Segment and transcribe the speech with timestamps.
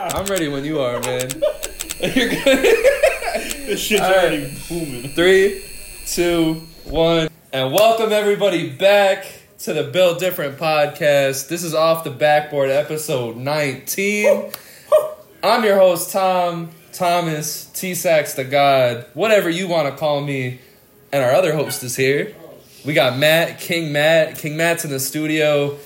[0.14, 1.28] I'm ready when you are, man.
[2.00, 2.64] You're good.
[3.66, 4.18] This shit's All right.
[4.18, 5.08] already booming.
[5.10, 5.62] Three,
[6.06, 9.26] two, one, and welcome everybody back
[9.58, 11.48] to the Built Different podcast.
[11.48, 14.50] This is off the backboard, episode 19.
[15.42, 20.60] I'm your host, Tom Thomas T Sax the God, whatever you want to call me,
[21.12, 22.34] and our other host is here.
[22.86, 24.38] We got Matt, King Matt.
[24.38, 25.76] King Matt's in the studio.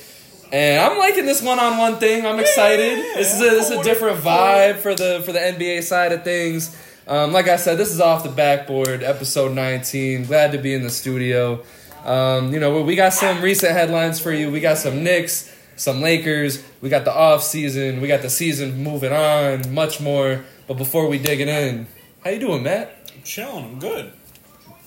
[0.55, 2.25] And I'm liking this one-on-one thing.
[2.25, 2.99] I'm excited.
[2.99, 6.13] yeah, this is a this is a different vibe for the for the NBA side
[6.13, 6.81] of things.
[7.09, 10.27] Um, like I said, this is off the backboard, episode 19.
[10.27, 11.65] Glad to be in the studio.
[12.05, 14.49] Um, you know, we got some recent headlines for you.
[14.49, 16.63] We got some Knicks, some Lakers.
[16.81, 18.01] We got the off season.
[18.01, 19.75] We got the season moving on.
[19.75, 20.45] Much more.
[20.69, 21.89] But before we dig it in,
[22.23, 23.11] how you doing, Matt?
[23.13, 23.65] I'm chilling.
[23.65, 24.13] I'm good.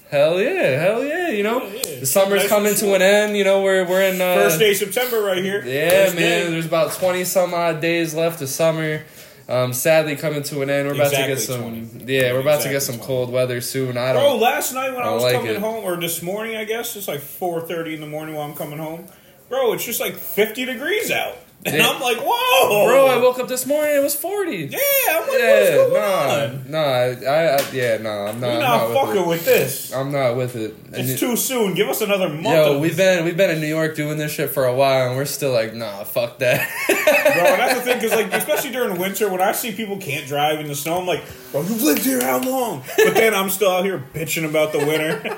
[0.10, 1.30] Hell yeah, hell yeah.
[1.30, 2.00] You know, Yeah, yeah.
[2.00, 3.36] the summer's Nice coming to an end.
[3.36, 5.64] You know, we're we're in uh, First day of September right here.
[5.66, 6.46] Yeah, First man.
[6.46, 6.52] day.
[6.52, 9.04] There's about twenty some odd days left of summer.
[9.50, 10.88] Um, sadly, coming to an end.
[10.88, 11.62] We're about to get some.
[11.62, 12.06] 20.
[12.14, 13.08] Yeah, we're about to get some 20.
[13.08, 13.98] cold weather soon.
[13.98, 14.22] I don't.
[14.22, 15.60] Bro, last night when I I was like coming it.
[15.62, 18.78] home, or this morning, I guess it's like 4:30 in the morning while I'm coming
[18.80, 19.08] home.
[19.50, 21.90] Bro, it's just like 50 degrees out, and Yeah.
[21.90, 23.96] I'm like, whoa, Bro, I woke up this morning.
[23.96, 24.58] It was forty.
[24.72, 24.78] Yeah,
[25.12, 26.72] I'm like, Yeah, what's going nah, on?
[26.72, 28.50] nah, I, I, yeah, nah, I'm not.
[28.52, 29.28] I'm not not with fucking it.
[29.28, 29.94] with this.
[29.94, 30.76] I'm not with it.
[30.94, 31.74] It's it- too soon.
[31.74, 32.46] Give us another month.
[32.46, 35.18] Yo, we've been we've been in New York doing this shit for a while, and
[35.18, 36.70] we're still like, nah, fuck that.
[36.88, 36.96] bro.
[36.96, 40.60] And that's the thing, because like, especially during winter, when I see people can't drive
[40.60, 42.84] in the snow, I'm like, bro, you've lived here how long?
[42.98, 45.36] But then I'm still out here bitching about the winter.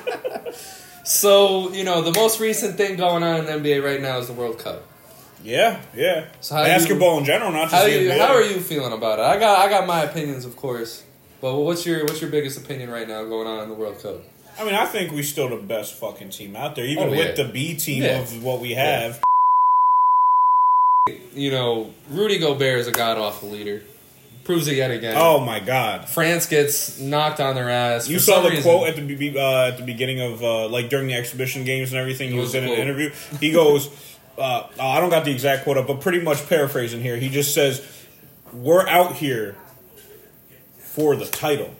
[1.04, 4.28] so you know, the most recent thing going on in the NBA right now is
[4.28, 4.84] the World Cup.
[5.44, 6.28] Yeah, yeah.
[6.42, 8.12] So how Basketball in general, not just How you?
[8.12, 9.24] How are you feeling about it?
[9.26, 11.04] I got I got my opinions, of course.
[11.42, 14.18] But what's your what's your biggest opinion right now going on in the World Cup?
[14.60, 17.38] I mean, I think we're still the best fucking team out there, even Oh, with
[17.38, 18.20] the B team Yeah.
[18.20, 19.22] of what we have.
[21.34, 23.82] You know, Rudy Gobert is a god awful leader.
[24.44, 25.14] Proves it yet again.
[25.16, 26.10] Oh my god!
[26.10, 28.10] France gets knocked on their ass.
[28.10, 28.64] You saw the reason.
[28.64, 32.00] quote at the uh, at the beginning of uh, like during the exhibition games and
[32.00, 32.32] everything.
[32.32, 33.12] He was was in an interview.
[33.40, 33.90] He goes,
[34.40, 37.18] uh, oh, "I don't got the exact quote up, but pretty much paraphrasing here.
[37.18, 37.86] He just says,
[38.54, 39.56] "We're out here
[40.78, 41.74] for the title,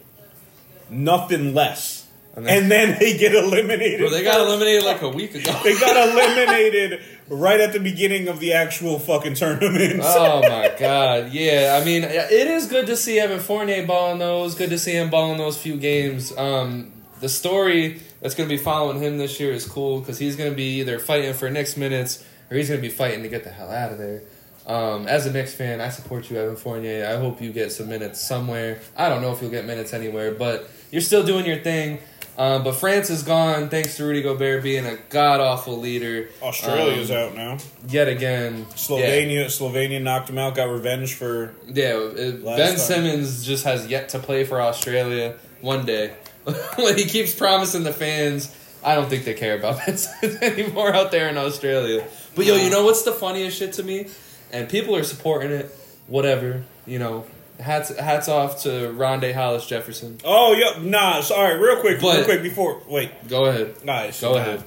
[0.90, 2.06] nothing less."
[2.36, 4.00] And And then- then, they get eliminated.
[4.02, 5.52] Bro, they got eliminated like a week ago.
[5.64, 10.00] They got eliminated right at the beginning of the actual fucking tournament.
[10.04, 11.78] oh my god, yeah.
[11.82, 14.56] I mean, it is good to see Evan Fournier balling those.
[14.56, 16.36] Good to see him balling those few games.
[16.38, 20.36] Um, the story that's going to be following him this year is cool because he's
[20.36, 23.30] going to be either fighting for next minutes or he's going to be fighting to
[23.30, 24.22] get the hell out of there.
[24.68, 27.08] Um, as a Knicks fan, I support you, Evan Fournier.
[27.08, 28.80] I hope you get some minutes somewhere.
[28.96, 32.00] I don't know if you'll get minutes anywhere, but you're still doing your thing.
[32.38, 36.30] Um, but France is gone thanks to Rudy Gobert being a god awful leader.
[36.42, 37.58] Australia's Um, out now.
[37.88, 38.60] Yet again.
[38.60, 38.76] Yeah.
[38.76, 40.56] Slovenia, Slovenia knocked him out.
[40.56, 42.78] Got revenge for Yeah, it, Ben time.
[42.78, 46.14] Simmons just has yet to play for Australia one day.
[46.78, 50.94] when he keeps promising the fans, I don't think they care about Ben Simmons anymore
[50.94, 52.08] out there in Australia.
[52.40, 54.08] But yo, you know what's the funniest shit to me?
[54.54, 55.70] And people are supporting it.
[56.08, 57.26] Whatever, you know.
[57.60, 60.18] Hats hats off to Rondae Hollis Jefferson.
[60.24, 61.20] Oh yeah, nah.
[61.20, 64.64] Sorry, real quick, real quick before wait, Go ahead, guys, go ahead,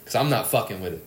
[0.00, 1.06] because I'm not fucking with it.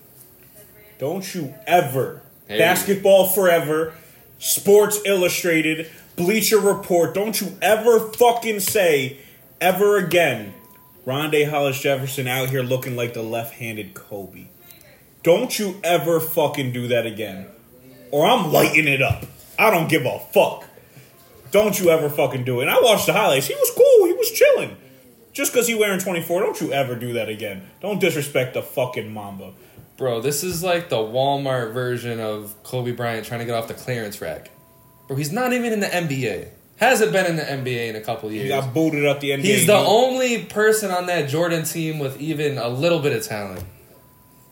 [0.97, 2.57] Don't you ever Hey.
[2.57, 3.93] basketball forever,
[4.39, 7.13] Sports Illustrated, Bleacher Report.
[7.13, 9.17] Don't you ever fucking say
[9.59, 10.53] ever again,
[11.05, 14.45] Rondae Hollis Jefferson out here looking like the left-handed Kobe.
[15.27, 17.47] Don't you ever fucking do that again,
[18.11, 19.25] or I'm lighting it up.
[19.59, 20.63] I don't give a fuck.
[21.51, 22.67] Don't you ever fucking do it.
[22.67, 23.47] And I watched the highlights.
[23.47, 24.07] He was cool.
[24.07, 24.77] He was chilling.
[25.33, 27.67] Just because he wearing 24, don't you ever do that again.
[27.81, 29.51] Don't disrespect the fucking Mamba.
[29.97, 33.73] Bro, this is like the Walmart version of Kobe Bryant trying to get off the
[33.73, 34.49] clearance rack.
[35.09, 36.47] Bro, he's not even in the NBA.
[36.77, 38.43] Hasn't been in the NBA in a couple years.
[38.43, 39.43] He got booted up the NBA.
[39.43, 43.65] He's the only person on that Jordan team with even a little bit of talent.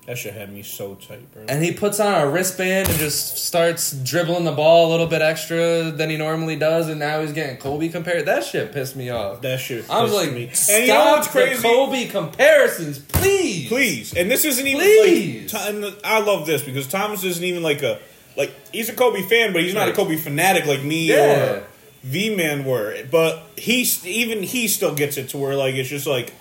[0.05, 1.45] That shit had me so tight, bro.
[1.49, 5.23] And he puts on a wristband and just starts dribbling the ball a little bit
[5.23, 8.27] extra than he normally does, and now he's getting Kobe compared.
[8.27, 9.41] That shit pissed me off.
[9.41, 9.89] That shit.
[9.89, 10.49] I was like, me.
[10.53, 11.61] stop and you know what's the crazy?
[11.63, 13.67] Kobe comparisons, please.
[13.67, 15.51] Please, and this isn't even Please.
[15.53, 15.95] like.
[16.03, 17.99] I love this because Thomas isn't even like a
[18.37, 21.15] like he's a Kobe fan, but he's not a Kobe fanatic like me Yeah.
[21.53, 21.63] or
[22.03, 22.95] V Man were.
[23.09, 26.31] But he's even he still gets it to where like it's just like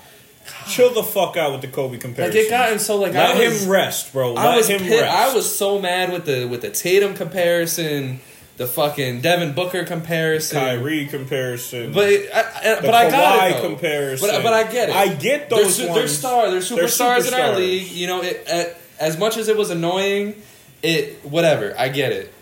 [0.68, 2.36] chill the fuck out with the Kobe comparison.
[2.36, 4.32] Like it gotten so like Let I was, him rest, bro.
[4.34, 5.12] Let I was him pit- rest.
[5.14, 8.20] I was so mad with the with the Tatum comparison,
[8.56, 11.92] the fucking Devin Booker comparison, Kyrie comparison.
[11.92, 13.68] But I, but I got Kawhi it though.
[13.68, 14.28] comparison.
[14.30, 14.94] But, but I get it.
[14.94, 15.94] I get They're, those su- ones.
[15.98, 16.50] they're star.
[16.50, 17.90] They're They're superstars in our league.
[17.90, 20.40] You know, it, at, as much as it was annoying,
[20.82, 21.74] it whatever.
[21.78, 22.32] I get it.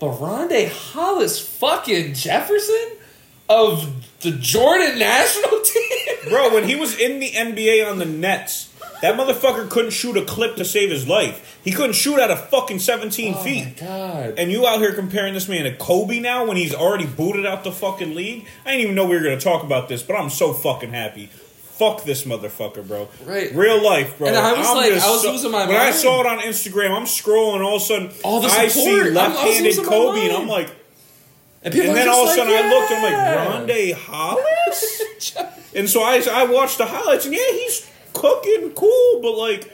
[0.00, 2.88] But Rondae Hollis fucking Jefferson
[3.48, 6.30] of the Jordan national team?
[6.30, 8.70] Bro, when he was in the NBA on the Nets,
[9.02, 11.60] that motherfucker couldn't shoot a clip to save his life.
[11.62, 13.64] He couldn't shoot out of fucking 17 Oh feet.
[13.64, 14.34] my god.
[14.38, 17.64] And you out here comparing this man to Kobe now when he's already booted out
[17.64, 18.46] the fucking league?
[18.64, 21.26] I didn't even know we were gonna talk about this, but I'm so fucking happy.
[21.26, 23.08] Fuck this motherfucker, bro.
[23.24, 23.52] Right.
[23.54, 24.28] Real life, bro.
[24.28, 26.90] And I was I'm like- I was losing my When I saw it on Instagram,
[26.96, 29.06] I'm scrolling, all of a sudden All the I see support.
[29.06, 30.32] I'm- left-handed Kobe, and.
[30.32, 30.70] I'm like,
[31.64, 35.34] And, and then all of a sudden I looked, I'm like, Rondae Hollis?
[35.74, 39.72] and so I, I watched the highlights, and yeah, he's cooking cool, but like,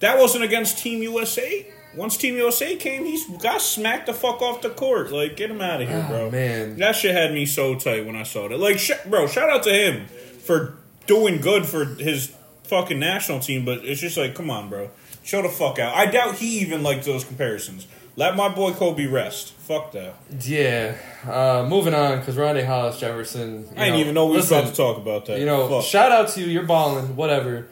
[0.00, 1.66] that wasn't against Team USA.
[1.94, 5.10] Once Team USA came, he's got smacked the fuck off the court.
[5.10, 6.30] Like, get him out of here, Oh, bro.
[6.30, 6.76] man.
[6.76, 8.58] That shit had me so tight when I saw that.
[8.58, 10.06] Like, sh- bro, shout out to him
[10.44, 10.76] for
[11.06, 12.32] doing good for his
[12.64, 14.90] fucking national team, but it's just like, come on, bro.
[15.24, 15.94] Show the fuck out.
[15.96, 17.86] I doubt he even liked those comparisons.
[18.18, 19.52] Let my boy Kobe rest.
[19.52, 20.14] Fuck that.
[20.40, 20.96] Yeah.
[21.24, 23.60] Uh, moving on, because Rondae Hollis Jefferson.
[23.62, 25.38] you I didn't even know we were listen, about to talk about that.
[25.38, 25.84] You know, Fuck.
[25.84, 26.46] shout out to you.
[26.46, 27.68] You're balling, whatever.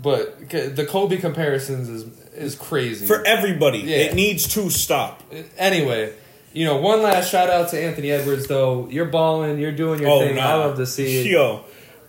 [0.00, 2.02] But the Kobe comparisons is
[2.34, 3.06] is crazy.
[3.06, 3.98] for everybody, Yeah.
[3.98, 5.22] it needs to stop.
[5.56, 6.12] anyway,
[6.52, 8.88] you know, one last shout out to Anthony Edwards though.
[8.90, 9.60] You're balling.
[9.60, 10.34] You're doing your Oh, thing.
[10.34, 10.42] nah.
[10.42, 11.26] I love to see it.
[11.26, 11.60] Yo,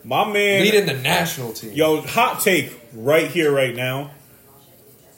[0.03, 0.61] my man.
[0.63, 1.73] Leading the national team.
[1.73, 4.09] Yo, hot take right here, right now.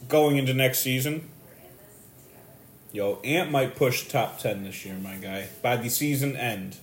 [0.09, 1.29] Going into next season.
[2.95, 5.49] Yo, Ant might push top 10 this year, my guy.
[5.61, 6.77] By the season end.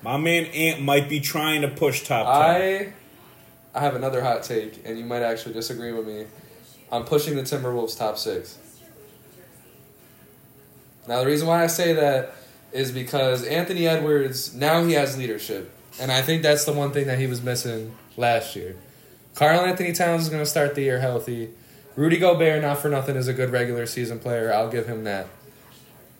[0.00, 2.32] My man Ant might be trying to push top 10.
[2.36, 2.92] I
[3.74, 6.26] I have another hot take, and you might actually disagree with me.
[6.92, 8.56] I'm pushing the Timberwolves top six.
[11.08, 12.32] Now the reason why I say that
[12.70, 17.08] is because Anthony Edwards now he has leadership, and I think that's the one thing
[17.08, 18.76] that he was missing last year.
[19.34, 21.50] Karl-Anthony Towns is going to start the year healthy.
[21.96, 24.52] Rudy Gobert, not for nothing, is a good regular season player.
[24.52, 25.26] I'll give him that.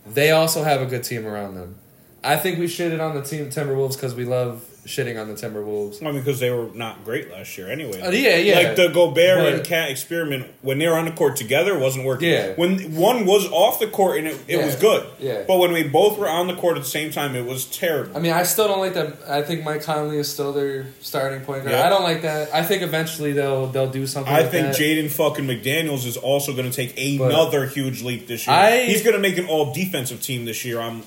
[0.06, 1.76] They also have a good team around them.
[2.24, 6.00] I think we shitted on the team Timberwolves because we love shitting on the Timberwolves.
[6.02, 8.00] I mean, because they were not great last year anyway.
[8.00, 8.54] Uh, yeah, yeah.
[8.56, 12.04] Like the Gobert But- and KAT experiment, when they were on the court together, wasn't
[12.06, 12.30] working.
[12.30, 12.52] Yeah.
[12.56, 15.06] When one was off the court and it, it was good.
[15.18, 15.42] Yeah.
[15.46, 18.16] But when we both were on the court at the same time, it was terrible.
[18.16, 19.16] I mean, I still don't like that.
[19.28, 21.74] I think Mike Conley is still their starting point guard.
[21.76, 21.86] Yeah.
[21.86, 22.54] I don't like that.
[22.54, 24.32] I think eventually they'll they'll do something.
[24.32, 24.68] I like think.
[24.68, 28.56] Jaden fucking McDaniels is also going to take But- another huge leap this year.
[28.56, 30.80] I- He's going to make an all defensive team this year.
[30.80, 31.02] I'm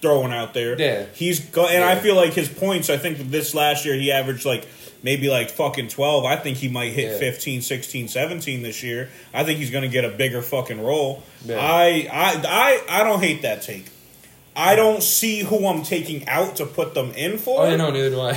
[0.00, 0.78] throwing out there.
[0.80, 1.06] Yeah.
[1.14, 2.88] He's go- and I feel like his points.
[2.90, 4.66] I think this last year he averaged like
[5.02, 6.24] maybe like fucking 12.
[6.24, 7.18] I think he might hit Yeah.
[7.18, 9.08] 15, 16, 17 this year.
[9.32, 11.22] I think he's going to get a bigger fucking role.
[11.44, 11.58] Yeah.
[11.58, 12.42] I I
[12.88, 13.86] I I don't hate that take.
[14.56, 17.62] I don't see who I'm taking out to put them in for.
[17.62, 18.32] Oh, yeah, no, neither do I.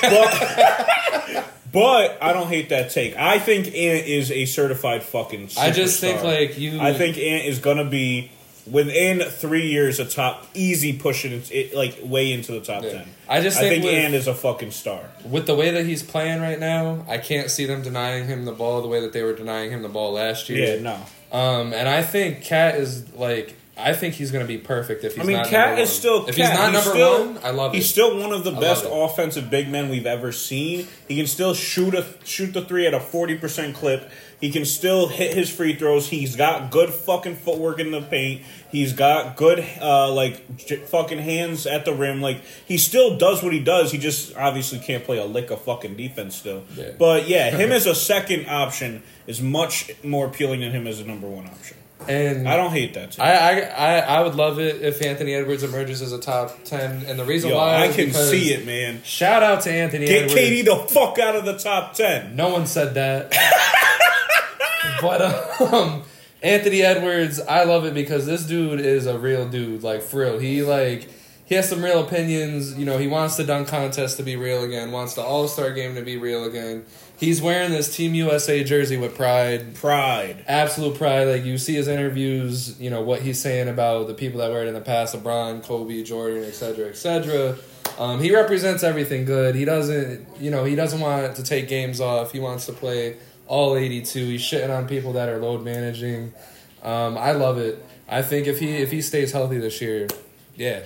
[0.00, 3.16] But, but I don't hate that take.
[3.16, 5.50] I think Ant is a certified fucking.
[5.58, 6.80] I just think like you.
[6.80, 8.30] I think Ant is gonna be
[8.70, 12.90] within three years a top easy pushing it, it like way into the top Yeah.
[12.92, 13.06] ten.
[13.28, 15.00] I just I think think with- Ant is a fucking star.
[15.24, 18.52] with the way that he's playing right now, I can't see them denying him the
[18.52, 20.76] ball the way that they were denying him the ball last year.
[20.76, 20.98] Yeah, no.
[21.36, 23.54] Um, and I think KAT is like.
[23.78, 26.26] I think he's going to be perfect if he's I mean, KAT is still.
[26.26, 27.88] If he's not number still, one, I love He's it.
[27.88, 30.86] still one of the I best offensive big men we've ever seen.
[31.08, 34.08] He can still shoot a shoot the three at a forty percent clip.
[34.40, 36.08] He can still hit his free throws.
[36.08, 38.42] He's got good fucking footwork in the paint.
[38.70, 42.20] He's got good uh, like j- fucking hands at the rim.
[42.20, 43.92] Like he still does what he does.
[43.92, 46.64] He just obviously can't play a lick of fucking defense still.
[46.74, 46.90] Yeah.
[46.98, 51.04] But yeah, him as a second option is much more appealing than him as a
[51.04, 51.78] number one option.
[52.08, 53.12] And I don't hate that.
[53.12, 53.22] Too.
[53.22, 57.04] I, I, I, I would love it if Anthony Edwards emerges as a top ten,
[57.06, 59.02] and the reason Yo, why I can see it, man.
[59.02, 60.34] Shout out to Anthony Get Edwards.
[60.34, 62.36] KD the fuck out of the top ten.
[62.36, 63.32] No one said that,
[65.00, 66.02] but um,
[66.42, 69.82] Anthony Edwards, I love it because this dude is a real dude.
[69.82, 71.08] Like for real, he like
[71.46, 72.78] he has some real opinions.
[72.78, 74.92] You know, he wants the dunk contest to be real again.
[74.92, 76.84] Wants the All Star game to be real again.
[77.18, 79.74] He's wearing this Team USA jersey with pride.
[79.74, 80.44] Pride.
[80.46, 81.24] absolute pride.
[81.24, 84.62] Like you see his interviews, you know what he's saying about the people that wear
[84.62, 87.56] it in the past: LeBron, Kobe, Jordan, etc., etc.
[87.98, 89.54] Um, he represents everything good.
[89.54, 92.32] He doesn't, you know, he doesn't want to take games off.
[92.32, 94.26] He wants to play all eighty-two.
[94.26, 96.34] He's shitting on people that are load managing.
[96.82, 97.82] Um, I love it.
[98.08, 100.06] I think if he if he stays healthy this year,
[100.54, 100.82] yeah,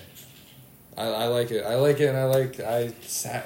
[0.97, 1.65] I, I like it.
[1.65, 2.93] I like it, and I like I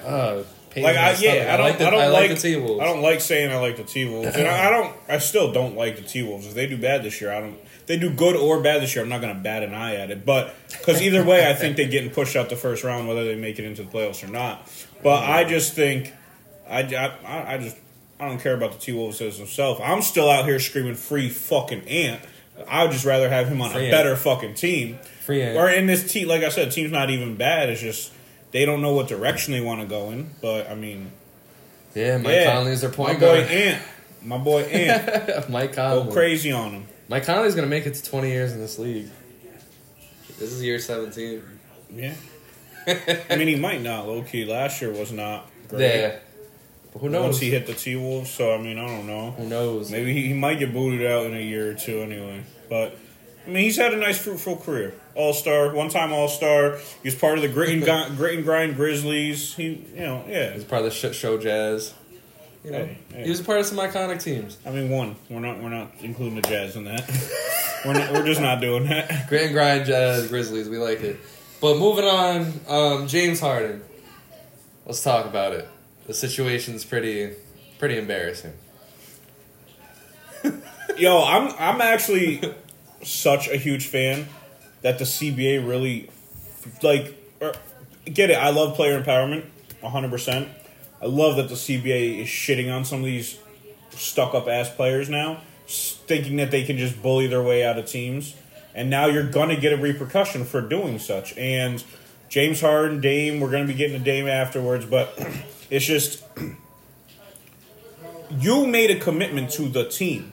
[0.05, 0.43] uh,
[0.75, 2.55] pain Like I yeah, I don't, like the, I don't I like, like the T
[2.57, 2.81] Wolves.
[2.81, 4.95] I don't like saying I like the T Wolves, and I, I don't.
[5.09, 6.45] I still don't like the T Wolves.
[6.45, 7.57] If they do bad this year, I don't.
[7.87, 10.09] They do good or bad this year, I'm not going to bat an eye at
[10.09, 10.25] it.
[10.25, 13.35] But because either way, I think they're getting pushed out the first round, whether they
[13.35, 14.67] make it into the playoffs or not.
[15.03, 16.11] But I just think,
[16.67, 17.77] I, I, I just
[18.19, 19.79] I don't care about the T Wolves as themselves.
[19.83, 22.21] I'm still out here screaming free fucking ant.
[22.67, 23.97] I would just rather have him on Free a agent.
[23.97, 24.97] better fucking team.
[25.25, 25.57] Free agent.
[25.57, 27.69] Or in this team, like I said, team's not even bad.
[27.69, 28.11] It's just
[28.55, 30.29] they don't know what direction they want to go in.
[30.41, 31.11] But I mean,
[31.93, 33.41] Yeah, Mike yeah, Conley is their point guard.
[33.41, 33.55] my point boy.
[33.57, 33.81] Ant,
[34.21, 36.85] my boy Ant, Mike Conley, go crazy on him.
[37.09, 39.09] Mike Conley's gonna make it to 20 years in this league.
[40.39, 41.43] This is year 17.
[41.93, 42.13] Yeah,
[43.29, 44.07] I mean he might not.
[44.07, 45.81] Low key, last year was not great.
[45.81, 46.15] Yeah.
[46.93, 47.23] But who knows?
[47.23, 49.31] Once he hit the T Wolves, so I mean I don't know.
[49.31, 49.91] who knows?
[49.91, 52.45] Maybe he, he might get booted out in a year or two anyway.
[52.69, 52.97] But
[53.45, 54.93] I mean, he's had a nice fruitful career.
[55.15, 56.77] All star, one time All Star.
[57.01, 57.83] He was part of the grit and,
[58.17, 59.55] grit and grind Grizzlies.
[59.55, 60.51] He, you know, yeah.
[60.51, 61.93] He's part of the shit show Jazz.
[62.63, 63.23] You know, Hey, hey.
[63.23, 64.57] he was a part of some iconic teams.
[64.65, 65.15] I mean, one.
[65.29, 65.61] We're not.
[65.61, 67.09] We're not including the Jazz in that.
[67.85, 69.27] we're not, We're just not doing that.
[69.29, 70.67] Grit and grind Jazz Grizzlies.
[70.67, 71.17] We like it.
[71.61, 73.83] But moving on, um, James Harden.
[74.85, 75.67] Let's talk about it.
[76.07, 77.33] The situation's pretty,
[77.79, 78.53] pretty embarrassing.
[80.97, 81.53] Yo, I'm.
[81.57, 82.41] I'm actually
[83.03, 84.27] such a huge fan
[84.85, 86.11] that the CBA really,
[86.83, 87.53] like, er,
[88.05, 88.35] get it.
[88.35, 89.43] I love player empowerment,
[89.81, 90.11] 100.
[90.11, 90.47] percent
[91.01, 93.39] I love that the CBA is shitting on some of these
[93.89, 97.87] stuck up ass players now, thinking that they can just bully their way out of
[97.87, 98.35] teams.
[98.75, 101.35] And now you're gonna get a repercussion for doing such.
[101.35, 101.83] And
[102.29, 105.17] James Harden, Dame, we're gonna be getting a Dame afterwards, but
[105.71, 106.23] it's just
[108.37, 110.31] you made a commitment to the team.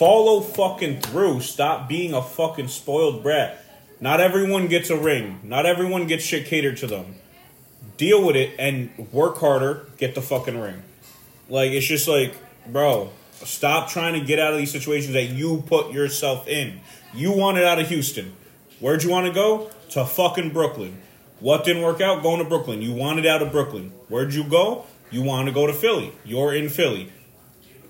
[0.00, 1.42] Follow fucking through.
[1.42, 3.62] Stop being a fucking spoiled brat.
[4.00, 5.40] Not everyone gets a ring.
[5.42, 7.16] Not everyone gets shit catered to them.
[7.98, 9.84] Deal with it and work harder.
[9.98, 10.82] Get the fucking ring.
[11.50, 12.34] Like it's just like,
[12.66, 13.10] bro,
[13.44, 16.80] stop trying to get out of these situations that you put yourself in.
[17.12, 18.32] You wanted out of Houston.
[18.78, 19.70] Where'd you want to go?
[19.90, 20.96] To fucking Brooklyn.
[21.40, 22.22] What didn't work out?
[22.22, 22.80] Going to Brooklyn.
[22.80, 23.92] You wanted out of Brooklyn.
[24.08, 24.86] Where'd you go?
[25.10, 26.12] You want to go to Philly.
[26.24, 27.12] You're in Philly.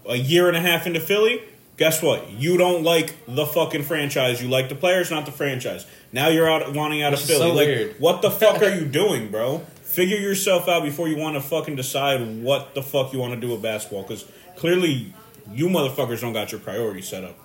[0.09, 1.41] A year and a half into Philly,
[1.81, 2.31] guess what?
[2.31, 4.43] You don't like the fucking franchise.
[4.43, 5.87] You like the players, not the franchise.
[6.13, 7.41] Now you're out wanting out Which of Philly.
[7.41, 7.97] so like, weird.
[7.99, 9.61] what the fuck are you doing, bro?
[9.83, 13.41] Figure yourself out before you want to fucking decide what the fuck you want to
[13.41, 14.03] do with basketball.
[14.03, 15.15] Because clearly,
[15.53, 17.37] you motherfuckers don't got your priorities set up.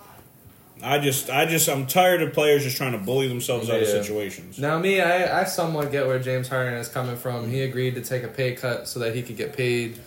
[0.82, 3.88] I just, I just, I'm tired of players just trying to bully themselves out of
[3.88, 4.58] situations.
[4.58, 7.48] Now, me, I, I somewhat get where James Harden is coming from.
[7.48, 9.98] He agreed to take a pay cut so that he could get paid.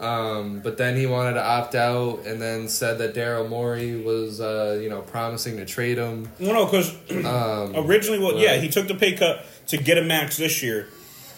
[0.00, 4.40] Um, but then he wanted to opt out and then said that Daryl Morey was,
[4.40, 6.30] uh, you know, promising to trade him.
[6.40, 6.92] Well, no, because
[7.24, 10.88] Um, originally, well, yeah, he took the pay cut to get a max this year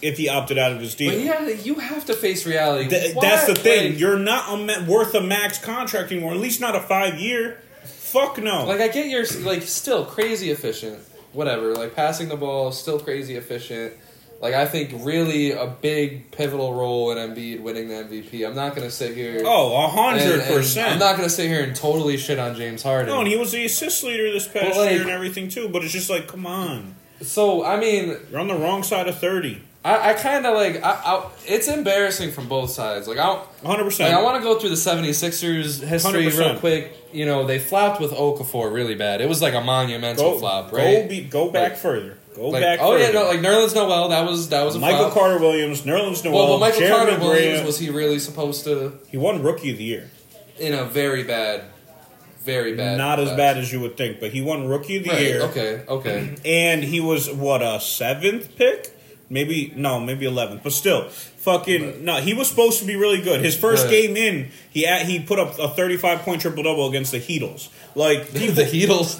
[0.01, 1.11] if he opted out of his deal.
[1.11, 2.89] but yeah, you have to face reality.
[2.89, 3.91] Th- that's the thing.
[3.91, 6.33] Like, You're not a ma- worth a max contract anymore.
[6.33, 7.61] At least not a five year.
[7.83, 8.65] Fuck no.
[8.65, 10.99] like I get you're like still crazy efficient.
[11.33, 13.93] Whatever, like passing the ball, still crazy efficient.
[14.39, 18.47] Like I think really a big pivotal role in Embiid winning the MVP.
[18.47, 19.41] I'm not gonna sit here.
[19.45, 20.91] oh, a hundred percent.
[20.93, 23.07] I'm not gonna sit here and totally shit on James Harden.
[23.13, 25.69] No, and he was the assist leader this past like- year and everything too.
[25.69, 29.17] But it's just like, come on, so I mean, you're on the wrong side of
[29.17, 29.63] thirty.
[29.85, 33.07] I, I kind of like I, I, it's embarrassing from both sides.
[33.07, 34.13] Like I, One hundred like, percent.
[34.13, 36.37] I want to go through the 76ers history 100%.
[36.39, 36.93] real quick.
[37.13, 39.21] You know, they flopped with Okafor really bad.
[39.21, 41.07] It was like a monumental go flop, Go, right?
[41.07, 42.16] be, go back Like- further.
[42.37, 42.79] Go Like, back.
[42.81, 43.03] oh further.
[43.03, 44.09] yeah, no, like Nerlens Noel.
[44.09, 45.09] That was that was a Michael.
[45.09, 48.93] Carter Williams, Nerlens Noel, Well, but Michael Jeremy Carter Williams was he really supposed to
[49.09, 50.09] he won Rookie of the Year.
[50.59, 51.63] in a very bad,
[52.43, 53.37] very bad, Not as class.
[53.37, 55.41] bad as you would think, but he won Rookie of the Right, Year.
[55.43, 56.35] Okay, okay.
[56.45, 58.89] and he was what a seventh pick,
[59.29, 62.17] maybe no, maybe eleventh, but still, fucking no.
[62.21, 63.41] He was supposed to be really good.
[63.41, 63.91] His first Right.
[63.91, 67.69] game in, he at, he put up a thirty-five point triple double against the Heatles.
[67.95, 69.17] Like the people, Heatles.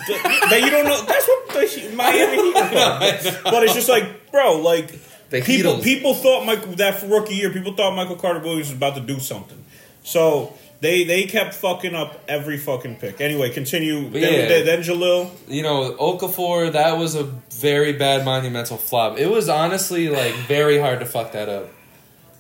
[0.50, 1.02] that you don't know.
[1.06, 3.40] That's what the He- Miami Heat.
[3.44, 4.88] But it's just like, bro, like
[5.30, 5.84] The people Heatles.
[5.84, 9.20] people thought Michael that rookie year, people thought Michael Carter Williams was about to do
[9.20, 9.64] something.
[10.04, 10.54] So.
[10.80, 13.20] They, they kept fucking up every fucking pick.
[13.20, 14.10] Anyway, continue.
[14.10, 14.48] Then, yeah.
[14.48, 15.32] then, then Jahlil.
[15.48, 19.18] you know, Okafor, that was a very bad monumental flop.
[19.18, 21.70] It was honestly like very hard to fuck that up.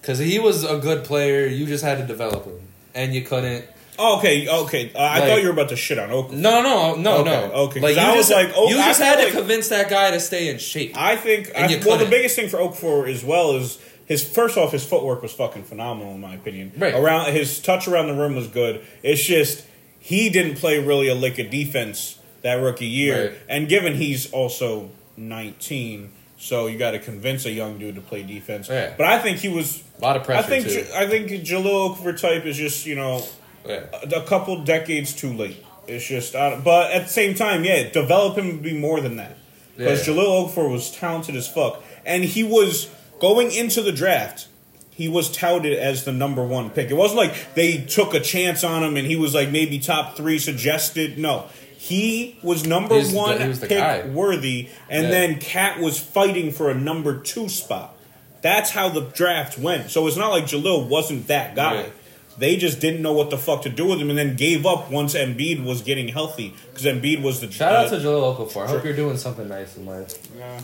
[0.03, 2.59] Cause he was a good player, you just had to develop him.
[2.95, 3.65] And you couldn't
[3.99, 4.91] Oh, okay, okay.
[4.93, 6.41] Uh, I thought you were about to shit on Oakland.
[6.43, 7.51] No, no, no, Okay, no.
[7.63, 9.69] okay, Like you I was just like, oh, you I just had to like- convince
[9.69, 10.95] that guy to stay in shape.
[10.95, 11.49] I think.
[11.55, 12.09] I, well, the couldn't.
[12.11, 16.13] biggest thing for Okafor as well is his first off, his footwork was fucking phenomenal
[16.15, 16.71] in my opinion.
[16.77, 16.93] Right.
[16.95, 18.83] Around his touch around the rim was good.
[19.03, 19.65] It's just
[19.99, 23.37] he didn't play really a lick of defense that rookie year, Right.
[23.49, 26.11] and given he's also nineteen.
[26.39, 28.69] So you got to convince a young dude to play defense.
[28.69, 28.93] Yeah.
[28.95, 29.83] But I think he was.
[29.97, 30.85] a lot of pressure I think too.
[30.95, 33.23] I think Jahlil Okafor type is just you know
[33.65, 33.85] yeah.
[33.93, 35.63] a, a couple decades too late.
[35.87, 39.37] It's just, but at the same time, yeah, develop him to be more than that.
[39.77, 40.13] Because Yeah.
[40.13, 44.47] Jahlil Okafor was talented as fuck, and he was going into the draft.
[44.91, 46.89] He was touted as the number one pick.
[46.89, 50.17] It wasn't like they took a chance on him and he was like maybe top
[50.17, 51.17] three suggested.
[51.19, 51.45] No,
[51.77, 54.01] He was number He's the- one he was pick guy.
[54.07, 55.09] worthy, and Yeah.
[55.11, 57.95] then KAT was fighting for a number two spot.
[58.41, 59.91] That's how the draft went.
[59.91, 61.75] So it's not like Jahlil wasn't that guy.
[61.75, 61.93] Right.
[62.39, 64.91] They just didn't know what the fuck to do with him, and then gave up
[64.91, 68.65] once Embiid was getting healthy because Embiid was the Shout out uh, to Jahlil Okafor.
[68.65, 70.13] I hope you're doing something nice in life.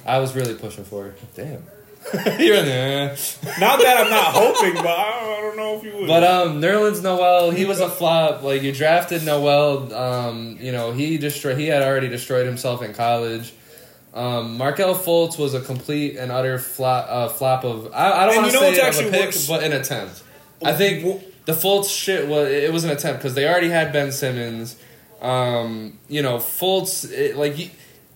[0.05, 1.35] I was really pushing for it.
[1.35, 1.63] Damn.
[2.39, 3.15] you're there.
[3.59, 6.07] Not that I'm not hoping, but I don't, I don't know if you would.
[6.07, 8.43] But um, Nerlens Noel, he was a flop.
[8.43, 11.57] Like you drafted Noel, um, you know he destroyed.
[11.57, 13.53] He had already destroyed himself in college.
[14.13, 17.07] Um, Markelle Fultz was a complete and utter flop.
[17.09, 19.25] Uh, flop of I, I don't want you to know what's say of a pick,
[19.27, 19.47] worse?
[19.47, 20.23] but an attempt.
[20.63, 24.11] I think the Fultz shit was it was an attempt because they already had Ben
[24.11, 24.75] Simmons.
[25.21, 27.69] Um, you know Fultz, it, like you,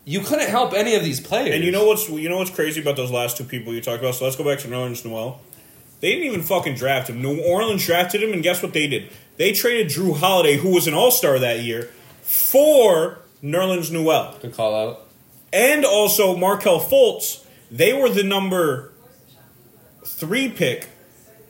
[0.09, 1.53] you couldn't help any of these players.
[1.53, 3.99] And you know what's you know what's crazy about those last two people you talked
[4.01, 4.15] about?
[4.15, 5.41] So let's go back to Nerlens Noel.
[5.99, 7.21] They didn't even fucking draft him.
[7.21, 9.11] New Orleans drafted him, and guess what they did?
[9.35, 11.89] They traded Jrue Holiday, who was an All Star that year,
[12.21, 15.07] for Nerlens Noel, Good call out.
[15.51, 17.43] and also Markelle Fultz.
[17.69, 18.93] They were the number
[20.05, 20.87] three pick.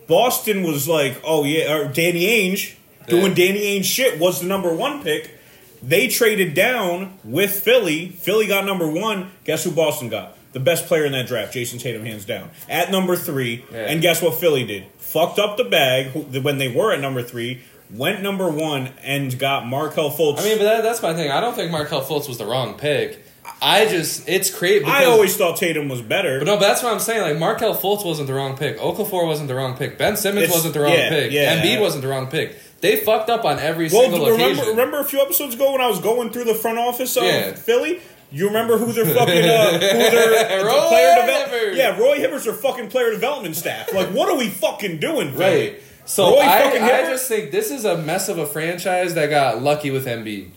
[0.07, 2.75] Boston was like, oh yeah, or Danny Ainge
[3.07, 3.47] doing Yeah.
[3.47, 5.36] Danny Ainge shit was the number one pick.
[5.81, 8.09] They traded down with Philly.
[8.09, 9.31] Philly got number one.
[9.43, 10.35] Guess who Boston got?
[10.53, 12.49] The best player in that draft, Jayson Tatum, hands down.
[12.67, 13.63] At number three.
[13.71, 13.79] Yeah.
[13.85, 14.85] And guess what Philly did?
[14.97, 17.61] Fucked up the bag when they were at number three,
[17.93, 20.39] went number one, and got Markelle Fultz.
[20.39, 21.29] I mean, but that, that's my thing.
[21.31, 23.23] I don't think Markelle Fultz was the wrong pick.
[23.61, 24.83] I just it's crazy.
[24.85, 26.39] I always thought Tatum was better.
[26.39, 27.21] But no, but that's what I'm saying.
[27.21, 28.77] Like Markelle Fultz wasn't the wrong pick.
[28.77, 29.97] Okafor wasn't the wrong pick.
[29.97, 31.31] Ben Simmons It's- wasn't the wrong yeah, pick.
[31.31, 31.61] yeah.
[31.61, 32.57] Embiid wasn't the wrong pick.
[32.81, 34.67] They fucked up on every well, single remember, occasion.
[34.69, 37.53] remember a few episodes ago when I was going through the front office of Yeah.
[37.53, 38.01] Philly?
[38.31, 41.75] You remember who their fucking uh, who their the Roy player development?
[41.75, 43.91] Yeah, Roy Hibbert's their fucking player development staff.
[43.93, 45.31] Like, what are we fucking doing?
[45.33, 45.69] Philly?
[45.71, 45.81] Right.
[46.05, 47.09] So Roy I, fucking I Hibbert?
[47.11, 50.49] just think this is a mess of a franchise that got lucky with Embiid.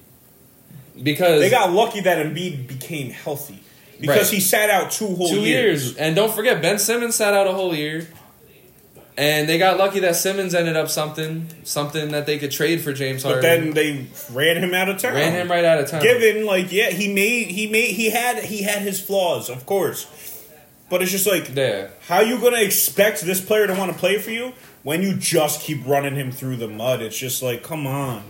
[1.03, 3.61] Because They got lucky that Embiid became healthy
[4.01, 4.35] because Right.
[4.35, 5.85] he sat out two whole two years.
[5.87, 5.97] years.
[5.97, 8.07] And don't forget, Ben Simmons sat out a whole year.
[9.21, 12.93] And they got lucky that Simmons ended up something, something that they could trade for
[12.95, 13.43] James Harden.
[13.43, 15.13] But then they ran him out of town.
[15.15, 16.03] ran him right out of town.
[16.03, 20.07] Given like yeah, he made he made he had he had his flaws, of course.
[20.89, 21.89] But it's just like Yeah.
[22.09, 24.55] how you gonna expect this player to want to play for you
[24.85, 27.03] when you just keep running him through the mud?
[27.03, 28.23] It's just like come on.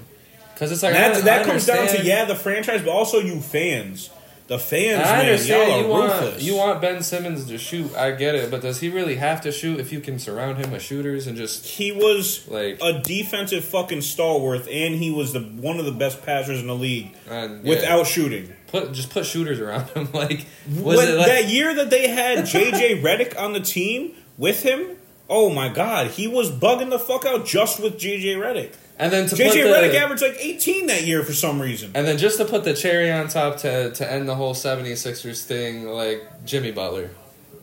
[0.54, 2.90] Because it's like And I- that I that comes down to yeah the franchise, but
[2.90, 4.10] also you fans.
[4.50, 6.42] The fans, I man, understand y'all are you want ruthless.
[6.42, 7.94] you want Ben Simmons to shoot.
[7.94, 10.72] I get it, but does he really have to shoot if you can surround him
[10.72, 15.38] with shooters and just he was Like- a defensive fucking stalwart, and he was the
[15.40, 18.52] one of the best passers in the league and, yeah, without shooting.
[18.66, 20.08] put just put shooters around him?
[20.12, 24.14] Like was When- it like that year that they had JJ Redick on the team
[24.36, 24.96] with him,
[25.28, 28.72] oh my god, he was bugging the fuck out just with JJ Redick.
[29.00, 31.90] And then to put JJ the, Redick averaged like 18 that year for some reason.
[31.94, 35.44] and then just to put the cherry on top to to end the whole 76ers
[35.44, 37.10] thing, like Jimmy Butler,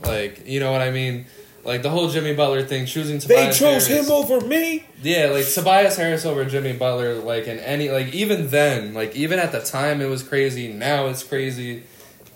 [0.04, 1.26] like you know what I mean.
[1.64, 4.08] Like the whole Jimmy Butler thing, choosing They chose Harris.
[4.08, 4.86] him over me.
[5.04, 9.38] Yeah, like Tobias Harris over Jimmy Butler, like in any like even then, like even
[9.38, 10.72] at the time it was crazy.
[10.72, 11.84] Now it's crazy.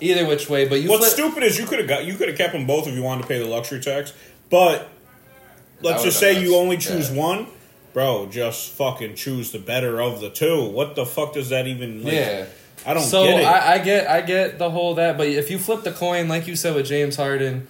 [0.01, 2.27] Either which way, but you What's flip- stupid is you could have got you could
[2.27, 4.11] have kept them both if you wanted to pay the luxury tax,
[4.49, 4.89] but
[5.81, 7.17] let's just say you only choose Yeah.
[7.17, 7.47] one.
[7.93, 10.63] Bro, just fucking choose the better of the two.
[10.65, 12.03] What the fuck does that even?
[12.03, 12.45] Like, yeah.
[12.85, 13.45] I don't so get it.
[13.45, 16.47] I, I get I get the whole that, but if you flip the coin, like
[16.47, 17.67] you said with James Harden,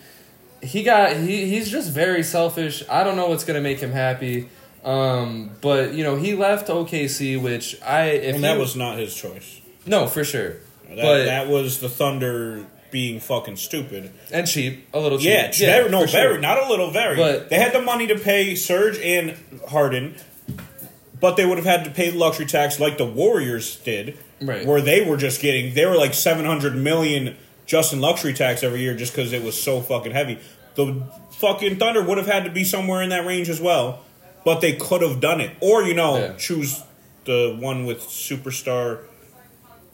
[0.62, 2.84] he got he he's just very selfish.
[2.90, 4.48] I don't know what's gonna make him happy.
[4.86, 8.98] Um, but you know he left OKC, which I if and that you- was not
[8.98, 9.60] his choice.
[9.86, 10.54] no for sure,
[10.88, 14.12] That, but that was the Thunder being fucking stupid.
[14.32, 15.28] and cheap a little cheap.
[15.30, 16.22] Yeah, it's very, no, for sure.
[16.30, 17.16] very, not a little, very.
[17.16, 19.38] But- they had the money to pay Serge and
[19.70, 20.16] Harden,
[21.20, 24.66] but they would have had to pay the luxury tax like the Warriors did, Right.
[24.66, 28.64] where they were just getting they were like seven hundred million just in luxury tax
[28.64, 30.40] every year just because it was so fucking heavy.
[30.76, 34.02] The fucking Thunder would have had to be somewhere in that range as well,
[34.44, 36.34] but they could have done it, or you know, Yeah.
[36.38, 36.82] choose
[37.26, 39.00] the one with superstar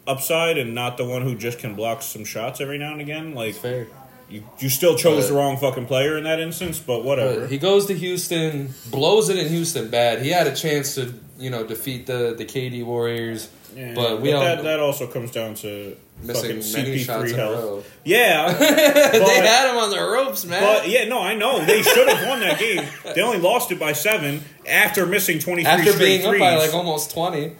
[0.08, 3.34] upside and not the one who just can block some shots every now and again.
[3.36, 3.88] Like fair.
[4.30, 7.41] you, you still chose But- the wrong fucking player in that instance, but whatever.
[7.41, 10.22] But he goes to Houston, blows it in Houston bad.
[10.22, 14.32] He had a chance to, you know, defeat the the KD Warriors, Yeah, but we
[14.34, 17.63] all that, that also comes down to fucking missing many shots CP3 in a health.
[17.63, 17.84] row.
[18.04, 20.62] Yeah, they had him on the ropes, man.
[20.63, 22.84] but yeah, no, I know they should have won that game.
[23.13, 26.34] They only lost it by seven after missing twenty three After being threes.
[26.34, 27.56] up by like almost twenty,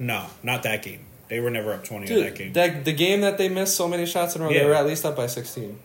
[0.00, 1.00] no, not that game.
[1.32, 2.48] They were never up twenty in that game.
[2.48, 4.64] dude, that, the game that they missed so many shots in a row, Yeah.
[4.64, 5.78] they were at least up by sixteen.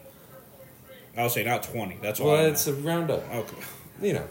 [1.18, 1.98] I'll say not twenty.
[2.02, 2.28] That's all.
[2.34, 3.56] Well, it's a round up, okay.
[4.02, 4.26] you know.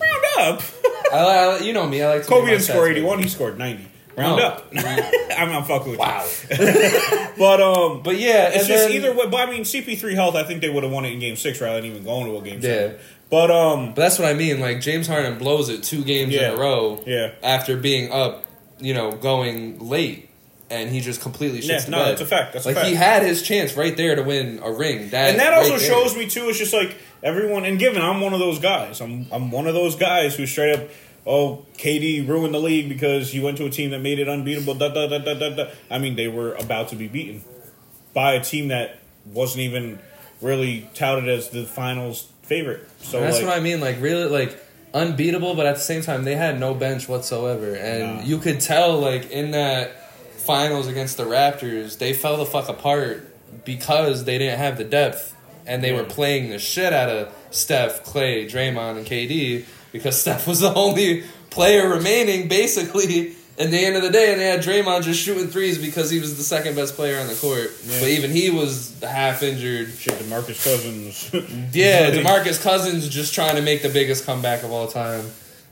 [0.00, 0.62] Round up.
[1.12, 2.02] I, I, you know me.
[2.02, 3.18] I like to Kobe didn't score eighty one.
[3.20, 3.84] He scored ninety.
[4.16, 4.68] Round up.
[4.76, 5.98] I'm not fucking with you.
[5.98, 7.30] Wow.
[7.36, 9.26] But um, But yeah, it's and just then- either way.
[9.28, 10.36] But I mean, CP3 health.
[10.36, 12.36] I think they would have won it in Game Six rather than even going to
[12.38, 12.70] a Game Yeah.
[12.70, 12.98] Seven.
[13.28, 14.60] But um, But that's what I mean.
[14.60, 16.52] Like James Harden blows it two games Yeah.
[16.52, 17.02] in a row.
[17.06, 17.32] Yeah.
[17.42, 18.44] After being up,
[18.78, 20.29] you know, going late,
[20.70, 22.08] and he just completely shits Yeah, the no, bed.
[22.12, 22.52] that's a fact.
[22.52, 22.88] That's a like fact.
[22.88, 25.10] he had his chance right there to win a ring.
[25.10, 26.48] That and that also right shows me too.
[26.48, 27.64] It's just like everyone.
[27.64, 29.00] And given I'm one of those guys.
[29.00, 30.88] I'm I'm one of those guys who straight up.
[31.26, 34.74] Oh, KD ruined the league because he went to a team that made it unbeatable.
[34.74, 35.70] Da, da, da, da, da, da.
[35.90, 37.42] I mean, they were about to be beaten
[38.14, 39.98] by a team that wasn't even
[40.40, 42.88] really touted as the finals favorite.
[43.00, 43.80] So And that's like, what I mean.
[43.80, 44.58] Like really, like
[44.94, 48.22] unbeatable, but at the same time, they had no bench whatsoever, and Nah.
[48.22, 49.92] you could tell, like in that
[50.50, 53.24] finals against the Raptors, they fell the fuck apart
[53.64, 55.32] because they didn't have the depth,
[55.66, 55.98] and they Yeah.
[55.98, 60.74] were playing the shit out of Steph, Clay, Draymond, and KD because Steph was the
[60.74, 63.36] only player remaining, basically.
[63.58, 66.18] At the end of the day, and they had Draymond just shooting threes because he
[66.18, 67.70] was the second best player on the court.
[67.84, 68.00] Yeah.
[68.00, 69.90] But even he was half injured.
[69.98, 71.30] shit, Demarcus Cousins.
[71.74, 75.24] Yeah, Demarcus Cousins just trying to make the biggest comeback of all time,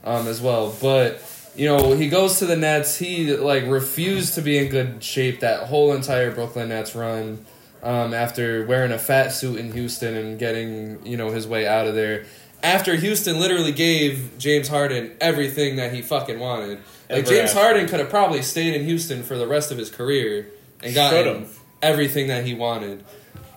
[0.03, 0.71] um, as well.
[0.79, 1.19] But
[1.59, 2.97] you know, he goes to the Nets.
[2.97, 7.45] He like refused to be in good shape that whole entire Brooklyn Nets run.
[7.83, 11.85] Um, after wearing a fat suit in Houston and getting you know his way out
[11.85, 12.23] of there,
[12.63, 16.77] after Houston literally gave James Harden everything that he fucking wanted.
[17.09, 19.77] Like Ever James asked Harden could have probably stayed in Houston for the rest of
[19.77, 20.47] his career
[20.81, 21.45] and gotten
[21.81, 23.03] everything that he wanted.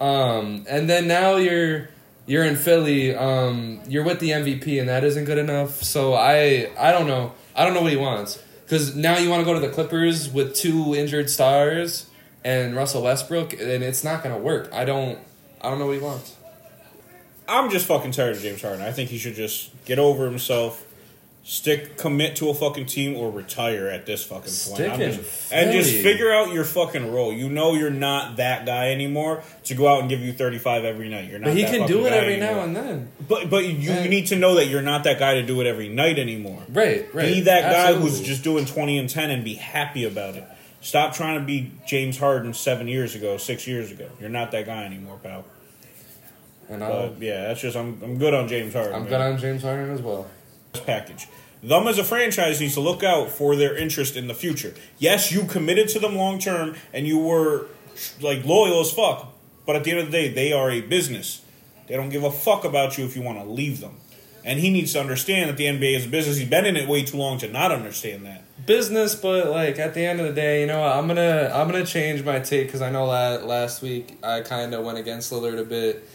[0.00, 1.88] Um, and then now you're
[2.26, 3.14] you're in Philly.
[3.14, 5.84] Um, you're with the MVP, and that isn't good enough.
[5.84, 7.32] So I I don't know.
[7.54, 10.30] I don't know what he wants because now you want to go to the Clippers
[10.30, 12.06] with two injured stars
[12.44, 14.70] and Russell Westbrook, and it's not gonna work.
[14.72, 15.18] I don't
[15.60, 16.36] I don't know what he wants.
[17.48, 18.82] I'm just fucking tired of James Harden.
[18.82, 20.86] I think he should just get over himself,
[21.44, 24.52] stick, commit to a fucking team, or retire at this fucking point.
[24.52, 27.32] Stick I'm in just- and just figure out your fucking role.
[27.32, 31.08] You know you're not that guy anymore to go out and give you 35 every
[31.08, 31.28] night.
[31.28, 31.46] You're not.
[31.48, 32.54] But he that can do it every anymore.
[32.54, 33.08] now and then.
[33.28, 35.88] But but you, need to know that you're not that guy to do it every
[35.88, 36.62] night anymore.
[36.68, 37.26] Right, right.
[37.26, 40.44] Be that guy who's just doing 20 and 10 and be happy about it.
[40.80, 44.08] Stop trying to be James Harden seven years ago, six years ago.
[44.20, 45.44] You're not that guy anymore, pal.
[46.68, 48.94] And I'll, But yeah, that's just I'm I'm good on James Harden.
[48.94, 49.10] I'm man.
[49.10, 50.26] good on James Harden as well.
[50.72, 51.28] Package.
[51.62, 54.74] Them as a franchise needs to look out for their interest in the future.
[54.98, 57.66] Yes, you committed to them long term and you were
[58.20, 59.32] like loyal as fuck,
[59.64, 61.42] but at the end of the day, they are a business.
[61.86, 63.96] They don't give a fuck about you if you want to leave them.
[64.44, 66.36] And he needs to understand that the NBA is a business.
[66.36, 68.42] He's been in it way too long to not understand that.
[68.66, 71.86] business, but like at the end of the day, you know, I'm gonna I'm gonna
[71.86, 75.60] change my take because I know la- last week I kind of went against Lillard
[75.60, 76.08] a bit.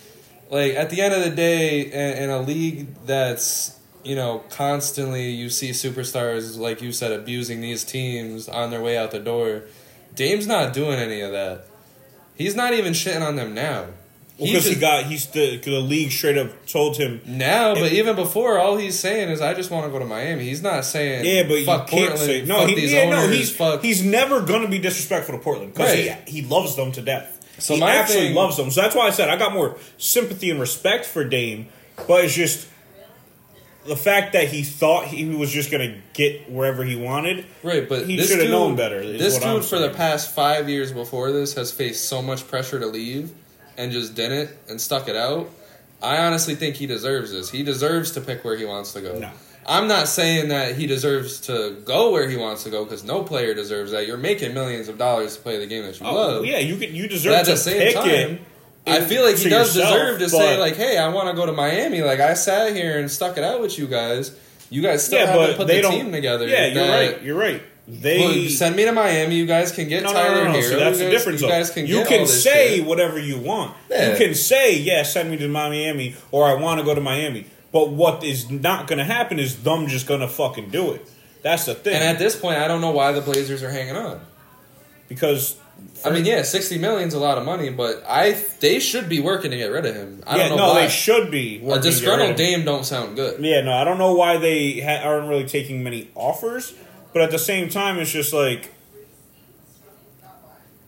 [0.49, 5.29] Like at the end of the day, in, in a league that's you know constantly
[5.29, 9.63] you see superstars like you said abusing these teams on their way out the door.
[10.15, 11.65] Dame's not doing any of that.
[12.35, 13.85] He's not even shitting on them now.
[14.37, 17.91] He Because he, just- got he's the, the league straight up told him now, but
[17.91, 20.85] even before, all he's saying is, "I just want to go to Miami." He's not
[20.85, 22.59] saying, Yeah, but fuck you can't Portland, say no.
[22.59, 25.73] fuck He, these yeah, owners, no, he's fuck." he's never gonna be disrespectful to Portland
[25.73, 26.19] because Right.
[26.27, 27.33] he, he loves them to death.
[27.57, 28.69] So he my actually thing- loves them.
[28.69, 31.69] So that's why I said I got more sympathy and respect for Dame,
[32.07, 32.67] but it's just
[33.87, 37.45] the fact that he thought he was just gonna get wherever he wanted.
[37.63, 41.31] Right, but He shoulda dude- known better, This dude, for the past five years before
[41.31, 43.31] this, has faced so much pressure to leave
[43.77, 45.49] and just didn't and stuck it out.
[46.01, 47.49] I honestly think he deserves this.
[47.49, 49.17] He deserves to pick where he wants to go.
[49.17, 49.29] No.
[49.69, 53.23] I'm not saying that he deserves to go where he wants to go because no
[53.23, 54.07] player deserves that.
[54.07, 56.45] You're making millions of dollars to play the game that you Oh, love.
[56.45, 58.41] yeah, you can, you But deserve at to the same pick time, it.
[58.87, 61.45] I feel like he does yourself, deserve to say, like, "Hey, I want to go
[61.45, 64.35] to Miami." Like I sat here and stuck it out with you guys.
[64.69, 66.47] You guys still yeah, haven't put the team together.
[66.47, 67.21] Yeah, you're that- right.
[67.23, 67.61] You're right.
[67.89, 69.35] They well, send me to Miami.
[69.35, 70.59] You guys can get No, Tyler no, no, no.
[70.59, 70.61] Herro.
[70.61, 71.41] See, that's you the difference.
[71.41, 72.85] You guys can you get can say shit.
[72.85, 73.75] whatever you want.
[73.89, 74.11] Yeah.
[74.11, 77.45] You can say, "Yeah, send me to Miami," or "I want to go to Miami."
[77.71, 81.07] But what is not going to happen is them just going to fucking do it.
[81.43, 81.93] That's the thing.
[81.95, 84.19] And at this point, I don't know why the Blazers are hanging on.
[85.07, 85.55] because
[86.05, 89.51] I mean, yeah, sixty million's a lot of money, but I they should be working
[89.51, 90.23] to get rid of him.
[90.27, 90.81] I yeah, don't know no, why.
[90.81, 92.35] they should be a working to get rid disgruntled.
[92.37, 93.43] Dame don't sound good.
[93.43, 96.73] Yeah, no, I don't know why they ha- aren't really taking many offers,
[97.13, 98.71] but at the same time, it's just like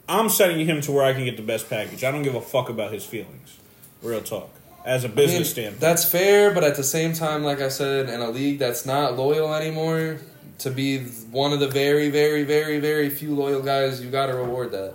[0.08, 2.04] I'm setting him to where I can get the best package.
[2.04, 3.58] I don't give a fuck about his feelings.
[4.02, 4.49] Real talk.
[4.86, 7.67] As a I mean, business standpoint, That's fair, but at the same time, like I
[7.67, 10.19] said, in a league that's not loyal anymore,
[10.60, 11.00] to be
[11.32, 14.93] one of the very, very, very, very few loyal guys, you got to reward that.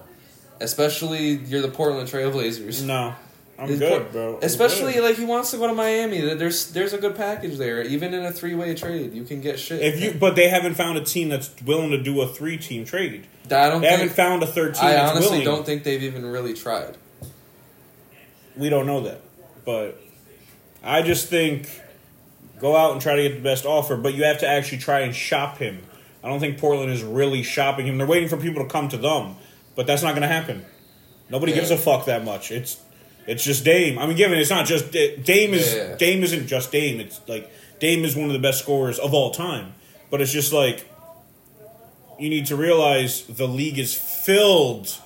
[0.60, 2.84] Especially you're the Portland Trailblazers.
[2.86, 3.14] no.
[3.56, 4.36] I'm good, por- bro.
[4.38, 5.04] I'm Especially good.
[5.04, 6.20] like he wants to go to Miami.
[6.34, 7.82] There's there's a good package there.
[7.82, 9.80] Even in a three way trade, you can get shit.
[9.80, 12.84] if you, but they haven't found a team that's willing to do a three team
[12.84, 13.28] trade.
[13.46, 15.44] I don't They haven't found a third team I honestly willing.
[15.44, 16.96] don't think they've even really tried.
[18.56, 19.20] we don't know that.
[19.64, 20.00] But
[20.82, 21.68] I just think
[22.58, 25.00] go out and try to get the best offer, but you have to actually try
[25.00, 25.82] and shop him.
[26.22, 27.98] I don't think Portland is really shopping him.
[27.98, 29.36] They're waiting for people to come to them,
[29.76, 30.64] but that's not going to happen.
[31.28, 31.58] Nobody Yeah.
[31.58, 32.50] gives a fuck that much.
[32.50, 32.78] It's
[33.26, 33.98] it's just Dame.
[33.98, 35.96] I mean, given it's not just Dame is Yeah.
[35.96, 37.00] Dame isn't just Dame.
[37.00, 39.74] It's like Dame is one of the best scorers of all time.
[40.10, 40.86] But it's just like
[42.18, 44.98] you need to realize the league is filled.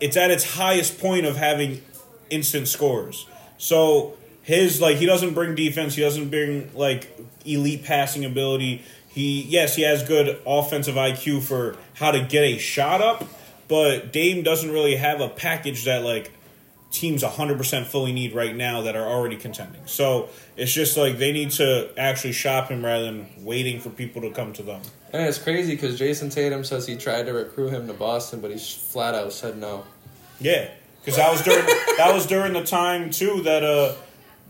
[0.00, 1.82] It's at its highest point of having
[2.30, 3.26] instant scores.
[3.58, 4.14] So
[4.50, 5.94] his like he doesn't bring defense.
[5.94, 8.82] He doesn't bring like elite passing ability.
[9.06, 13.24] He yes he has good offensive IQ for how to get a shot up,
[13.68, 16.32] but Dame doesn't really have a package that like
[16.90, 19.86] teams 100% fully need right now that are already contending.
[19.86, 24.22] So it's just like they need to actually shop him rather than waiting for people
[24.22, 24.82] to come to them.
[25.12, 28.50] And it's crazy because Jayson Tatum says he tried to recruit him to Boston, but
[28.50, 29.84] he flat out said no.
[30.40, 31.64] Yeah, because that was during
[31.98, 33.94] that was during the time too that uh,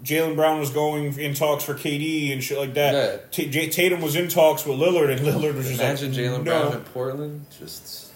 [0.03, 3.33] Jaylen Brown was going in talks for KD and shit like that.
[3.33, 6.45] T- J- Tatum was in talks with Lillard, and Lillard was just Imagine like, Jaylen
[6.45, 6.61] no.
[6.63, 7.47] Brown in Portland.
[7.59, 8.11] Just,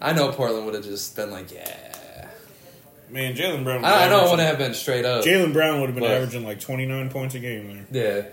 [0.00, 2.28] I know Portland would have just been like, yeah.
[3.10, 3.84] Man, Jaylen Brown.
[3.84, 5.24] I, I know it wouldn't have been straight up.
[5.24, 8.16] Jaylen Brown would have been But- averaging like twenty nine points a game there.
[8.22, 8.26] Yeah.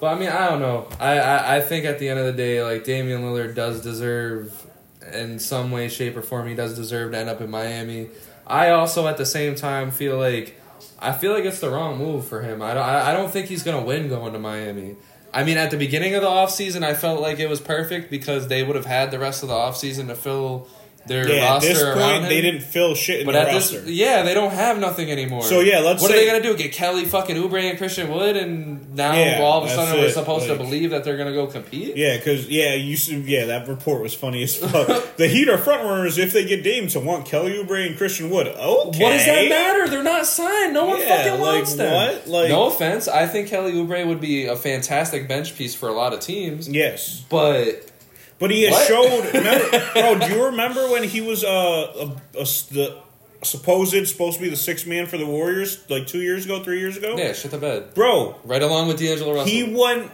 [0.00, 0.88] But I mean, I don't know.
[0.98, 4.66] I, I, I think at the end of the day, like Damian Lillard does deserve,
[5.12, 8.08] in some way, shape, or form, he does deserve to end up in Miami.
[8.46, 10.59] I also, at the same time, feel like
[10.98, 12.62] I feel like it's the wrong move for him.
[12.62, 14.96] I don't, I don't think he's gonna win going to Miami.
[15.32, 18.48] I mean, at the beginning of the offseason, I felt like it was perfect because
[18.48, 20.68] they would have had the rest of the offseason to fill
[21.10, 23.80] their Yeah, at this point they didn't fill shit in But at roster.
[23.82, 25.42] this, yeah, they don't have nothing anymore.
[25.42, 26.56] So, yeah, let's What say- are they gonna do?
[26.56, 30.06] Get Kelly fucking Oubre and Christian Wood, and now Yeah, all of a sudden we're
[30.06, 31.96] it, supposed to believe that they're gonna go compete?
[31.96, 32.96] yeah, because yeah, you
[33.26, 35.16] yeah, that report was funny as fuck.
[35.16, 38.30] the Heat are front runners if they get Dame to want Kelly Oubre and Christian
[38.30, 38.46] Wood.
[38.46, 39.88] Okay, What does that matter?
[39.88, 40.72] They're not signed.
[40.72, 41.92] No one Yeah, fucking like, wants them.
[41.92, 42.28] what?
[42.28, 45.92] Like- no offense, I think Kelly Oubre would be a fantastic bench piece for a
[45.92, 47.89] lot of teams, Yes, but
[48.40, 48.88] But he has What?
[48.88, 49.34] showed.
[49.34, 51.48] Remember, bro, do you remember when he was uh,
[52.34, 52.96] a, a, the
[53.42, 56.80] supposed supposed to be the sixth man for the Warriors like two years ago, three
[56.80, 57.16] years ago?
[57.16, 57.94] yeah, shit the bed.
[57.94, 59.46] Bro, Right along with D'Angelo Russell.
[59.52, 60.10] he won.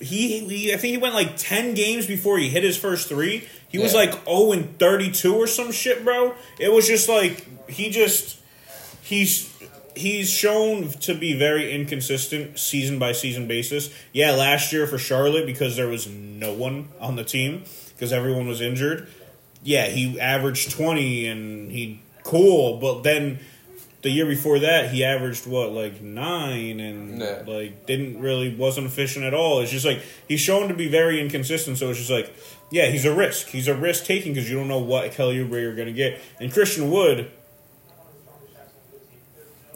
[0.00, 3.46] He, he, I think he went like ten games before he hit his first three.
[3.68, 6.34] He was like zero and thirty two or some shit, bro.
[6.58, 8.38] It was just like he just
[9.02, 9.52] he's
[9.98, 13.90] he's shown to be very inconsistent season by season basis.
[14.12, 18.46] Yeah, last year for Charlotte because there was no one on the team because everyone
[18.46, 19.08] was injured.
[19.62, 23.40] Yeah, he averaged 20 and he cool, but then
[24.02, 27.42] the year before that he averaged what like 9 and Yeah.
[27.46, 29.60] like didn't really wasn't efficient at all.
[29.60, 32.32] It's just like he's shown to be very inconsistent so it's just like
[32.70, 33.46] yeah, he's a risk.
[33.48, 36.20] He's a risk taking because you don't know what Kelly Oubre you're going to get.
[36.38, 37.30] And Christian Wood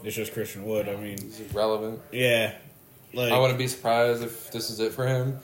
[0.03, 0.87] it's just Christian Wood.
[0.89, 1.99] I mean, He's relevant.
[2.11, 2.53] yeah,
[3.13, 5.37] like I wouldn't be surprised if this is it for him.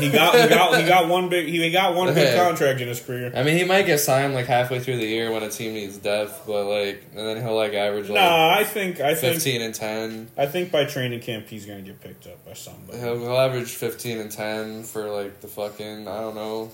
[0.00, 2.44] he got he got he got one big he got one big Yeah.
[2.44, 3.32] contract in his career.
[3.34, 5.96] I mean, he might get signed like halfway through the year when a team needs
[5.98, 9.62] depth, but like, and then he'll like average like Nah, I think I think fifteen
[9.62, 10.28] and ten.
[10.36, 12.98] I think by training camp he's gonna get picked up by somebody.
[12.98, 16.70] He'll, he'll average fifteen and ten for like the fucking I don't know,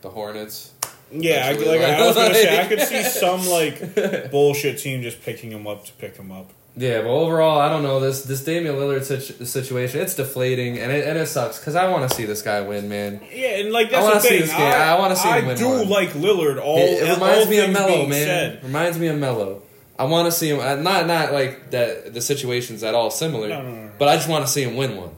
[0.00, 0.72] the Hornets.
[1.10, 5.22] Yeah, I, like I was gonna say, I could see some like bullshit team just
[5.22, 6.50] picking him up to pick him up.
[6.76, 10.00] Yeah, but overall, I don't know this this Damian Lillard situ- situation.
[10.00, 12.88] It's deflating and it and it sucks because I want to see this guy win,
[12.88, 13.20] man.
[13.32, 14.40] Yeah, and like I wanna the see thing.
[14.42, 14.60] this game.
[14.60, 15.88] I wanna see him I win do one.
[15.88, 16.62] like Lillard.
[16.62, 18.10] All It, it reminds all me of Melo, man.
[18.26, 18.64] said.
[18.64, 19.62] Reminds me of Melo.
[19.98, 20.60] I want to see him.
[20.60, 22.14] uh, Not not like that.
[22.14, 23.90] The situations at all similar, No, no, no.
[23.98, 25.10] but I just want to see him win one.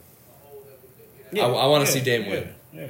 [1.34, 2.48] I- I wanna see Dame yeah, win.
[2.72, 2.86] Yeah.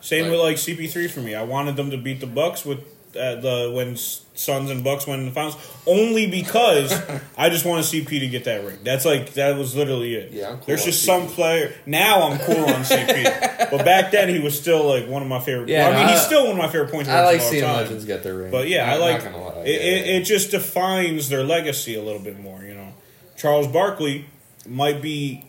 [0.00, 1.34] Same Like- with like CP3 for me.
[1.34, 2.80] I wanted them to beat the Bucks with
[3.16, 6.92] uh, the when Suns and Bucks went in the finals only because
[7.36, 8.78] I just want to CP to get that ring.
[8.84, 10.30] That's like that was literally it.
[10.30, 11.06] Yeah, I'm cool There's on just CP.
[11.06, 15.22] some player now I'm cool on CP, but back then he was still like one
[15.22, 15.68] of my favorite.
[15.68, 17.08] Yeah, I mean no, he's still one of my favorite points.
[17.10, 17.76] I like of seeing time.
[17.78, 18.52] legends get their ring.
[18.52, 19.62] But yeah, I I'm like lie.
[19.62, 20.22] it, Yeah, it.
[20.22, 22.62] It just defines their legacy a little bit more.
[22.62, 22.92] You know,
[23.36, 24.26] Charles Barkley
[24.68, 25.44] might be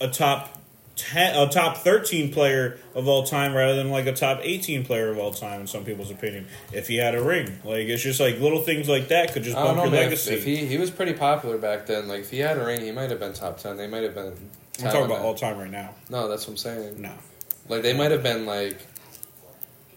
[0.00, 0.57] a top
[0.98, 5.08] ten, a top thirteen player of all time rather than like a top eighteen player
[5.08, 6.46] of all time in some people's opinion.
[6.72, 9.56] If he had a ring, like it's just like little things like that could just
[9.56, 10.00] bump know, your man.
[10.00, 10.34] If, legacy.
[10.34, 12.90] if he he was pretty popular back then, like if he had a ring, he
[12.90, 13.76] might have been top ten.
[13.76, 14.34] They might have been.
[14.80, 15.94] I'm talking about all time right now.
[16.10, 17.00] No, that's what I'm saying.
[17.00, 17.12] No,
[17.68, 18.78] Like they might have been like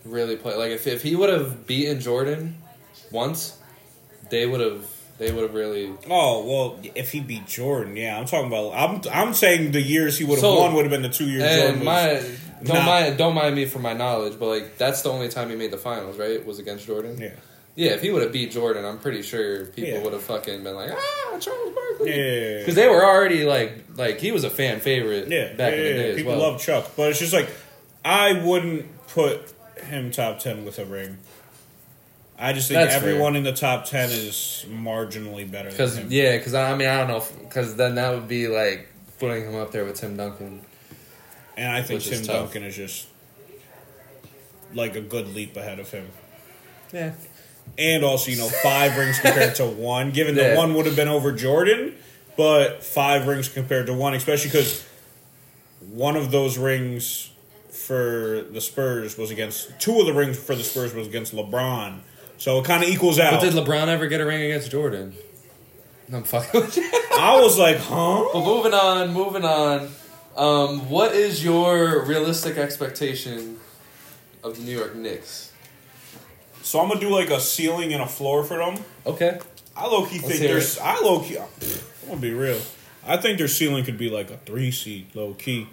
[0.06, 0.56] really play.
[0.56, 2.58] Like if if he would have beaten Jordan
[3.12, 3.58] once,
[4.30, 4.86] they would have
[5.22, 5.94] They would have really.
[6.10, 8.72] Oh well, if he beat Jordan, yeah, I'm talking about.
[8.74, 11.30] I'm I'm saying the years he would have So- won would have been the two
[11.30, 11.86] years Jordan And was.
[11.86, 12.08] my
[12.64, 15.52] don't not- mind don't mind me for my knowledge, but like that's the only time
[15.52, 16.44] he made the finals, right?
[16.44, 17.22] Was against Jordan.
[17.22, 17.30] yeah,
[17.76, 20.00] Yeah, if he would have beat Jordan, I'm pretty sure people Yeah.
[20.04, 22.10] would have fucking been like, ah, Charles Barkley.
[22.10, 25.28] yeah, Because they were already like, like he was a fan favorite.
[25.30, 26.52] yeah, back yeah, in the yeah, day as People well.
[26.52, 27.48] love Chuck, but it's just like
[28.04, 29.54] I wouldn't put
[29.88, 31.20] him top ten with a ring.
[32.44, 36.08] I just think That's everyone in the top ten is marginally better than Because him.
[36.10, 38.88] yeah, because I mean I don't know, because then that would be like
[39.20, 40.62] putting him up there with Tim Duncan.
[41.56, 42.36] and I think is Tim tough.
[42.46, 43.08] Duncan is just
[44.74, 46.08] like a good leap ahead of him.
[46.94, 47.14] Yeah,
[47.78, 50.12] and also you know five rings compared to one.
[50.12, 50.52] Given Yeah.
[50.52, 51.96] the one would have been over Jordan,
[52.38, 54.84] but five rings compared to one, especially because
[55.92, 57.32] one of those rings
[57.70, 62.00] for the Spurs was against two of the rings for the Spurs was against LeBron,
[62.42, 63.34] so it kind of equals out.
[63.34, 65.14] but did LeBron ever get a ring against Jordan?
[66.12, 66.90] I'm fucking with you.
[67.20, 68.30] I was like, huh?
[68.34, 69.92] But moving on, moving on.
[70.36, 73.60] Um, what is your realistic expectation
[74.44, 75.52] of the New York Knicks?
[76.64, 78.84] So I'm gonna do like a ceiling and a floor for them.
[79.06, 79.40] Okay.
[79.78, 80.80] I low key think there's.
[80.80, 81.38] I low key.
[81.38, 81.48] I'm
[82.08, 82.60] gonna be real.
[83.06, 85.68] I think their ceiling could be like a three seed, low key.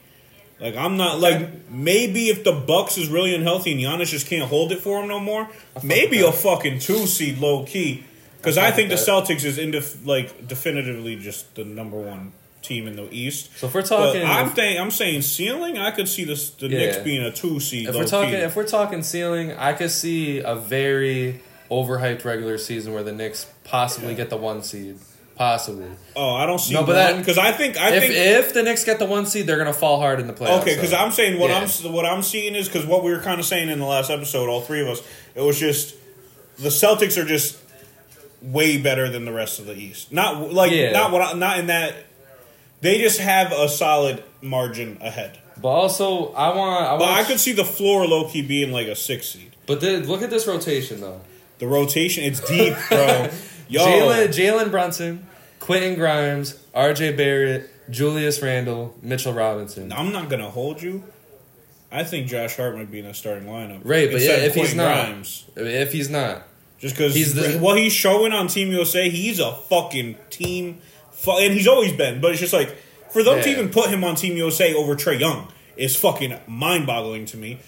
[0.61, 4.49] Like I'm not like maybe if the Bucks is really unhealthy and Giannis just can't
[4.49, 5.49] hold it for him no more,
[5.83, 8.05] maybe a fucking two seed, low key.
[8.38, 12.88] Because I I think the Celtics is indef- like definitively just the number one team
[12.88, 13.57] in the East.
[13.57, 15.79] So if we're But talking, I'm if, saying I'm saying ceiling.
[15.79, 16.79] I could see this the Yeah.
[16.79, 17.88] Knicks being a two seed.
[17.88, 18.37] if we're talking, key.
[18.37, 21.40] if we're talking ceiling, I could see a very
[21.71, 24.97] overhyped regular season where the Knicks possibly get the one seed,
[25.38, 25.87] possibly.
[26.16, 28.85] oh, I don't see No, but because I think I if think if the Knicks
[28.85, 30.61] get the one seed, they're gonna fall hard in the playoffs.
[30.62, 30.96] Okay, because so.
[30.96, 31.66] I'm saying what Yeah.
[31.85, 34.11] I'm what I'm seeing is because what we were kind of saying in the last
[34.11, 35.01] episode, all three of us,
[35.35, 35.94] it was just
[36.59, 37.57] the Celtics are just
[38.42, 40.12] way better than the rest of the East.
[40.12, 40.90] Not like Yeah.
[40.92, 41.94] not what I, not in that
[42.81, 45.38] they just have a solid margin ahead.
[45.61, 46.85] But also, I want.
[46.87, 47.12] I But want.
[47.20, 49.57] I could see the floor low key being like a six seed.
[49.66, 51.20] But the, look at this rotation though.
[51.59, 53.29] The rotation, it's deep, bro.
[53.68, 55.26] Yo, Jalen Jalen Brunson,
[55.61, 57.12] Quentin Grimes, R.J.
[57.12, 59.92] Barrett, Julius Randle, Mitchell Robinson.
[59.92, 61.04] I'm not gonna hold you.
[61.90, 63.81] I think Josh Hart might be in a starting lineup.
[63.83, 65.44] Right, but yeah, if he's not, Grimes.
[65.57, 66.42] if he's not,
[66.78, 70.78] Just because He's the- what he's showing on Team USA, he's a fucking team,
[71.12, 72.20] fu- and he's always been.
[72.20, 72.76] But it's just like
[73.11, 76.87] for them to even put him on Team USA over Trae Young is fucking mind
[76.87, 77.59] boggling to me.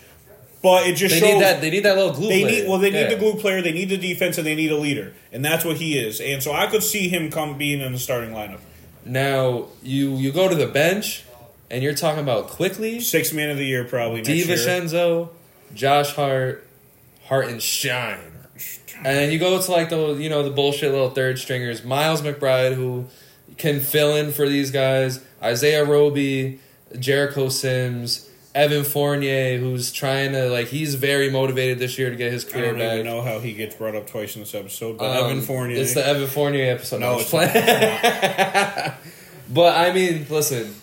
[0.62, 1.61] But it just they shows need that.
[1.62, 2.29] They need that little glue.
[2.29, 2.61] they player.
[2.62, 3.09] need well they need Yeah.
[3.11, 5.77] the glue player, they need the defense, and they need a leader, and that's what
[5.79, 6.20] he is.
[6.20, 8.61] And so I could see him come being in the starting lineup.
[9.05, 11.25] Now you you go to the bench,
[11.70, 14.20] and you're talking about Quickley, Six man of the year probably.
[14.23, 15.31] DiVincenzo,
[15.75, 16.66] Josh Hart,
[17.25, 18.18] Hartenstein.
[19.03, 22.20] And then you go to like the you know the bullshit little third stringers, Miles
[22.20, 23.07] McBride who
[23.57, 26.61] can fill in for these guys, Isaiah Roby,
[26.99, 32.32] Jericho Sims, Evan Fournier who's trying to like he's very motivated this year to get
[32.32, 32.92] his career I don't back.
[32.94, 35.76] even know how he gets brought up twice in this episode, but Um, Evan Fournier.
[35.78, 37.00] It's the Evan Fournier episode.
[37.00, 37.52] no, it's playing.
[39.50, 40.74] but I mean, listen,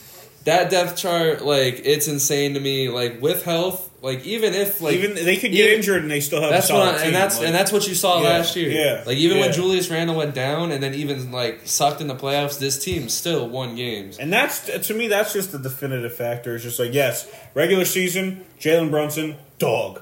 [0.46, 2.90] that depth chart, like, it's insane to me.
[2.90, 6.20] Like with health, like even if like even they could get even- injured and they
[6.20, 8.30] still have that's a what I, and that's Like, and that's what you saw Yeah,
[8.30, 8.70] last year.
[8.70, 9.52] yeah, like even when.
[9.52, 13.48] Julius Randle went down and then even like sucked in the playoffs, this team still
[13.50, 14.18] won games.
[14.20, 16.54] And that's to me, that's just the definitive factor.
[16.56, 20.02] It's just like yes, regular season, Jalen Brunson, dog,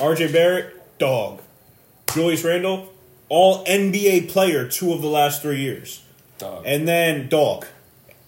[0.00, 0.32] R.J.
[0.32, 1.42] Barrett, dog,
[2.14, 2.92] Julius Randle,
[3.28, 6.02] all NBA player two of the last three years,
[6.38, 6.62] Dog.
[6.66, 7.66] and then dog,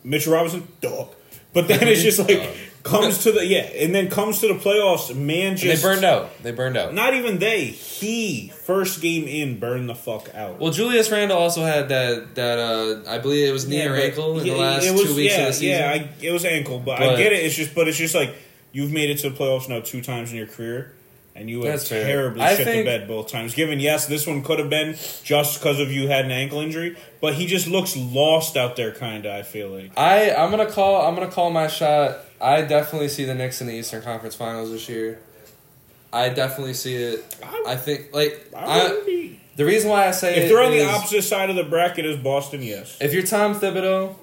[0.02, 1.08] Mitchell Robinson, dog.
[1.54, 2.54] But then it's just like.
[2.84, 5.12] Comes to the yeah, and then comes to the playoffs.
[5.14, 6.30] Man, And they burned out.
[6.42, 6.94] They burned out.
[6.94, 7.64] Not even they.
[7.64, 10.60] He first game in burned the fuck out.
[10.60, 13.96] Well, Julius Randle also had that that uh I believe it was knee Yeah, or
[13.96, 15.68] ankle in yeah, the last was- two weeks yeah, of the season.
[15.80, 17.42] Yeah, I, it was ankle, but, I get it.
[17.44, 18.34] It's just, but it's just like
[18.72, 20.92] you've made it to the playoffs now two times in your career,
[21.34, 22.04] and you have fair.
[22.04, 23.54] terribly I shit the bed both times.
[23.54, 26.96] Given yes, this one could have been just because of you had an ankle injury,
[27.22, 28.90] but he just looks lost out there.
[28.92, 29.96] Kinda, I feel like.
[29.96, 32.18] I I'm gonna call I'm gonna call my shot.
[32.44, 35.18] I definitely see the Knicks in the Eastern Conference Finals this year.
[36.12, 37.36] I definitely see it.
[37.42, 40.84] I, I think like I I, the reason why I say if they're on the
[40.86, 44.14] opposite side of the bracket is Boston, yes, if you're Tom Thibodeau,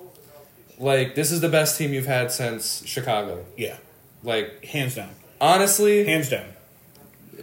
[0.78, 3.44] like this is the best team you've had since Chicago.
[3.58, 3.78] yeah,
[4.24, 5.10] Like hands down,
[5.42, 6.46] honestly, hands down.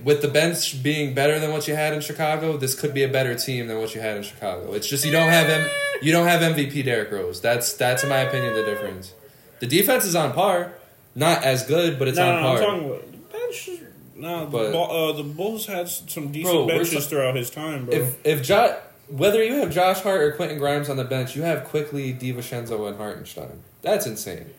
[0.03, 3.09] with the bench being better than what you had in Chicago, this could be a
[3.09, 4.73] better team than what you had in Chicago.
[4.73, 5.69] It's just you don't have M-
[6.01, 7.41] you don't have MVP Derrick Rose.
[7.41, 9.13] That's that's in my opinion the difference.
[9.61, 10.73] The defense is on par,
[11.15, 12.57] not as good, but it's no, on par.
[12.57, 13.71] I'm talking about the bench.
[14.17, 17.87] No, But- the, uh, the Bulls had some decent Bro, benches ta- throughout his time,
[17.87, 17.95] bro.
[17.95, 18.75] if if Ja
[19.09, 22.89] whether you have Josh Hart or Quentin Grimes on the bench, you have Quickley DiVincenzo
[22.89, 23.63] and Hartenstein.
[23.81, 24.51] That's insane.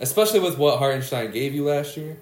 [0.00, 2.16] Especially with what Hartenstein gave you last year.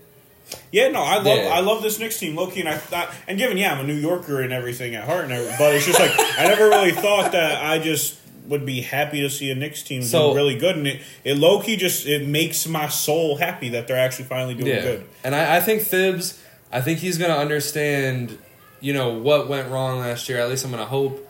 [0.72, 1.48] Yeah, no, I love Yeah.
[1.48, 3.94] I love this Knicks team, Loki, and I thought, and given yeah, I'm a New
[3.94, 7.32] Yorker and everything at heart, and everything, but it's just like I never really thought
[7.32, 8.16] that I just
[8.50, 11.38] would be happy to see a Knicks team So- do really good, and it it
[11.38, 14.82] low key just it makes my soul happy that they're actually finally doing Yeah.
[14.82, 15.04] good.
[15.24, 16.38] And I, I think Thibs,
[16.70, 18.36] I think he's going to understand,
[18.80, 20.38] you know, what went wrong last year.
[20.38, 21.26] At least I'm going to hope.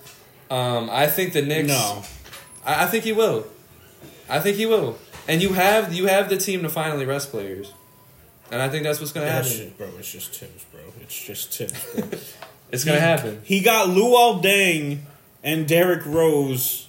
[0.51, 1.69] Um, I think the Knicks.
[1.69, 2.03] No,
[2.67, 3.47] I, I think he will.
[4.29, 4.99] I think he will.
[5.29, 7.73] And you have you have the team to finally rest players.
[8.53, 9.75] And I think that's what's going to That's happen.
[9.79, 10.81] bro, it's just Thibs, bro.
[11.03, 12.19] It's just Thibs, bro.
[12.73, 13.43] It's going to happen.
[13.45, 15.01] he got Luol Deng
[15.43, 16.87] and Derrick Rose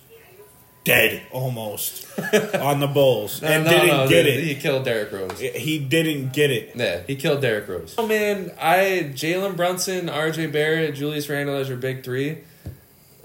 [0.84, 2.08] dead almost
[2.56, 4.44] on the Bulls and No, didn't no, get he- it.
[4.44, 5.40] He killed Derrick Rose.
[5.40, 6.72] He didn't get it.
[6.76, 7.94] Yeah, he killed Derrick Rose.
[7.98, 10.48] Oh man, I Jalen Brunson, R.J.
[10.48, 12.40] Barrett, Julius Randle as your big three.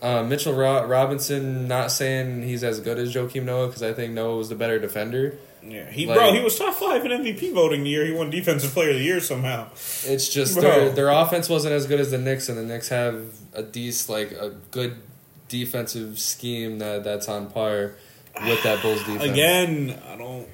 [0.03, 4.13] Uh, Mitchell Ro- Robinson, not saying he's as good as Joakim Noah because I think
[4.13, 5.39] Noah was the better defender.
[5.67, 8.29] Yeah, he Like- bro, he was top five in MVP voting the year he won
[8.31, 9.69] Defensive Player of the Year somehow.
[10.05, 10.63] It's just Bro.
[10.63, 14.11] their their offense wasn't as good as the Knicks, and the Knicks have a decent,
[14.11, 14.97] like a good
[15.49, 17.93] defensive scheme that that's on par
[18.47, 19.25] with that Bulls defense.
[19.25, 20.47] Again, I don't.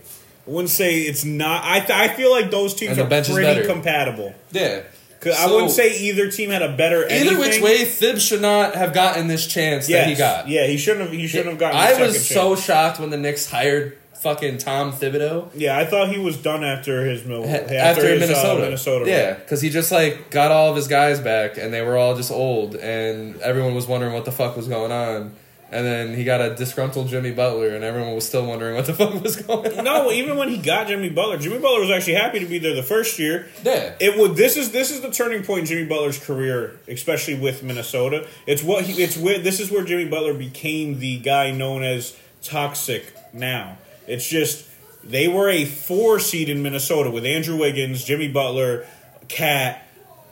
[0.46, 1.62] I wouldn't say it's not.
[1.64, 4.34] I th- I feel like those teams are pretty compatible.
[4.50, 4.80] yeah.
[5.20, 7.04] 'Cause I So- wouldn't say either team had a better.
[7.04, 7.38] Either anything.
[7.38, 10.00] which way, Thibs should not have gotten this chance yes.
[10.04, 10.48] that he got.
[10.48, 11.12] Yeah, he shouldn't have.
[11.12, 11.76] He shouldn't have gotten.
[11.78, 16.08] I was second so shocked when the Knicks hired fucking Tom Thibodeau Yeah, I thought
[16.08, 18.60] he was done after his Mil- after, after, his, Minnesota.
[18.60, 19.10] Uh, Minnesota.
[19.10, 22.14] yeah, because he just like got all of his guys back, and they were all
[22.14, 25.34] just old, and everyone was wondering what the fuck was going on.
[25.72, 28.92] And then he got a disgruntled Jimmy Butler, and everyone was still wondering what the
[29.00, 29.84] fuck was going on.
[29.84, 32.74] No, even when he got Jimmy Butler, Jimmy Butler was actually happy to be there
[32.74, 33.48] the first year.
[33.64, 33.94] Yeah.
[33.98, 34.36] It would.
[34.36, 38.28] This is this is the turning point in Jimmy Butler's career, especially with Minnesota.
[38.46, 39.02] It's what he.
[39.02, 43.14] It's where this is where Jimmy Butler became the guy known as toxic.
[43.32, 44.68] Now it's just
[45.04, 48.86] they were a four seed in Minnesota with Andrew Wiggins, Jimmy Butler,
[49.28, 49.86] KAT.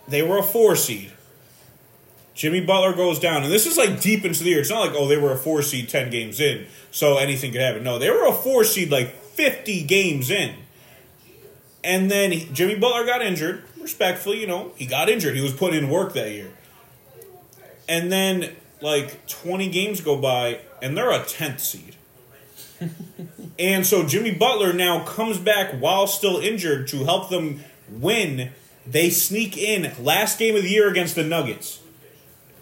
[0.08, 1.12] They were a four seed.
[2.34, 4.60] Jimmy Butler goes down, and this is like deep into the year.
[4.60, 7.60] It's not like oh they were a four seed ten games in, so anything could
[7.60, 7.82] happen.
[7.82, 10.54] No, they were a four seed like fifty games in.
[11.82, 13.62] And then he- Jimmy Butler got injured.
[13.80, 15.34] Respectfully, you know, he got injured.
[15.34, 16.50] He was putting in work that year.
[17.88, 21.96] And then, like, 20 games go by, and they're a 10th seed.
[23.60, 28.50] and so Jimmy Butler now comes back while still injured to help them win.
[28.86, 31.80] They sneak in last game of the year against the Nuggets.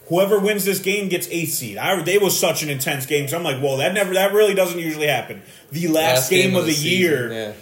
[0.09, 1.77] Whoever wins this game gets eighth seed.
[1.77, 3.29] I, they was such an intense game.
[3.29, 5.43] So I'm like, whoa, that never, that really doesn't usually happen.
[5.71, 7.53] The last, game, of the, season, year Yeah.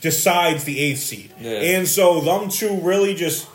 [0.00, 1.32] decides the eighth seed.
[1.40, 1.52] Yeah.
[1.52, 3.48] And so them two really just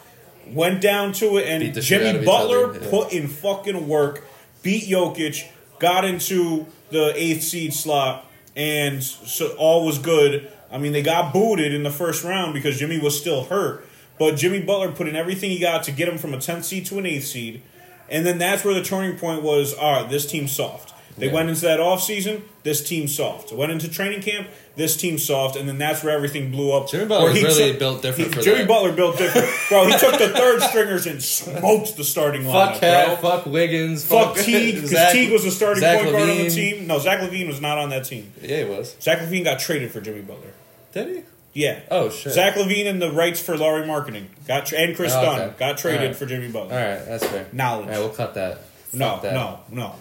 [0.48, 2.90] went down to it, and the Jimmy Butler yeah.
[2.90, 4.24] put in fucking work,
[4.64, 5.46] beat Jokic,
[5.80, 8.26] got into the eighth seed slot,
[8.58, 10.52] and so all was good.
[10.72, 13.88] I mean, they got booted in the first round because Jimmy was still hurt,
[14.18, 16.88] but Jimmy Butler put in everything he got to get him from a 10th seed
[16.88, 17.62] to an 8th seed.
[18.10, 20.94] And then that's where the turning point was, all right, this team's soft.
[21.18, 21.34] They Yeah.
[21.34, 23.52] went into that offseason, this team soft.
[23.52, 26.92] Went into training camp, this team soft, and then that's where everything blew up.
[26.92, 28.68] Jimmy Butler really took- built different he- Jimmy that.
[28.68, 29.48] Butler built different.
[29.70, 33.16] bro, he took the third stringers and smoked the starting lineup, Fuck KAT, bro.
[33.32, 36.86] fuck Wiggins, Fuck Teague, because Teague was the starting Zach point guard on the team.
[36.86, 38.32] No, Zach LaVine was not on that team.
[38.42, 38.96] Yeah, he was.
[39.02, 40.52] Zach LaVine got traded for Jimmy Butler.
[40.94, 41.22] Did he?
[41.54, 41.80] Yeah.
[41.90, 42.34] Oh shit.
[42.34, 45.80] Zach LaVine and the rights for Lauri Markkanen got tra- and Kris Oh, Dunn got
[45.80, 46.16] traded Alright.
[46.16, 46.76] for Jimmy Butler.
[46.78, 47.48] All right, that's fair.
[47.52, 47.86] Knowledge.
[47.88, 48.60] All right, we'll cut that.
[48.94, 49.34] No, Fuck that.
[49.34, 49.96] no, no.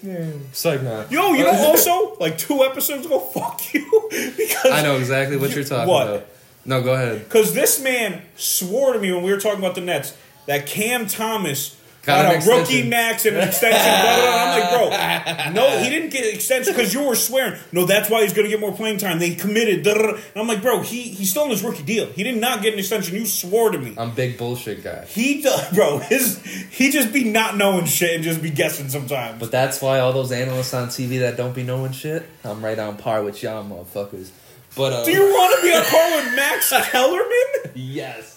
[0.00, 0.46] Keep it in.
[0.50, 1.10] It's like not.
[1.10, 5.50] Yo, you know, also like two episodes ago, fuck you, because I know exactly what
[5.54, 6.06] you're talking What?
[6.08, 6.26] about.
[6.64, 7.24] No, go ahead.
[7.24, 10.16] Because this man swore to me when we were talking about the Nets
[10.46, 11.75] that Cam Thomas
[12.06, 13.80] Got a rookie max and an extension.
[13.80, 14.42] blah, blah, blah.
[14.44, 17.58] I'm like, bro, no, he didn't get extension because you were swearing.
[17.72, 19.18] No, that's why he's going to get more playing time.
[19.18, 19.82] They committed.
[19.82, 19.94] da.
[19.96, 22.06] And I'm like, bro, he he's still in his rookie deal.
[22.06, 23.16] He did not get an extension.
[23.16, 23.94] You swore to me.
[23.98, 25.04] I'm big bullshit guy.
[25.06, 25.44] He,
[25.74, 26.40] bro, his
[26.70, 29.40] he just be not knowing shit and just be guessing sometimes.
[29.40, 32.78] But that's why all those analysts on TV that don't be knowing shit, I'm right
[32.78, 34.30] on par with y'all motherfuckers.
[34.76, 37.72] But uh, Do you want to be on par with Max Kellerman?
[37.74, 38.36] yes.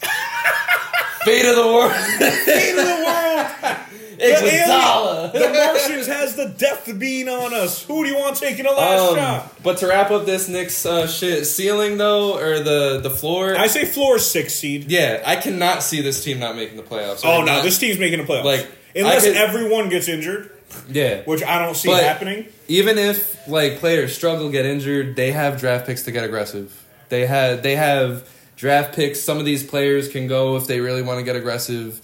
[1.25, 1.91] Fate of the world.
[1.91, 3.77] Fate of the world.
[4.21, 7.85] It's The The Martians has the death being on us.
[7.85, 9.63] Who do you want taking the last Um, shot?
[9.63, 13.55] but to wrap up this Knicks uh, shit, ceiling though, or the the floor.
[13.57, 14.91] I say floor six seed.
[14.91, 17.21] yeah, I cannot see this team not making the playoffs.
[17.23, 18.43] Oh Or no, not- this team's making the playoffs.
[18.43, 20.51] Like, unless could- everyone gets injured,
[20.89, 22.47] Yeah, which I don't see But- happening.
[22.67, 26.73] even if like players struggle, get injured, they have draft picks to get aggressive.
[27.07, 28.27] They had they have
[28.59, 29.19] draft picks.
[29.21, 32.01] Some of these players can go if they really want to get aggressive.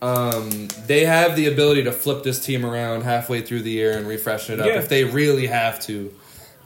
[0.00, 4.06] Um, they have the ability to flip this team around halfway through the year and
[4.08, 4.78] refresh it up Yeah.
[4.78, 6.12] if they really have to.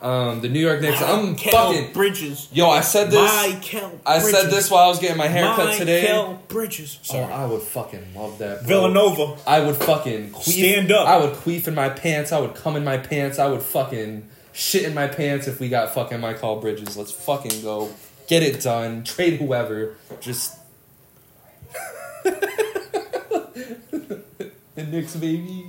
[0.01, 1.01] Um, the New York Knicks.
[1.01, 2.49] I'm Mikal fucking Bridges.
[2.53, 2.69] yo.
[2.69, 3.31] I said this.
[4.05, 6.07] I said this while I was getting my haircut today.
[6.09, 6.99] Mikal Bridges.
[7.13, 8.59] Oh, I would fucking love that.
[8.67, 8.67] bro.
[8.69, 9.37] Villanova.
[9.47, 10.43] I would fucking queef.
[10.59, 11.07] Stand up.
[11.09, 12.33] I would queef in my pants.
[12.33, 13.39] I would come in my pants.
[13.39, 16.97] I would fucking shit in my pants if we got fucking Mikal Bridges.
[16.97, 17.89] Let's fucking go.
[18.29, 19.05] Get it done.
[19.05, 19.97] Trade whoever.
[20.21, 20.59] Just.
[22.23, 24.23] the
[24.77, 25.67] Knicks, baby.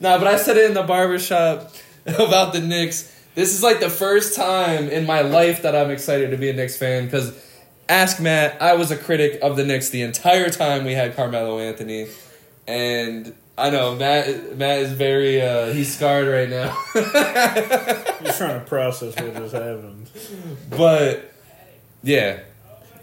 [0.00, 1.72] Nah, but I said it in the barbershop
[2.06, 3.10] about the Knicks.
[3.34, 6.52] This is like the first time in my life that I'm excited to be a
[6.52, 7.32] Knicks fan because
[7.88, 11.58] ask Matt, I was a critic of the Knicks the entire time we had Carmelo
[11.58, 12.08] Anthony.
[12.66, 16.76] And I know Matt Matt is very uh, he's scarred right now.
[18.24, 20.08] He's trying to process what just happened.
[20.70, 21.33] but
[22.04, 22.38] yeah.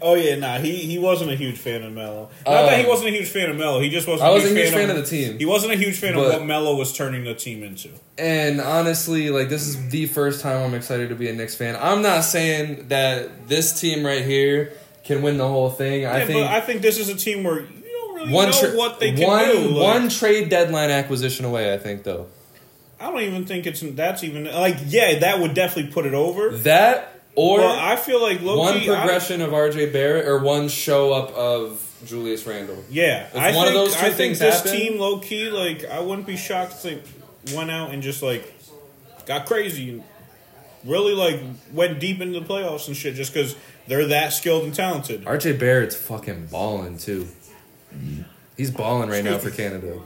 [0.04, 2.22] Oh yeah, nah, he he wasn't a huge fan of Melo.
[2.44, 3.78] Not that he Um, wasn't a huge fan of Melo.
[3.80, 4.28] He just wasn't.
[4.28, 5.38] I wasn't huge a huge fan of, the team.
[5.38, 7.88] He wasn't a huge fan But- of what Melo was turning the team into.
[8.18, 11.76] And honestly, like this is the first time I'm excited to be a Knicks fan.
[11.80, 14.72] I'm not saying that this team right here
[15.04, 16.04] can win the whole thing.
[16.04, 18.50] I Yeah, think but I think this is a team where you don't really one
[18.50, 19.58] know tra- what they can one, do.
[19.68, 21.72] Like, one trade deadline acquisition away.
[21.72, 22.26] I think though
[23.00, 26.50] I don't even think it's that's even like yeah, that would definitely put it over.
[26.58, 30.68] that or Well, I feel like one key, I- progression of RJ Barrett or one
[30.68, 32.82] show up of Julius Randle.
[32.90, 35.48] yeah, If I one of those two I think things this happen- team low key
[35.50, 38.52] like I wouldn't be shocked if they went out and just like
[39.26, 40.02] got crazy and
[40.84, 41.40] really like
[41.72, 43.54] went deep into the playoffs and shit just because
[43.86, 45.24] they're that skilled and talented.
[45.24, 47.28] RJ Barrett's fucking balling too.
[48.56, 49.98] He's balling right now for Canada.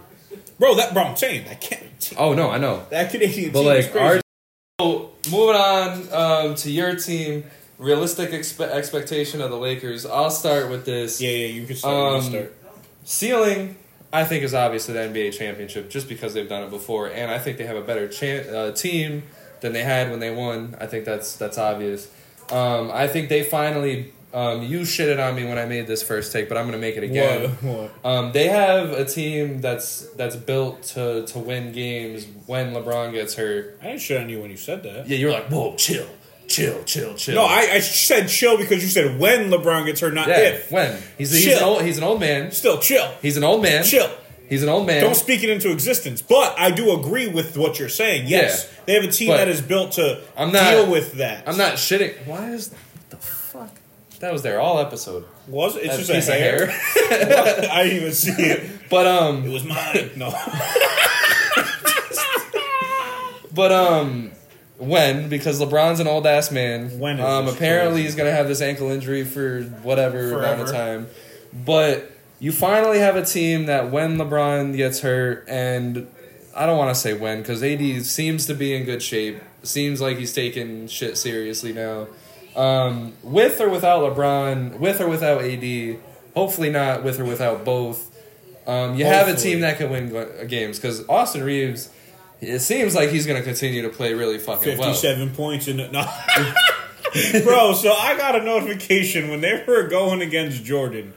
[0.59, 2.13] Bro, that bro, I'm saying that can't.
[2.19, 2.87] Oh no, I know.
[2.91, 4.05] That Canadian But team is like, crazy.
[4.17, 4.21] our,
[4.81, 6.13] so moving on
[6.49, 7.45] um, to your team,
[7.79, 10.07] realistic expe- expectation of the Lakers.
[10.07, 11.21] I'll start with this.
[11.21, 11.95] yeah, yeah, you can start.
[11.95, 12.55] you Um, can start.
[13.05, 13.77] Ceiling,
[14.13, 17.39] I think, is obviously the NBA championship just because they've done it before, and I
[17.39, 19.23] think they have a better chan uh, team
[19.61, 20.77] than they had when they won.
[20.81, 22.11] I think that's that's obvious.
[22.51, 24.13] Um, I think they finally.
[24.37, 26.99] Um, you shitted on me when I made this first take, but I'm gonna make
[26.99, 27.51] it again.
[27.63, 27.63] What?
[27.63, 27.91] What?
[28.05, 33.35] Um, they have a team that's that's built to to win games when LeBron gets
[33.35, 33.79] hurt.
[33.81, 35.09] I didn't shit on you when you said that.
[35.09, 36.07] Yeah, you're like, whoa, chill,
[36.49, 37.35] chill, chill, chill.
[37.35, 40.71] No, I, I said chill because you said when LeBron gets hurt, not yeah, if.
[40.71, 42.51] when he's he's an old he's an old man.
[42.53, 43.09] Still chill.
[43.23, 43.85] He's an old man.
[43.85, 44.11] Chill.
[44.51, 45.03] He's an old man.
[45.03, 46.21] Don't speak it into existence.
[46.23, 48.29] But I do agree with what you're saying.
[48.29, 48.81] Yes, Yeah.
[48.85, 51.49] they have a team that is built to I'm not- deal with that.
[51.49, 52.15] I'm not shitting.
[52.27, 52.79] Why is fuck?
[54.21, 55.25] That was there all episode.
[55.47, 55.85] Was it?
[55.85, 56.63] It's That just a piece hair.
[56.65, 57.69] of hair.
[57.71, 58.71] I didn't even see it.
[58.91, 60.11] but um It um, was mine.
[60.17, 60.31] No.
[63.55, 64.33] but um,
[64.79, 66.99] when because LeBron's an old ass man.
[66.99, 68.05] When is um, this apparently crazy?
[68.05, 70.73] he's gonna have this ankle injury for whatever amount of Forever.
[70.73, 71.07] time.
[71.53, 76.07] But you finally have a team that when LeBron gets hurt, and
[76.55, 79.41] I don't want to say when because AD seems to be in good shape.
[79.63, 82.07] Seems like he's taking shit seriously now.
[82.57, 85.99] Um, with or without LeBron, with or without AD,
[86.35, 88.13] hopefully not with or without both.
[88.67, 91.91] Um, you have a team that can win games because Austin Reaves.
[92.41, 94.93] It seems like he's going to continue to play really fucking well.
[94.93, 95.89] 57 points in the.
[95.89, 96.07] No.
[97.45, 101.15] Bro, so I got a notification when they were going against Jordan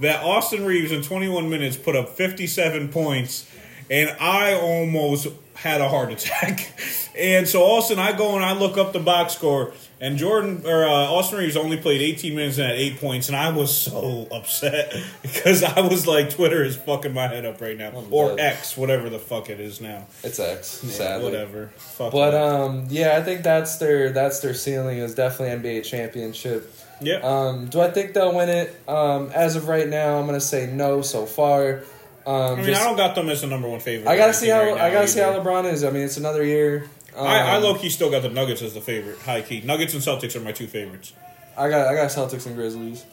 [0.00, 3.50] that Austin Reaves in 21 minutes put up 57 points,
[3.90, 6.72] and I almost had a heart attack.
[7.14, 10.84] And so, Austin, I go and I look up the box score, and Jordan or
[10.84, 14.26] uh, Austin Reaves only played 18 minutes and had eight points, and I was so
[14.32, 14.92] upset
[15.22, 18.40] because I was like, Twitter is fucking my head up right now, I'm or dead.
[18.40, 20.06] X, whatever the fuck it is now.
[20.22, 21.24] It's X, Yeah, sadly.
[21.30, 21.68] whatever.
[21.76, 22.40] Fuck But it.
[22.42, 26.70] um, yeah, I think that's their that's their ceiling is definitely NBA championship.
[27.00, 27.20] yeah.
[27.22, 28.76] Um, do I think they'll win it?
[28.88, 31.84] Um, as of right now, I'm gonna say no so far.
[32.24, 34.08] Um, I mean, just- I don't got them as the number one favorite.
[34.08, 35.32] I gotta see how right I gotta see how.
[35.38, 35.82] LeBron is.
[35.84, 36.88] I mean, it's another year.
[37.16, 39.60] Um, I, I low key still got the Nuggets as the favorite, high key.
[39.60, 41.12] Nuggets and Celtics are my two favorites.
[41.56, 43.04] I got I got Celtics and Grizzlies.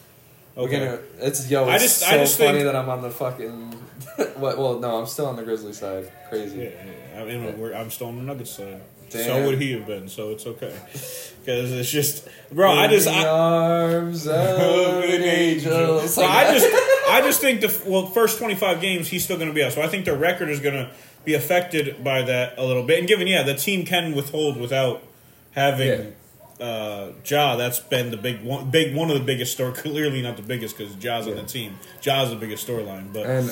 [0.58, 0.80] Okay.
[0.80, 1.00] gonna.
[1.20, 1.70] It's yo.
[1.70, 3.72] It's I just- so I just funny think- that I'm on the fucking.
[4.38, 4.58] what?
[4.58, 6.12] Well, no, I'm still on the Grizzly side.
[6.30, 6.60] Crazy.
[6.60, 6.70] Yeah,
[7.14, 7.22] yeah.
[7.22, 8.82] I mean, we're, I'm still on the Nuggets side.
[9.10, 10.08] So would he have been?
[10.08, 10.74] So it's okay.
[10.91, 12.72] Because it's just, bro.
[12.72, 16.00] I just, I, arms of an angel.
[16.00, 16.20] I just,
[17.10, 19.74] I just think the well, first 25 games he's still going to be out.
[19.74, 20.91] So I think their record is going to
[21.26, 22.99] be affected by that a little bit.
[22.99, 25.03] And given, yeah, the team can withhold without
[25.51, 26.14] having
[26.60, 27.55] uh, Ja.
[27.55, 29.74] That's been the big one, big one of the biggest story.
[29.76, 31.78] Clearly not the biggest because Ja's on the team.
[32.01, 33.49] Ja's the biggest storyline, but and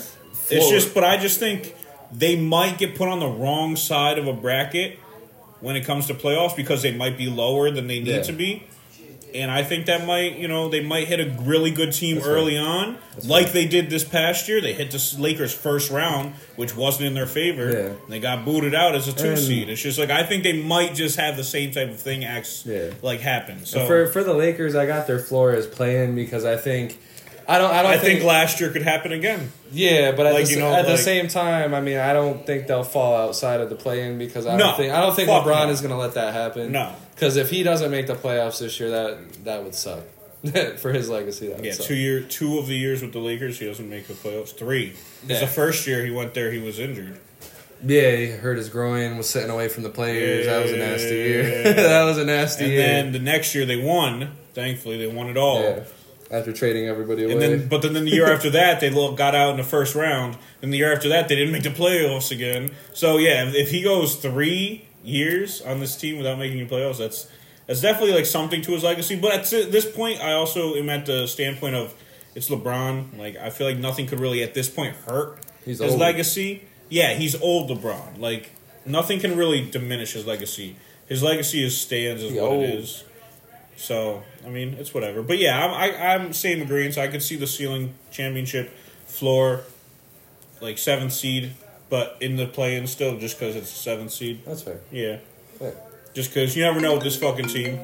[0.49, 0.93] it's just.
[0.93, 1.75] But I just think
[2.11, 4.99] they might get put on the wrong side of a bracket
[5.59, 8.21] when it comes to playoffs because they might be lower than they need Yeah.
[8.21, 8.63] to be.
[9.35, 12.27] And I think that might, you know, they might hit a really good team That's
[12.27, 12.65] early right.
[12.65, 13.53] on, That's like right.
[13.53, 14.61] they did this past year.
[14.61, 17.69] They hit the Lakers first round, which wasn't in their favor.
[17.71, 17.93] Yeah.
[18.07, 19.69] They got booted out as a two And- seed.
[19.69, 22.63] It's just like I think they might just have the same type of thing acts
[22.65, 22.91] Yeah.
[23.01, 23.65] like happen.
[23.65, 26.97] So And for for the Lakers, I got their floor as playing because I think
[27.47, 29.51] I don't I don't I think last year could happen again.
[29.71, 32.45] Yeah, but at, Like, the, you know, at the same time, I mean, I don't
[32.45, 35.29] think they'll fall outside of the play-in because I No, don't think I don't think
[35.29, 35.69] LeBron no.
[35.69, 36.71] is going to let that happen.
[36.73, 36.93] No.
[37.15, 40.03] because if he doesn't make the playoffs this year, that that would suck
[40.77, 41.47] for his legacy.
[41.47, 44.07] That would Yeah, two year two of the years with the Lakers, he doesn't make
[44.07, 44.53] the playoffs.
[44.55, 44.93] Three.
[45.25, 45.39] Yeah.
[45.39, 47.17] the first year he went there, he was injured.
[47.85, 50.47] Yeah, he hurt his groin, was sitting away from the players.
[50.47, 51.43] that was a nasty year.
[51.65, 51.73] Yeah.
[51.73, 52.81] that was a nasty And year.
[52.81, 54.31] then the next year they won.
[54.53, 55.61] Thankfully, they won it all.
[55.61, 55.83] yeah,
[56.29, 57.33] after trading everybody away.
[57.33, 59.95] And then, but then, then the year after that, they got out in the first
[59.95, 60.37] round.
[60.61, 62.71] And the year after that, they didn't make the playoffs again.
[62.93, 66.97] So yeah, if, if he goes three years on this team without making the playoffs,
[66.97, 67.29] that's
[67.65, 69.15] that's definitely like something to his legacy.
[69.19, 71.93] But at this point, I also am at the standpoint of
[72.35, 73.17] it's LeBron.
[73.17, 75.99] Like I feel like nothing could really at this point hurt He's his old.
[75.99, 76.63] legacy.
[76.89, 78.19] Yeah, he's old LeBron.
[78.19, 78.51] Like
[78.85, 80.75] nothing can really diminish his legacy.
[81.07, 82.63] His legacy is stands is He what old.
[82.63, 83.03] it is.
[83.77, 85.21] So I mean, it's whatever.
[85.23, 86.95] But yeah, I'm I, I'm same agreement.
[86.95, 88.71] So I could see the ceiling championship
[89.05, 89.61] floor,
[90.61, 91.53] like seventh seed,
[91.89, 94.41] but in the play-in still, just because it's a seventh seed.
[94.45, 94.79] That's fair.
[94.91, 95.17] Yeah,
[95.61, 95.71] Yeah.
[96.13, 97.79] just because you never know with this fucking team.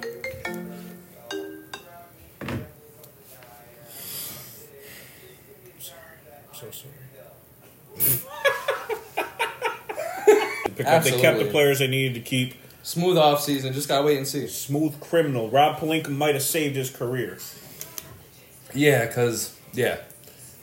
[5.80, 6.00] Sorry,
[6.50, 6.94] I'm so sorry.
[10.76, 12.56] Pick up- They kept the players they needed to keep.
[12.84, 13.74] Smooth off season.
[13.74, 14.46] Just gotta wait and see.
[14.48, 15.50] Smooth criminal.
[15.50, 17.38] Rob Pelinka might have saved his career.
[18.74, 19.98] Yeah, because yeah,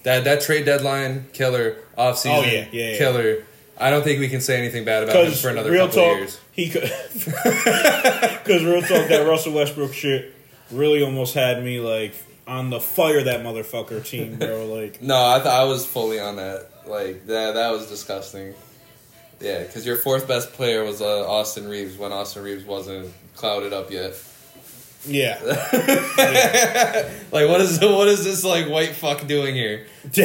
[0.03, 2.39] that that trade deadline killer off season.
[2.39, 2.99] Oh, yeah, yeah, yeah.
[2.99, 3.45] killer.
[3.79, 6.12] I don't think we can say anything bad about him for another real couple talk,
[6.12, 6.41] of years.
[6.53, 6.83] he could.
[8.51, 10.35] Because real talk, that Russell Westbrook shit
[10.71, 12.14] really almost had me like
[12.47, 14.66] on the fire that motherfucker team, bro.
[14.66, 16.68] Like, No, I thought I was fully on that.
[16.87, 18.55] Like that, that was disgusting.
[19.41, 23.72] Yeah, because your fourth best player was uh, Austin Reaves when Austin Reaves wasn't clouded
[23.72, 24.14] up yet.
[25.07, 25.38] yeah,
[27.32, 29.86] Like, what is what is this like white fuck doing here?
[30.12, 30.24] yo,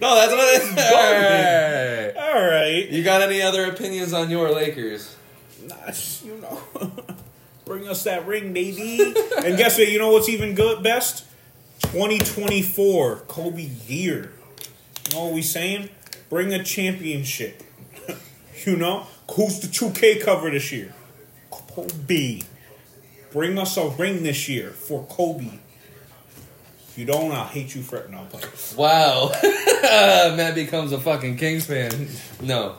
[0.00, 0.68] No, that's what it's.
[0.70, 2.12] Hey.
[2.18, 5.16] all right, You got any other opinions on your Lakers?
[5.66, 5.74] Nah,
[6.24, 6.60] you know,
[7.64, 9.00] bring us that ring, baby.
[9.44, 9.88] and guess what?
[9.88, 10.82] You know what's even good?
[10.84, 11.24] Best,
[11.80, 14.30] twenty twenty four Kobe year.
[15.10, 15.88] You know what we saying?
[16.28, 17.62] Bring a championship.
[18.66, 20.94] you know who's the two K cover this year?
[21.50, 22.40] Kobe.
[23.32, 25.50] Bring us a ring this year for Kobe.
[26.88, 28.18] If you don't, I'll hate you for no.
[28.20, 28.46] I'm playing.
[28.76, 32.08] Wow, Matt becomes a fucking Kings fan.
[32.40, 32.76] No.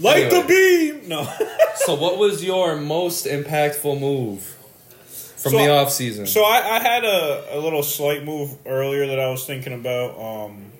[0.00, 1.08] Light the beam.
[1.08, 1.30] No.
[1.78, 6.26] So, what was your most impactful move from So- the off season?
[6.26, 10.18] So I, I had a, a little slight move earlier that I was thinking about.
[10.18, 10.72] Um,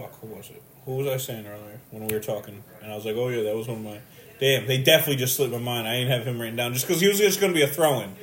[0.00, 0.62] fuck, who was it?
[0.84, 2.62] Who was I saying earlier when we were talking?
[2.82, 3.98] And I was like, oh yeah, that was one of my.
[4.40, 5.88] Damn, they definitely just slipped my mind.
[5.88, 7.66] I didn't have him written down just because he was just going to be a
[7.66, 8.14] throw-in.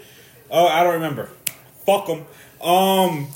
[0.50, 1.30] Oh, I don't remember.
[1.86, 2.20] Fuck him.
[2.62, 3.28] Um,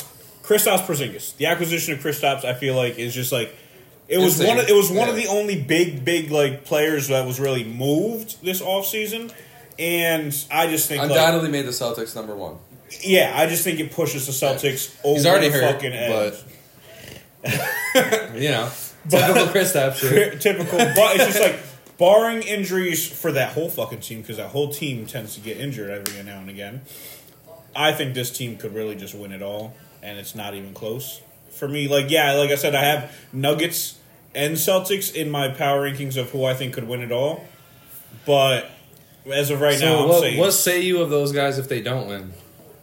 [0.44, 1.36] Kristaps Porzingis.
[1.36, 3.54] The acquisition of Kristaps, I feel like, is just like
[4.08, 4.48] it was Insane.
[4.56, 4.60] one.
[4.64, 8.42] Of, it was one of the only big, big like players that was really moved
[8.44, 9.32] this offseason.
[9.78, 12.56] and I just think like, Undoubtedly made the Celtics number one.
[13.02, 16.34] yeah, I just think it pushes the Celtics over He's already the hurt, fucking edge.
[16.34, 16.44] but
[18.36, 18.70] you know,
[19.10, 20.00] typical Kristaps.
[20.42, 21.60] Typical, but it's just like
[21.98, 25.90] barring injuries for that whole fucking team because that whole team tends to get injured
[25.90, 26.82] every now and again.
[27.76, 31.22] I think this team could really just win it all, and it's not even close
[31.52, 31.88] for me.
[31.88, 33.98] Like yeah, like I said, I have Nuggets
[34.36, 37.46] and Celtics in my power rankings of who I think could win it all,
[38.26, 38.70] but
[39.32, 41.70] as of right So now, I'm what, saying what say you of those guys if
[41.70, 42.34] they don't win?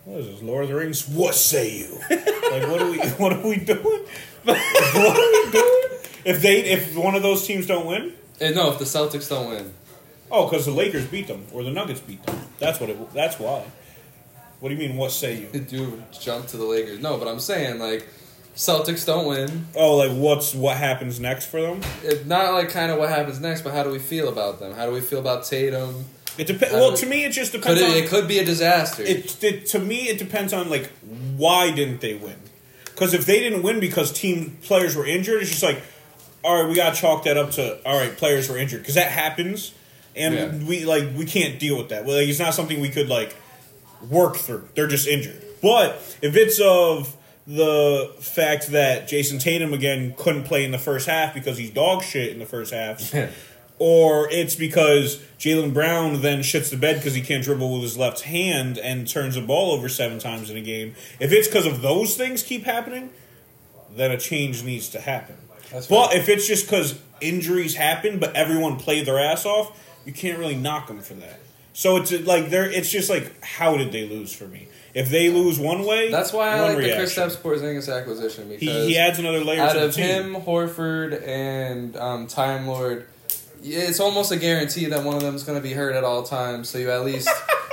[0.05, 1.09] What is this, Lord of the Rings?
[1.09, 1.99] What say you?
[2.11, 2.99] like, what are we?
[2.99, 4.05] What are we doing?
[4.55, 6.01] What are we doing?
[6.25, 9.49] If they, if one of those teams don't win, Eh, no, if the Celtics don't
[9.49, 9.73] win,
[10.31, 12.39] oh, because the Lakers beat them or the Nuggets beat them.
[12.59, 13.15] That's what it.
[13.15, 13.65] That's why.
[14.61, 14.97] What do you mean?
[14.97, 15.61] What say you?
[15.61, 17.01] do jump to the Lakers.
[17.01, 18.07] No, but I'm saying like
[18.55, 19.67] Celtics don't win.
[19.75, 21.81] Oh, like what's what happens next for them?
[22.03, 24.75] It, not like kind of what happens next, but how do we feel about them?
[24.75, 26.05] How do we feel about Tatum?
[26.37, 26.75] It depends.
[26.75, 27.81] I Well, don't- to me, it just Could depends.
[27.81, 29.03] it, on, it could be a disaster.
[29.03, 30.91] it, it to me it depends on like
[31.39, 32.37] why didn't they win
[32.97, 35.81] because if they didn't win because team players were injured it's just like
[36.43, 38.81] all right we got to chalk that up to all right players were injured.
[38.81, 39.73] Because that happens
[40.17, 40.67] and Yeah.
[40.67, 42.05] we like we can't deal with that.
[42.07, 43.37] Well, like, it's not something we could like
[44.09, 44.67] work through.
[44.75, 45.43] They're just injured.
[45.63, 47.15] But if it's of
[47.47, 52.03] the fact that Jayson Tatum again couldn't play in the first half because he's dog
[52.03, 53.13] shit in the first half
[53.79, 57.99] or it's because Jaylen Brown then shits the bed because he can't dribble with his
[57.99, 60.95] left hand and turns the ball over seven times in a game.
[61.21, 63.11] If it's because of those things keep happening,
[63.95, 65.37] then a change needs to happen.
[65.71, 66.17] That's but right.
[66.17, 70.57] if it's just because injuries happen, but everyone played their ass off, you can't really
[70.57, 71.41] knock them for that.
[71.73, 72.71] So it's like they're.
[72.71, 74.69] It's just like how did they lose for me?
[74.95, 77.23] If they lose one way, That's why I like reaction.
[77.23, 80.05] the Kristaps Porzingis acquisition He, because he adds another layer out to the of team.
[80.07, 83.07] him, Horford, and um, Time Lord,
[83.63, 86.23] it's almost a guarantee that one of them is going to be hurt at all
[86.23, 86.69] times.
[86.69, 87.29] So you at least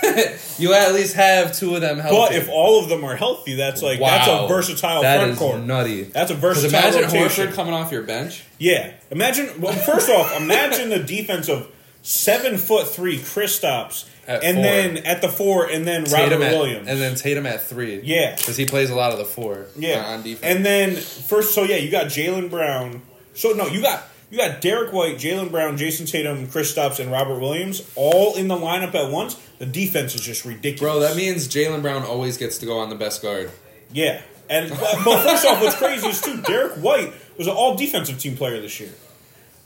[0.58, 2.16] you at least have two of them healthy.
[2.16, 4.08] But if all of them are healthy, that's like wow.
[4.10, 5.60] that's a versatile That front court.
[5.62, 6.02] nutty.
[6.04, 7.48] That's a versatile imagine rotation.
[7.48, 8.44] Horford coming off your bench.
[8.58, 9.60] Yeah, imagine.
[9.60, 11.70] Well, first off, imagine the defense of
[12.02, 14.62] seven foot three Kristaps, At and four.
[14.64, 18.00] then at the four, and then Robert Tatum at, Williams, and then Tatum at three.
[18.02, 18.36] Yeah.
[18.36, 19.66] because he plays a lot of the four.
[19.76, 20.56] yeah, on defense.
[20.56, 21.54] and then first.
[21.54, 23.02] So yeah, you got Jaylen Brown.
[23.34, 27.38] So no, you got you got Derrick White, Jaylen Brown, Jayson Tatum, Kristaps, and Robert
[27.40, 29.34] Williams all in the lineup at once.
[29.58, 32.88] The defense is just ridiculous, Bro, that means Jaylen Brown always gets to go on
[32.90, 33.50] the best guard.
[33.92, 34.20] Yeah,
[34.50, 37.74] and uh, but, but first off, what's crazy is too Derrick White was an all
[37.74, 38.92] defensive team player this year.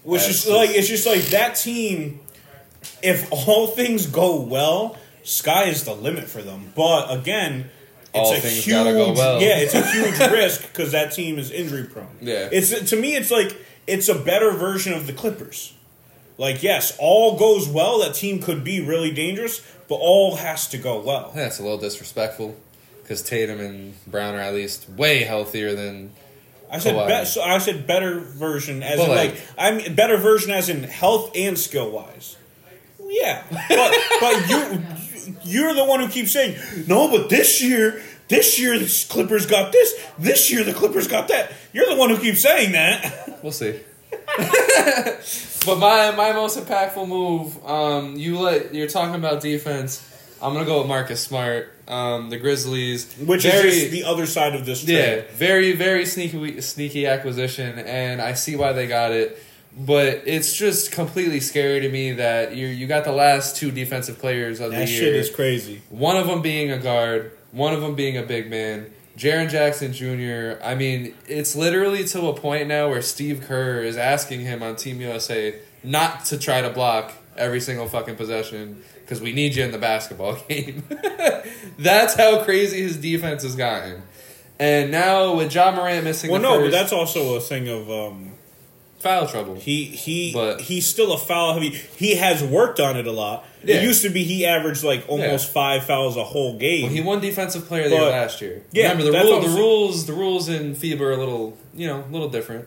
[0.04, 2.20] Which That's is like it's just like that team.
[3.02, 6.72] If all things go well, sky is the limit for them.
[6.74, 7.70] But again,
[8.14, 9.40] it's All a things huge gotta go well.
[9.40, 12.08] yeah, it's a huge risk because that team is injury prone.
[12.20, 12.48] Yeah.
[12.50, 13.56] it's to me, it's like
[13.86, 15.74] it's a better version of the Clippers.
[16.38, 18.00] Like yes, all goes well.
[18.00, 21.32] That team could be really dangerous, but all has to go well.
[21.34, 22.56] That's a little disrespectful
[23.02, 26.10] because Tatum and Brown are at least way healthier than.
[26.70, 29.94] I said be- so I said better version as But in like- like, I mean
[29.94, 32.36] better version as in health and skill wise.
[33.04, 34.82] Yeah, but but you
[35.44, 36.56] you're the one who keeps saying
[36.88, 37.08] no.
[37.10, 39.94] But this year, this year the Clippers got this.
[40.18, 41.52] This year the Clippers got that.
[41.72, 43.40] You're the one who keeps saying that.
[43.42, 43.80] We'll see.
[45.66, 50.08] but my my most impactful move, um, you let you're talking about defense.
[50.40, 54.26] I'm gonna go with Marcus Smart, um, the Grizzlies, Which very, is just the other
[54.26, 59.12] side of this yeah, very very sneaky sneaky acquisition, and I see why they got
[59.12, 59.42] it.
[59.74, 64.18] But it's just completely scary to me that you you got the last two defensive
[64.18, 65.00] players of That the year.
[65.00, 65.82] That shit is crazy.
[65.88, 68.90] One of them being a guard, one of them being a big man.
[69.16, 70.58] Jaren Jackson Jr.
[70.64, 74.74] I mean, it's literally to a point now where Steve Kerr is asking him on
[74.76, 79.64] Team USA not to try to block every single fucking possession because we need you
[79.64, 80.82] in the basketball game.
[81.78, 84.02] that's how crazy his defense has gotten.
[84.58, 87.90] And now with Ja Morant missing Well, no, first, but that's also a thing of
[87.90, 88.32] um,
[88.98, 89.56] foul trouble.
[89.56, 91.70] he he But- he's still a foul heavy.
[91.70, 93.44] He has worked on it a lot.
[93.64, 93.76] Yeah.
[93.76, 95.52] It used to be he averaged like almost Yeah.
[95.52, 96.82] five fouls a whole game.
[96.84, 98.62] Well, he won defensive player of the year last year.
[98.72, 102.04] Yeah, Remember the rule, the rules, the rules in FIBA are a little, you know,
[102.08, 102.66] a little different.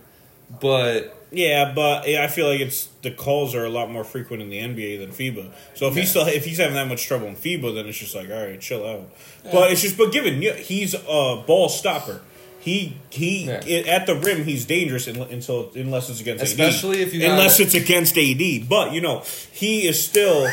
[0.61, 4.41] But Yeah, but yeah, I feel like it's the calls are a lot more frequent
[4.41, 5.49] in the NBA than FIBA.
[5.73, 6.01] So if Yeah.
[6.01, 8.45] he's still if he's having that much trouble in FIBA, then it's just like all
[8.45, 9.09] right, chill out.
[9.51, 12.21] But it's just but given yeah, he's a ball stopper.
[12.59, 13.61] He he Yeah.
[13.67, 17.07] i- at the rim he's dangerous until unless it's against Especially AD.
[17.07, 18.59] if you unless it's against AD.
[18.69, 20.47] But you know he is still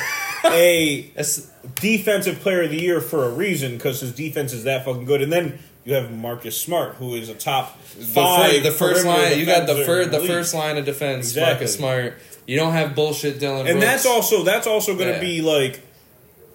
[0.44, 4.84] a it's, defensive player of the year for a reason because his defense is that
[4.84, 5.22] fucking good.
[5.22, 8.62] And then you have Marcus Smart, who is a top the, five.
[8.62, 11.26] the first line, you got the first the first line of defense.
[11.28, 11.52] Exactly.
[11.52, 12.14] Marcus Smart.
[12.46, 13.66] You don't have bullshit Dillon.
[13.66, 13.84] and Brooks.
[13.86, 15.20] that's also that's also going to Yeah.
[15.20, 15.80] be like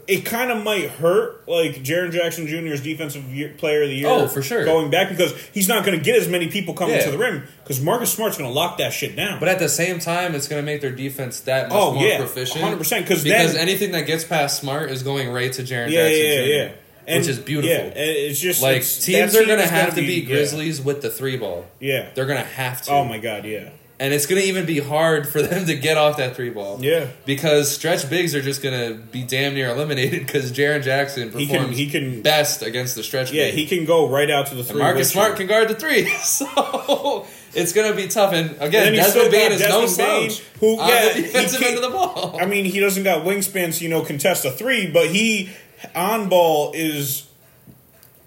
[0.08, 4.08] it kind of might hurt like Jaren Jackson Jr.'s defensive year, player of the year.
[4.08, 4.64] Oh, for sure.
[4.64, 7.04] going back because he's not going to get as many people coming Yeah.
[7.06, 9.40] to the rim because Marcus Smart's going to lock that shit down.
[9.40, 12.04] But at the same time, it's going to make their defense that much Oh, more
[12.06, 12.18] yeah.
[12.20, 12.64] proficient.
[12.64, 16.08] 100%, 'cause because then- anything that gets past Smart is going right to Jaren yeah,
[16.08, 16.70] Jackson yeah, Jr., yeah,
[17.08, 17.70] And, which is beautiful.
[17.70, 20.36] Yeah, it's just Like it's- teams are going to have to beat yeah.
[20.36, 21.66] Grizzlies with the three ball.
[21.80, 22.08] Yeah.
[22.16, 22.92] They're going to have to.
[22.92, 23.46] Oh my god.
[23.46, 23.70] Yeah.
[24.00, 26.78] And it's going to even be hard for them to get off that three ball.
[26.84, 27.08] Yeah.
[27.26, 31.48] Because stretch bigs are just going to be damn near eliminated because Jaren Jackson He
[31.48, 33.56] can- he can- best against the stretch Yeah, big.
[33.56, 34.80] he can go right out to the And three.
[34.82, 36.08] Marcus with Smart can guard the three.
[36.22, 37.26] So
[37.56, 38.34] it's going to be tough.
[38.34, 41.22] And And again, he's Desmond Bane is no Desmond Bane, slouch who- yeah, the he
[41.24, 42.38] defensive end of the ball.
[42.40, 45.50] I mean, he doesn't got wingspan to you know contest a three, but he
[45.96, 47.26] on ball is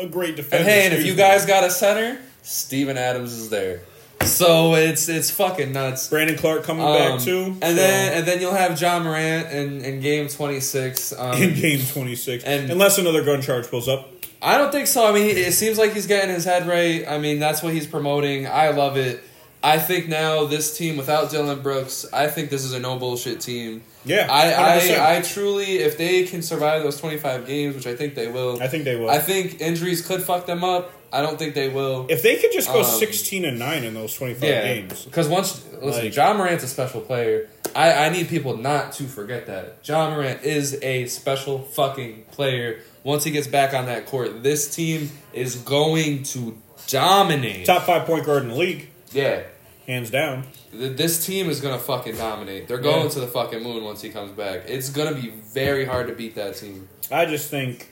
[0.01, 0.65] a great defender.
[0.65, 3.83] And hey, and if you guys got a center, Steven Adams is there.
[4.41, 6.09] So it's it's fucking nuts.
[6.09, 9.51] Brandon Clarke coming Um, back too, and so- then and then you'll have Ja Morant
[9.53, 11.13] in, in game twenty six.
[11.17, 14.09] Um, in game twenty six, and- unless another gun charge pulls up.
[14.43, 15.07] I don't think so.
[15.07, 17.07] I mean, it seems like he's getting his head right.
[17.07, 18.47] I mean, that's what he's promoting.
[18.47, 19.23] I love it.
[19.63, 23.43] I think now this team without Dillon Brooks, I think this is a no bullshit
[23.43, 23.83] team.
[24.07, 24.99] Yeah, I, 100%.
[24.99, 28.29] I I truly, if they can survive those twenty five games, which I think they
[28.29, 29.11] will, I think they will.
[29.11, 30.91] I think injuries could fuck them up.
[31.13, 32.07] I don't think they will.
[32.09, 35.05] If they could just go Um, sixteen and nine in those twenty five Yeah, games,
[35.05, 37.49] because once listen, Like- Ja Morant's a special player.
[37.75, 42.81] I, I need people not to forget that Ja Morant is a special fucking player.
[43.05, 46.57] Once he gets back on that court, this team is going to
[46.89, 47.67] dominate.
[47.67, 49.43] top five point guard in the league, Yeah,
[49.87, 50.45] hands down.
[50.73, 52.69] This team is gonna fucking dominate.
[52.69, 53.09] They're going Yeah.
[53.11, 54.63] to the fucking moon once he comes back.
[54.69, 56.89] It's gonna be very hard to beat that team.
[57.11, 57.89] I just think,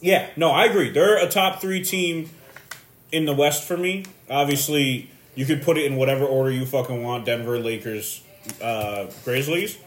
[0.00, 0.90] yeah, no, I agree.
[0.90, 2.30] They're a top three team
[3.12, 4.04] in the West for me.
[4.28, 8.22] Obviously, you could put it in whatever order you fucking want: Denver, Lakers,
[8.62, 9.78] uh, Grizzlies.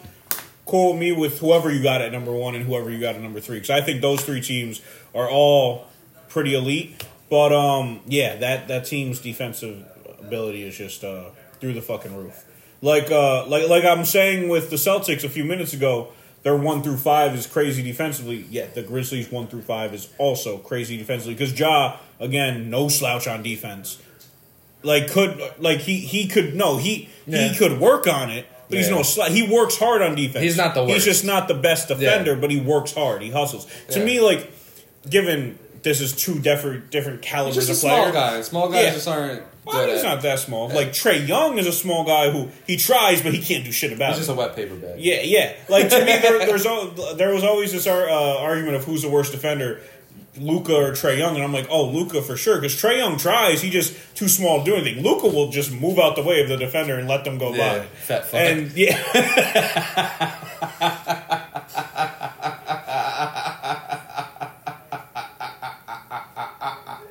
[0.65, 3.39] Cool me with whoever you got at number one and whoever you got at number
[3.39, 4.81] three, because I think those three teams
[5.15, 5.87] are all
[6.27, 7.03] pretty elite.
[7.29, 9.85] But um, yeah, that that team's defensive
[10.19, 12.45] ability is just uh, through the fucking roof.
[12.81, 16.09] Like uh, like like I'm saying with the Celtics a few minutes ago,
[16.43, 18.45] their one through five is crazy defensively.
[18.49, 23.27] Yet the Grizzlies one through five is also crazy defensively because Ja again no slouch
[23.27, 23.97] on defense.
[24.83, 27.47] Like could like he he could no he Yeah.
[27.49, 29.31] he could work on it, but he's no slouch.
[29.31, 30.43] He works hard on defense.
[30.43, 33.21] He's not the He's just not the best defender, but he works hard.
[33.21, 33.67] He hustles.
[33.89, 34.05] To Yeah.
[34.05, 34.49] me, like
[35.09, 38.11] given this is two different different He's calibers just a of small player.
[38.13, 38.41] guy.
[38.41, 38.93] Small guys Yeah.
[38.93, 40.69] just aren't Well, he's not that small.
[40.69, 43.91] Like Trae Young is a small guy who he tries, but he can't do shit
[43.91, 44.19] about He's it.
[44.21, 44.95] just a wet paper bag.
[44.97, 45.51] Yeah, yeah.
[45.67, 49.09] Like to me, there, there's al- there was always this uh, argument of who's the
[49.09, 49.81] worst defender,
[50.39, 53.61] Luka or Trae Young, and I'm like, oh, Luka for sure, because Trae Young tries,
[53.61, 55.03] he just too small to do anything.
[55.03, 57.79] Luka will just move out the way of the defender and let them go Yeah,
[57.79, 57.85] by.
[57.85, 58.39] fat fuck.
[58.39, 60.35] And yeah,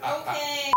[0.03, 0.73] Okay.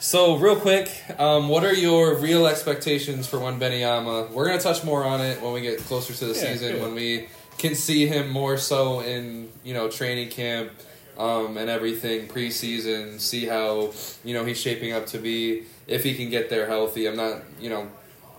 [0.00, 0.88] So, real quick,
[1.18, 4.30] um, what are your real expectations for Wembanyama?
[4.30, 6.82] We're gonna touch more on it when we get closer to the Yeah, season, yeah.
[6.82, 7.28] when we
[7.58, 10.70] can see him more so in you know training camp
[11.18, 13.20] um, and everything preseason.
[13.20, 13.92] See how
[14.24, 17.06] you know he's shaping up to be if he can get there healthy.
[17.06, 17.90] I'm not you know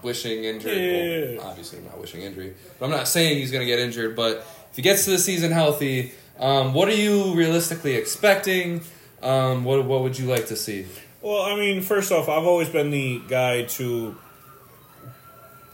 [0.01, 1.33] wishing injury.
[1.33, 1.37] Yeah.
[1.37, 4.15] Well, obviously, I'm not wishing injury, but I'm not saying he's gonna get injured.
[4.15, 4.37] But
[4.71, 8.81] if he gets to the season healthy, um, what are you realistically expecting?
[9.21, 10.87] Um, what what would you like to see?
[11.21, 14.15] Well, I mean, first off, I've always been the guy to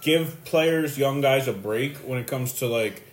[0.01, 3.04] give players, young guys, a break when it comes to like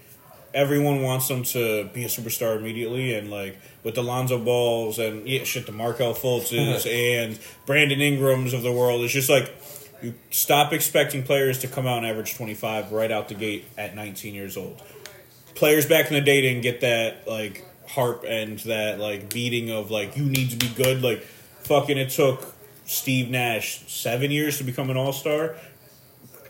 [0.54, 5.26] everyone wants them to be a superstar immediately, and like with the Lonzo Balls and
[5.28, 6.86] yeah, shit, the Markelle Fultzes
[7.26, 9.54] and Brandon Ingrams of the world, it's just like
[10.02, 13.64] you stop expecting players to come out and average twenty five right out the gate
[13.78, 14.80] at nineteen years old.
[15.54, 19.90] Players back in the day didn't get that like harp and that like beating of
[19.90, 21.20] like you need to be good like
[21.64, 22.54] fucking it took
[22.86, 25.56] Steve Nash seven years to become an all star.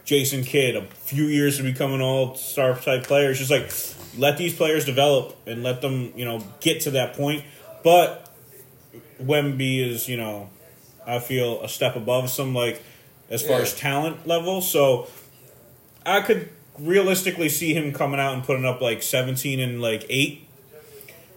[0.04, 3.30] Jason Kidd a few years to become an all star type player.
[3.30, 3.72] It's just like
[4.18, 7.44] let these players develop and let them, you know, get to that point.
[7.84, 8.28] But
[9.22, 10.50] Wemby is, you know,
[11.06, 12.82] I feel a step above some like
[13.30, 13.62] as far Yeah.
[13.62, 14.60] as talent level.
[14.60, 15.08] So
[16.04, 16.48] I could
[16.78, 20.48] realistically see him coming out and putting up like seventeen and like eight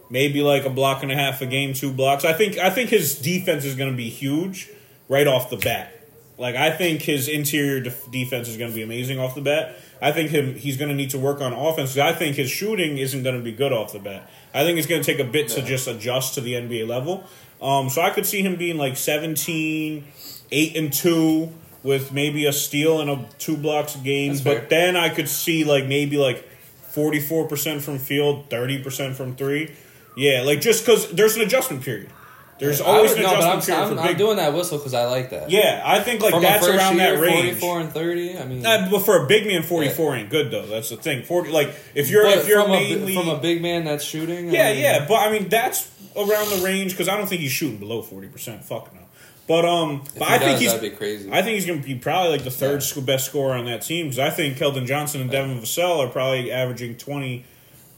[0.08, 2.24] maybe like a block and a half a game, two blocks.
[2.24, 4.68] I think I think his defense is going to be huge
[5.08, 5.95] right off the bat.
[6.38, 9.76] Like I think his interior def- defense is going to be amazing off the bat.
[10.02, 11.96] I think him he's going to need to work on offense.
[11.96, 14.28] I think his shooting isn't going to be good off the bat.
[14.52, 17.24] I think it's going to take a bit to just adjust to the NBA level.
[17.60, 20.04] Um, so I could see him being like 17,
[20.50, 24.32] 8 and 2 with maybe a steal and a two blocks a game.
[24.32, 24.66] That's but fair.
[24.68, 26.46] then I could see like maybe like
[26.92, 29.72] 44% from field, 30% from 3.
[30.16, 32.10] Yeah, like just cuz there's an adjustment period.
[32.58, 35.50] There's always an no, but I'm, I'm, I'm doing that whistle because I like that.
[35.50, 37.58] yeah, I think like From that's around year, that range.
[37.58, 38.38] 44 and 30.
[38.38, 40.66] I mean, but for a big man, 44 ain't good though.
[40.66, 41.22] That's the thing.
[41.22, 44.04] 40 like if you're but if you're from, mainly a, from a big man that's
[44.04, 44.50] shooting.
[44.50, 47.42] Yeah, I mean, yeah, but I mean that's around the range because I don't think
[47.42, 48.62] he's shooting below 40%.
[48.62, 49.00] Fuck no.
[49.46, 51.30] But um but I think he's crazy.
[51.30, 53.02] I think he's going to be probably like the third Yeah.
[53.02, 56.50] best scorer on that team because I think Keldon Johnson and Devin Vassell are probably
[56.50, 57.44] averaging 20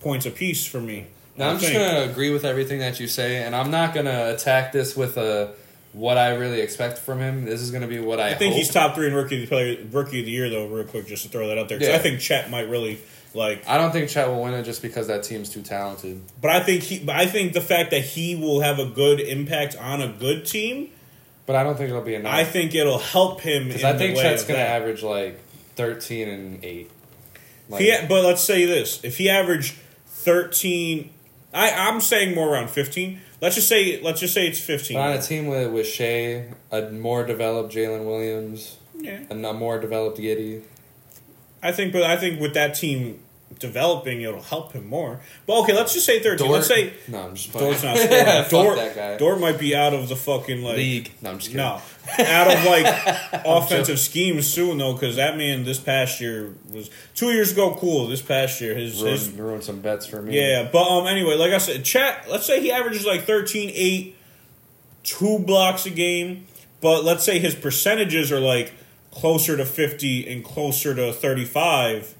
[0.00, 1.06] points apiece for me.
[1.38, 4.72] Now I'm just gonna agree with everything that you say, and I'm not gonna attack
[4.72, 5.52] this with a
[5.92, 7.44] what I really expect from him.
[7.44, 8.58] This is gonna be what I, I think hope.
[8.58, 10.66] he's top three in rookie of the player, rookie of the year though.
[10.66, 11.94] Real quick, just to throw that out there, 'cause Yeah.
[11.96, 12.98] I think Chet might really
[13.34, 13.62] like.
[13.68, 16.20] I don't think Chet will win it just because that team's too talented.
[16.40, 16.98] But I think he.
[16.98, 20.44] But I think the fact that he will have a good impact on a good
[20.44, 20.90] team,
[21.46, 22.34] But I don't think it'll be enough.
[22.34, 23.68] I think it'll help him.
[23.68, 25.38] because in I the think Chet's gonna average like
[25.76, 26.90] 13 and eight.
[27.70, 29.74] Like, he, but let's say this: if he averaged
[30.08, 31.10] thirteen,
[31.58, 33.20] I, I'm saying more around fifteen.
[33.40, 34.96] Let's just say let's just say it's fifteen.
[34.96, 39.52] but on a team with with Shai, a more developed Jalen Williams, yeah, and a
[39.52, 40.62] more developed Giddey.
[41.60, 43.20] I think, but I think with that team,
[43.58, 45.20] developing, it'll help him more.
[45.46, 46.46] But okay, let's just say thirteen.
[46.46, 46.56] Dort?
[46.58, 47.66] Let's say no, I'm just playing.
[47.66, 48.24] Dort's not scoring.
[48.44, 49.16] Fuck Dort, that guy.
[49.16, 51.12] Dort might be out of the fucking like League.
[51.22, 51.64] No, I'm just kidding.
[51.64, 51.80] no,
[52.18, 57.32] out of like offensive schemes soon though, because that man this past year was two
[57.32, 58.06] years ago cool.
[58.06, 60.38] This past year, his his Ruined, ruined some bets for me.
[60.38, 60.68] yeah.
[60.70, 62.26] But um, anyway, like I said, Chet.
[62.30, 64.16] Let's say he averages like 13, 8,
[65.02, 66.46] two blocks a game.
[66.80, 68.72] But let's say his percentages are like
[69.10, 72.14] closer to fifty and closer to thirty five.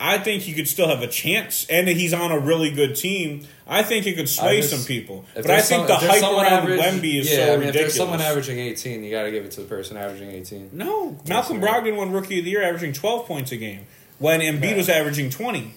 [0.00, 3.46] I think he could still have a chance, and he's on a really good team.
[3.66, 6.44] I think he could sway just- some people, but I think some- the hype around
[6.46, 7.68] average- Wemby is yeah, so I mean, ridiculous.
[7.68, 10.70] If there's someone averaging 18, you got to give it to the person averaging 18.
[10.72, 11.60] no, Malcolm.
[11.60, 13.86] Brogdon won Rookie of the Year, averaging twelve points a game,
[14.18, 14.76] when Embiid Right.
[14.76, 15.74] was averaging twenty.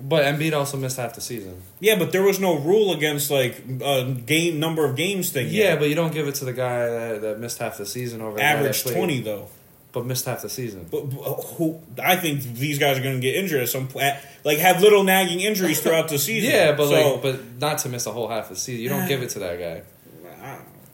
[0.00, 1.56] But Embiid also missed half the season.
[1.80, 5.48] Yeah, but there was no rule against like uh, game number of games thing.
[5.48, 5.78] Yeah, yet.
[5.80, 8.34] but you don't give it to the guy that, that missed half the season over
[8.36, 9.48] the guy that average twenty though.
[9.98, 10.86] But missed half the season.
[10.88, 11.22] But, but
[11.56, 14.14] who I think these guys are going to get injured at some point.
[14.44, 16.52] Like have little nagging injuries throughout the season.
[16.52, 18.80] Yeah, but So, like, but not to miss a whole half of the season.
[18.80, 19.82] You don't give it to that guy.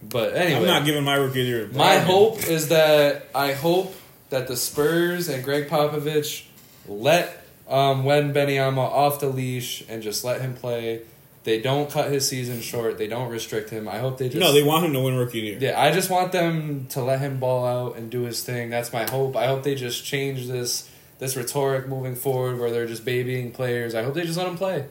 [0.03, 1.69] But anyway, I'm not giving my rookie of the year.
[1.75, 3.95] My hope is that I hope
[4.31, 6.45] that the Spurs and Gregg Popovich
[6.89, 11.03] let um, Wembanyama off the leash and just let him play.
[11.45, 12.97] They don't cut his season short.
[12.99, 13.87] They don't restrict him.
[13.87, 15.59] I hope they just no, they want him to win rookie year.
[15.61, 15.81] yeah.
[15.81, 18.71] I just want them to let him ball out and do his thing.
[18.71, 19.37] That's my hope.
[19.37, 23.95] I hope they just change this this rhetoric moving forward where they're just babying players.
[23.95, 24.87] I hope they just let him play.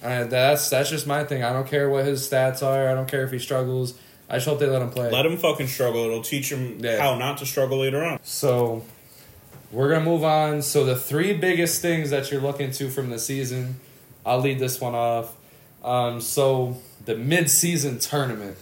[0.00, 1.42] And that's that's just my thing.
[1.42, 2.88] I don't care what his stats are.
[2.88, 3.94] I don't care if he struggles.
[4.30, 5.10] I just hope they let him play.
[5.10, 6.04] Let him fucking struggle.
[6.04, 7.00] It'll teach him Yeah.
[7.00, 8.20] how not to struggle later on.
[8.22, 8.84] So
[9.72, 10.62] we're gonna move on.
[10.62, 13.80] So the three biggest things that you're looking to from the season,
[14.24, 15.34] I'll lead this one off.
[15.84, 18.56] Um, so the mid-season tournament.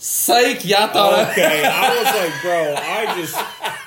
[0.00, 1.30] Psych, y'all thought.
[1.30, 3.36] Okay, I was like, bro, I just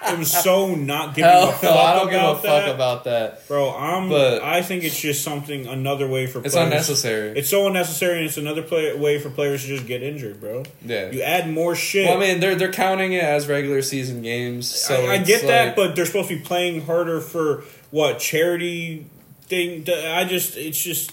[0.03, 3.03] am so not giving Hell a fuck no, I don't give a about fuck about
[3.05, 3.47] that.
[3.47, 4.09] Bro, I'm.
[4.09, 6.39] But- I think it's just something another way for.
[6.43, 6.67] It's players.
[6.67, 7.29] unnecessary.
[7.39, 10.63] It's so unnecessary, and it's another play, way for players to just get injured, bro.
[10.86, 11.11] yeah.
[11.11, 12.07] You add more shit.
[12.09, 14.69] Well, I mean, they're they're counting it as regular season games.
[14.69, 19.05] So I, I get that, but they're supposed to be playing harder for what charity
[19.52, 19.86] thing.
[19.89, 21.12] I just, it's just,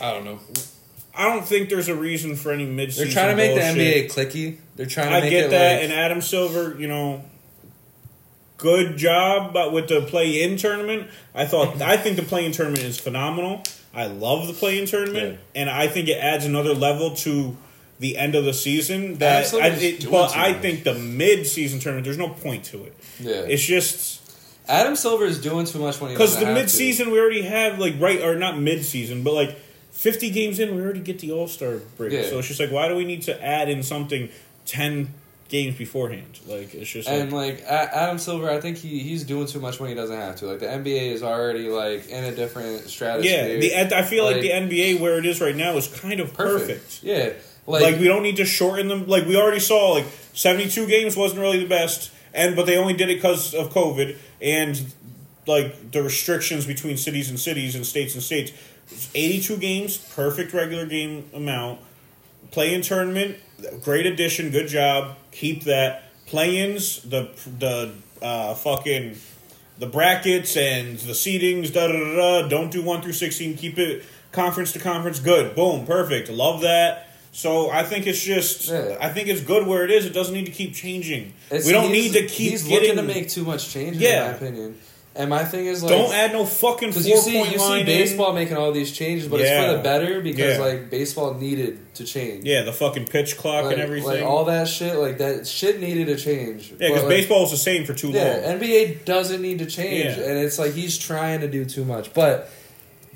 [0.00, 0.40] I don't know.
[1.14, 2.90] I don't think there's a reason for any mid.
[2.90, 4.58] They're trying to make the NBA clicky.
[4.76, 7.24] They're trying to I get that, like and Adam Silver, you know,
[8.56, 12.98] good job, but with the play-in tournament, I thought I think the play-in tournament is
[12.98, 13.62] phenomenal.
[13.92, 17.56] I love the play-in tournament, and I think it adds another level to
[17.98, 19.18] the end of the season.
[19.18, 20.62] That I, it, but I much.
[20.62, 22.96] think the mid-season tournament, there's no point to it.
[23.18, 23.32] yeah.
[23.32, 24.19] It's just
[24.68, 26.62] Adam Silver is doing too much when he because doesn't the have to.
[26.62, 29.56] mid-season we already have like right or not mid-season, but like.
[29.92, 32.12] 50 games in, we already get the All Star break.
[32.12, 32.22] Yeah.
[32.22, 34.30] So it's just like, why do we need to add in something
[34.64, 35.12] 10
[35.50, 36.38] games beforehand?
[36.46, 39.78] Like, it's just And like A- Adam Silver, I think he, he's doing too much
[39.78, 40.46] when he doesn't have to.
[40.46, 43.28] Like the NBA is already like in a different strategy.
[43.28, 46.20] Yeah, the I feel like, Like- the NBA where it is right now is kind
[46.20, 47.00] of perfect.
[47.02, 47.32] Yeah,
[47.66, 49.06] Like, like, we don't need to shorten them.
[49.06, 52.76] Like we already saw, like seventy two games wasn't really the best, and but they
[52.76, 54.92] only did it because of COVID and
[55.46, 58.52] like the restrictions between cities and cities and states and states.
[59.14, 61.80] Eighty two games, perfect regular game amount.
[62.50, 63.38] Play in tournament,
[63.82, 65.16] great addition, good job.
[65.32, 66.04] Keep that.
[66.26, 69.16] Play-ins, the the uh, fucking
[69.78, 72.48] the brackets and the seedings, da da da da.
[72.48, 73.56] Don't do one through sixteen.
[73.56, 75.18] Keep it conference to conference.
[75.18, 75.56] Good.
[75.56, 75.86] Boom.
[75.86, 76.28] Perfect.
[76.30, 77.09] Love that.
[77.32, 78.96] So I think it's just Yeah.
[79.00, 80.04] I think it's good where it is.
[80.04, 81.32] It doesn't need to keep changing.
[81.50, 82.96] it's- we don't need to keep He's getting.
[82.96, 84.00] looking to make too much changes.
[84.02, 84.24] Yeah.
[84.24, 84.74] in my opinion.
[85.12, 87.58] And my thing is like, don't add no fucking four because you see point you
[87.58, 87.98] line see in.
[87.98, 90.64] baseball making all these changes, but it's for the better because Yeah.
[90.64, 92.44] like baseball needed to change.
[92.44, 94.08] Yeah, the fucking pitch clock Like, and everything.
[94.08, 96.70] like all that shit, like that shit needed to change.
[96.78, 98.60] yeah, because like, baseball was the same for too Yeah, long.
[98.60, 100.24] NBA doesn't need to change, Yeah.
[100.26, 102.14] and it's like he's trying to do too much.
[102.14, 102.48] But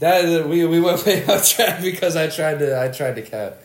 [0.00, 3.58] that we we went way off track because I tried to I tried to cap.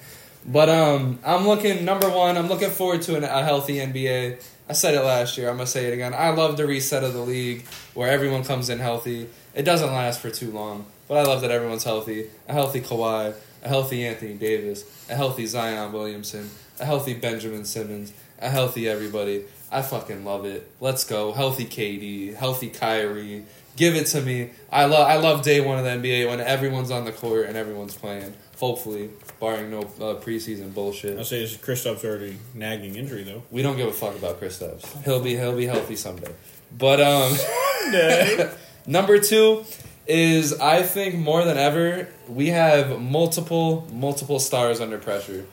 [0.45, 2.37] But um, I'm looking number one.
[2.37, 4.41] I'm looking forward to an, a healthy NBA.
[4.69, 5.49] I said it last year.
[5.49, 6.13] I'm gonna say it again.
[6.13, 9.27] I love the reset of the league where everyone comes in healthy.
[9.55, 12.29] It doesn't last for too long, but I love that everyone's healthy.
[12.47, 13.33] A healthy Kawhi,
[13.63, 19.45] a healthy Anthony Davis, a healthy Zion Williamson, a healthy Benjamin Simmons, a healthy everybody.
[19.71, 20.69] I fucking love it.
[20.79, 21.31] Let's go.
[21.31, 23.45] Healthy KD, healthy Kyrie.
[23.75, 24.51] Give it to me.
[24.71, 27.55] I love I love day one of the NBA when everyone's on the court and
[27.55, 28.33] everyone's playing.
[28.59, 29.09] Hopefully,
[29.39, 31.17] barring no uh, preseason bullshit.
[31.17, 33.43] I'll say Kristaps already nagging injury though.
[33.51, 35.03] We don't give a fuck about Kristaps.
[35.05, 36.33] He'll be he'll be healthy someday.
[36.77, 38.49] But um
[38.85, 39.63] number 2
[40.07, 45.45] is I think more than ever we have multiple multiple stars under pressure.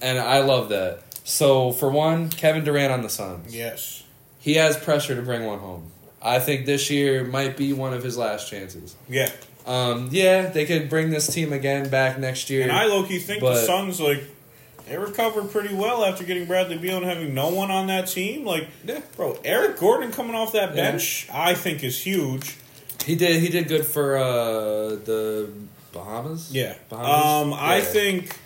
[0.00, 1.02] And I love that.
[1.24, 3.54] So for one, Kevin Durant on the Suns.
[3.54, 4.04] yes.
[4.40, 5.92] He has pressure to bring one home.
[6.22, 8.94] I think this year might be one of his last chances.
[9.08, 9.30] Yeah.
[9.66, 12.62] Um, yeah, they could bring this team again back next year.
[12.62, 14.22] And I low key think the Suns like
[14.88, 18.44] they recovered pretty well after getting Bradley Beal and having no one on that team.
[18.44, 19.00] Like, Yeah.
[19.16, 20.90] bro, Eric Gordon coming off that Yeah.
[20.90, 22.56] bench, I think is huge.
[23.06, 24.24] he did he did good for uh,
[25.04, 25.48] the
[25.92, 26.50] Bahamas.
[26.52, 26.74] Yeah.
[26.88, 27.52] Bahamas?
[27.52, 28.36] Um, I think.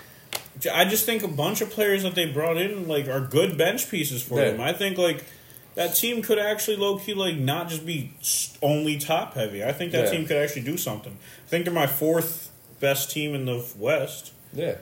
[0.73, 3.91] I just think a bunch of players that they brought in like are good bench
[3.91, 4.53] pieces for Yeah.
[4.53, 4.61] them.
[4.63, 5.23] I think like
[5.77, 8.11] that team could actually low key like not just be
[8.63, 9.63] only top heavy.
[9.65, 10.11] I think that Yeah.
[10.11, 11.13] team could actually do something.
[11.47, 12.51] I think they're my fourth
[12.81, 14.33] best team in the West.
[14.53, 14.77] Yeah.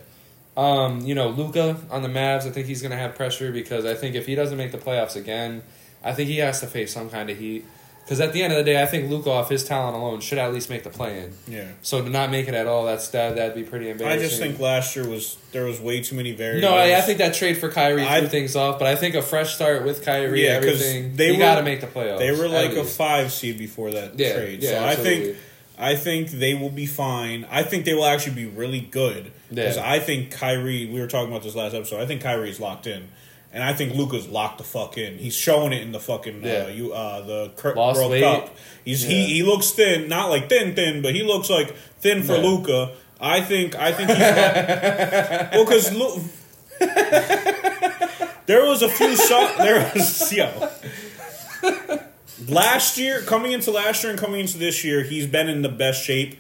[0.57, 3.85] Um, you know, Luka on the Mavs, I think he's going to have pressure because
[3.85, 5.63] I think if he doesn't make the playoffs again,
[6.03, 7.65] I think he has to face some kind of heat.
[8.05, 10.37] Because at the end of the day, I think Luka, off his talent alone, should
[10.37, 11.33] at least make the play in.
[11.49, 11.69] Yeah.
[11.81, 14.21] So to not make it at all, that's that that'd be pretty embarrassing.
[14.21, 16.71] I just think last year was there was way too many variables.
[16.71, 19.15] no, I, I think that trade for Kyrie I- threw things off, but I think
[19.15, 22.19] a fresh start with Kyrie, Yeah, everything, they got to make the playoffs.
[22.19, 24.63] they were like a five seed before that Yeah, trade.
[24.63, 25.37] yeah, so I think
[25.79, 27.47] I think they will be fine.
[27.51, 29.91] I think they will actually be really good because Yeah.
[29.91, 30.87] I think Kyrie.
[30.87, 32.01] We were talking about this last episode.
[32.03, 33.09] I think Kyrie is locked in,
[33.55, 35.17] and I think Luka's locked the fuck in.
[35.17, 36.65] He's showing it in the fucking Yeah.
[36.65, 38.23] uh, you uh, the Cur- Lost World weight.
[38.23, 38.51] Cup.
[38.85, 39.27] He's he Yeah.
[39.29, 42.37] he looks thin, not like thin thin, but he looks like thin for.
[42.37, 42.91] Luka.
[43.21, 44.19] I think I think he's
[45.53, 46.21] well because Lu-
[48.47, 49.57] there was a few shots.
[49.57, 50.69] There was yo.
[52.49, 55.69] Last year, coming into last year and coming into this year, he's been in the
[55.69, 56.37] best shape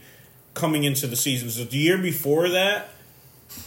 [0.53, 1.49] coming into the season.
[1.51, 2.89] So the year before that,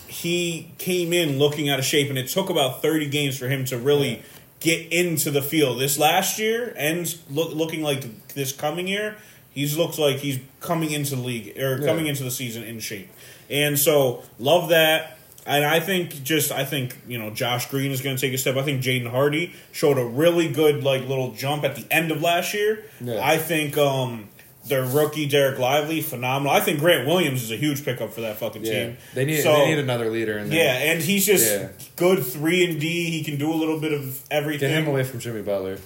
[0.08, 3.66] he came in looking out of shape, and it took about thirty games for him
[3.66, 4.24] to really
[4.60, 5.80] get into the field.
[5.80, 9.16] This last year ends look, looking like this coming year.
[9.52, 11.86] He's looks like he's coming into the league or Yeah.
[11.88, 13.10] coming into the season in shape,
[13.50, 15.14] and so love that.
[15.46, 18.38] And I think just I think you know Josh Green is going to take a
[18.38, 18.58] step.
[18.58, 22.22] I think Jaden Hardy showed a really good like little jump at the end of
[22.22, 22.84] last year.
[23.00, 23.20] Yeah.
[23.24, 24.28] I think um,
[24.68, 26.52] their rookie Dereck Lively phenomenal.
[26.54, 28.98] I think Grant Williams is a huge pickup for that fucking Yeah, team.
[29.14, 30.58] they need So- they need another leader in there.
[30.64, 31.68] yeah, and he's just Yeah.
[31.96, 33.10] good three and D.
[33.10, 34.70] He can do a little bit of everything.
[34.70, 35.78] Get him away from Jimmy Butler.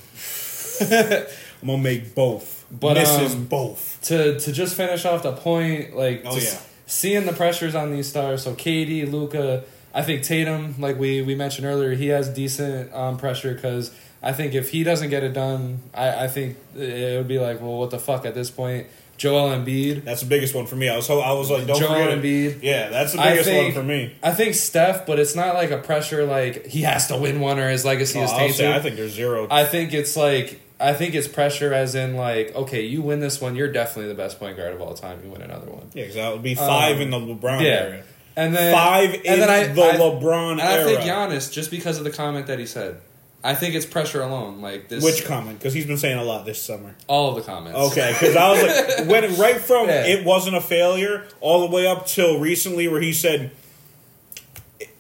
[0.82, 3.99] I'm gonna make both, But, misses um, both.
[4.03, 6.57] to to just finish off the point, like Oh, yeah.
[6.88, 8.43] seeing the pressures on these stars.
[8.43, 9.63] So KD, Luka,
[9.93, 13.91] I think Tatum, like we we mentioned earlier, he has decent um, pressure because
[14.24, 17.59] I think if he doesn't get it done, I, I think it would be like,
[17.61, 18.88] well, what the fuck at this point.
[19.17, 20.03] Joel Embiid.
[20.03, 20.89] That's the biggest one for me.
[20.89, 22.22] I was I was like, don't Joel forget it.
[22.24, 22.63] Embiid.
[22.63, 24.15] Yeah, that's the biggest think- one for me.
[24.24, 27.59] I think Steph, but it's not like a pressure like he has to win one
[27.59, 28.55] or his legacy Oh, is I'll tainted.
[28.55, 29.47] say, I think there's zero.
[29.51, 33.39] I think it's like I think it's pressure as in like okay, you win this
[33.39, 35.19] one, you're definitely the best point guard of all time.
[35.24, 35.84] You win another one.
[35.93, 37.67] yeah, because that would be five Um, in the LeBron yeah.
[37.67, 38.03] area.
[38.36, 41.69] And then Five in and then I- the I- LeBron And I think Giannis, just
[41.69, 42.99] because of the comment that he said,
[43.43, 44.61] I think it's pressure alone.
[44.61, 45.57] Like this, Which comment?
[45.57, 46.95] Because he's been saying a lot this summer.
[47.07, 47.77] all of the comments.
[47.91, 48.61] Okay, because I was
[48.99, 50.05] like, when right from Yeah.
[50.05, 53.51] it wasn't a failure all the way up till recently, where he said,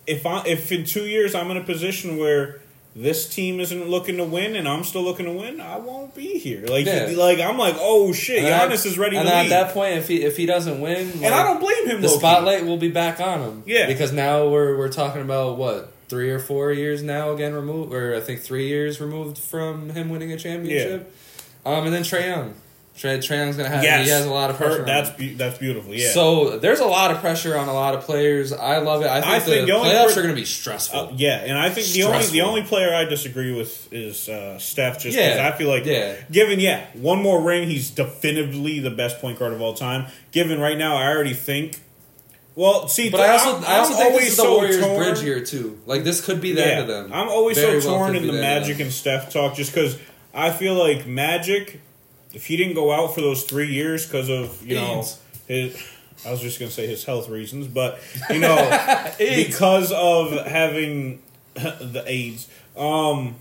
[0.07, 2.59] if I if in two years I'm in a position where
[2.93, 6.37] this team isn't looking to win and I'm still looking to win, I won't be
[6.39, 6.65] here.
[6.67, 7.11] Like, Yeah.
[7.15, 10.07] like I'm like, oh shit, And Giannis I- is ready And at that point, if
[10.09, 12.01] he if he doesn't win, and I don't blame him.
[12.01, 13.63] the spotlight will be back on him.
[13.65, 13.87] Yeah.
[13.87, 18.13] because now we're we're talking about what three or four years now again removed, or
[18.15, 21.11] I think three years removed from him winning a championship.
[21.65, 22.53] Um, and then Trae Young,
[22.97, 24.79] Trae Trae Young's gonna have Yes, he has a lot of pressure.
[24.79, 25.93] Her- that's be- that's beautiful.
[25.93, 26.09] Yeah.
[26.11, 28.51] So there's a lot of pressure on a lot of players.
[28.51, 29.07] I love it.
[29.07, 30.99] I think, I think the, the playoffs per- are going to be stressful.
[30.99, 34.59] Uh, yeah, and I think the only the only player I disagree with is uh,
[34.59, 36.15] Steph, just because Yeah, I feel like, yeah.
[36.29, 40.07] given yeah, one more ring, he's definitively the best point guard of all time.
[40.33, 41.79] Given right now, I already think.
[42.55, 44.55] Well, see, but I also I'm, i also I'm think always this is the so
[44.55, 44.97] Warriors torn.
[44.97, 45.79] bridge here too.
[45.85, 47.13] Like this could be the Yeah, end of them.
[47.13, 49.55] I'm always Very so torn could in the the end of Magic and Steph talk,
[49.55, 49.97] just because
[50.33, 51.79] I feel like Magic,
[52.33, 55.05] if he didn't go out for those three years because of you know
[55.47, 55.81] his.
[56.25, 57.99] I was just gonna say his health reasons, but
[58.29, 58.55] you know,
[59.17, 61.21] because of having
[61.55, 62.47] the AIDS.
[62.77, 63.35] Um,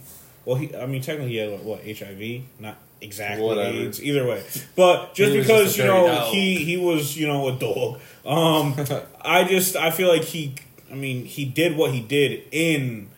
[0.47, 3.77] well, he, I mean, technically, he had what HIV, not exactly Whatever.
[3.77, 4.03] AIDS.
[4.03, 4.45] Either way,
[4.77, 6.33] but just because just you know dog.
[6.33, 8.01] he he was you know a dog.
[8.25, 8.75] Um,
[9.25, 10.55] I just I feel like he.
[10.91, 13.11] I mean, he did what he did in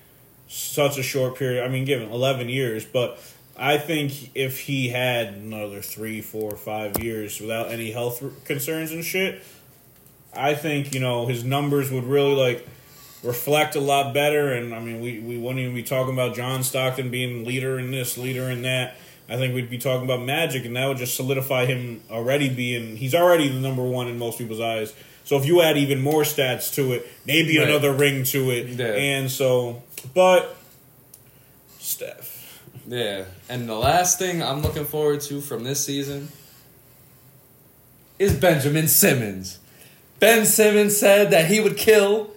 [0.46, 1.64] such a short period.
[1.64, 3.18] I mean, given eleven years, but.
[3.54, 9.04] I think if he had another three, four, five years without any health concerns and
[9.04, 9.42] shit,
[10.34, 12.66] I think you know his numbers would really like
[13.22, 14.52] reflect a lot better.
[14.52, 17.90] And I mean, we we wouldn't even be talking about John Stockton being leader in
[17.90, 18.96] this, leader in that.
[19.28, 22.96] I think we'd be talking about Magic, and that would just solidify him already being.
[22.96, 24.92] He's already the number one in most people's eyes.
[25.24, 27.68] So if you add even more stats to it, maybe Right.
[27.68, 28.86] another ring to it, Yeah.
[28.86, 29.82] and so,
[30.14, 30.56] but
[31.78, 32.60] Steph.
[32.88, 36.28] Yeah, and the last thing I'm looking forward to from this season
[38.18, 39.58] is Benjamin Simmons.
[40.18, 42.30] Ben Simmons said that he would kill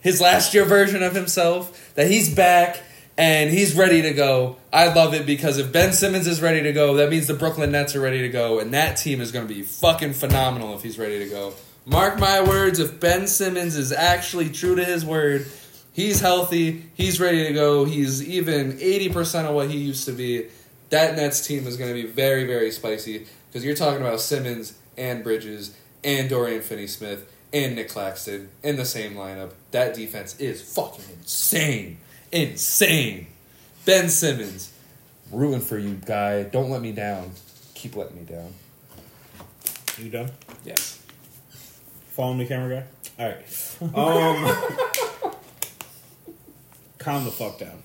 [0.00, 2.82] his last year version of himself, that he's back
[3.20, 4.56] and he's ready to go.
[4.72, 7.70] I love it because if Ben Simmons is ready to go, that means the Brooklyn
[7.70, 10.82] Nets are ready to go, and that team is going to be fucking phenomenal if
[10.82, 11.52] he's ready to go.
[11.84, 15.46] Mark my words, if Ben Simmons is actually true to his word,
[15.92, 20.46] he's healthy, he's ready to go, he's even 80% of what he used to be,
[20.88, 24.78] that Nets team is going to be very, very spicy because you're talking about Simmons
[24.96, 29.52] and Bridges and Dorian Finney Smith and Nic Claxton in the same lineup.
[29.72, 31.98] That defense is fucking insane.
[32.32, 33.26] Insane.
[33.84, 34.72] Ben Simmons,
[35.32, 36.44] rooting for you, guy.
[36.44, 37.32] Don't let me down.
[37.74, 38.52] Keep letting me down.
[39.98, 40.30] You done?
[40.64, 41.00] Yes.
[42.10, 42.86] Following the camera
[43.16, 43.22] guy?
[43.22, 43.76] Alright.
[43.94, 45.34] Um
[47.00, 47.82] calm the fuck down.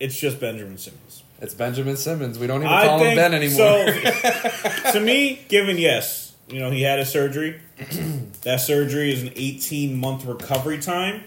[0.00, 1.22] It's just Benjamin Simmons.
[1.40, 2.38] It's Benjamin Simmons.
[2.38, 3.56] We don't even I call him Ben anymore.
[3.92, 4.92] so.
[4.92, 7.60] to me, given yes, you know he had a surgery.
[8.42, 11.22] that surgery is an 18 month recovery time,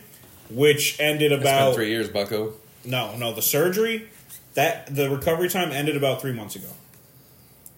[0.50, 2.54] which ended about three years, Bucko.
[2.86, 3.34] no, no.
[3.34, 4.10] The surgery
[4.56, 6.68] that the recovery time ended about three months ago.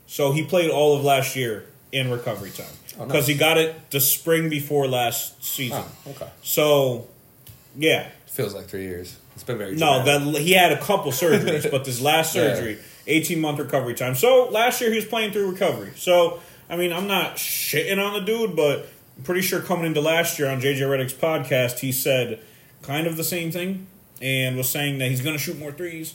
[0.07, 2.65] So he played all of last year in recovery time
[2.99, 3.27] Oh, because nice.
[3.27, 5.84] he got it the spring before last season.
[6.06, 6.30] Oh, okay.
[6.43, 7.07] So,
[7.77, 9.18] yeah, Feels like three years.
[9.35, 10.34] It's been very no, dramatic.
[10.34, 12.77] that he had a couple surgeries, but this last surgery,
[13.07, 14.15] eighteen month recovery time.
[14.15, 15.91] So last year he was playing through recovery.
[15.95, 16.39] So
[16.69, 18.88] I mean, I'm not shitting on the dude, but
[19.18, 22.39] I'm pretty sure coming into last year on JJ Redick's podcast, he said
[22.82, 23.88] kind of the same thing
[24.22, 26.14] and was saying that he's going to shoot more threes.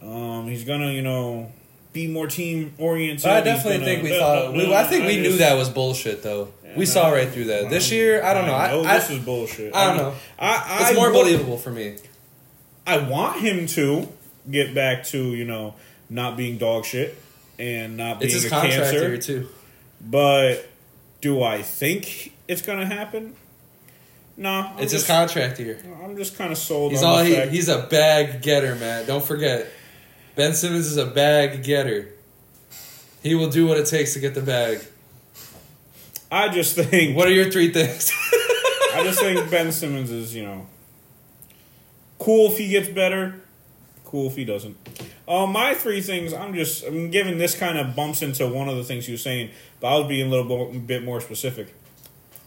[0.00, 1.52] Um, he's going to, you know,
[1.92, 3.26] be more team oriented.
[3.26, 4.52] I definitely think we thought.
[4.54, 6.48] We, I think we knew that was bullshit, though.
[6.76, 7.68] We saw right through that.
[7.68, 8.54] This year, I don't know.
[8.54, 9.74] I, know I, this is bullshit.
[9.76, 10.14] I don't know.
[10.38, 11.96] I, I it's more would- believable for me.
[12.86, 14.08] I want him to
[14.50, 15.74] get back to you know
[16.10, 17.16] not being dog shit
[17.58, 19.18] and not being It's his a contract cancer.
[19.18, 19.48] too.
[20.00, 20.68] But
[21.20, 23.36] do I think it's gonna happen?
[24.36, 25.78] No, I'm It's his contract year.
[26.02, 26.92] I'm just kind of sold.
[26.92, 29.06] He's on all the he, he's a bag getter, man.
[29.06, 29.70] Don't forget.
[30.34, 32.10] Ben Simmons is a bag getter.
[33.22, 34.80] He will do what it takes to get the bag.
[36.30, 37.16] I just think.
[37.16, 38.10] What are your three things?
[38.94, 40.66] I just think Ben Simmons is you know
[42.18, 43.34] cool if he gets better.
[44.04, 44.76] Cool if he doesn't.
[45.28, 46.32] Uh, my three things.
[46.32, 46.84] I'm just.
[46.84, 49.50] I'm giving this kind of bumps into one of the things you were saying,
[49.80, 51.74] but I was being a little bo- bit more specific.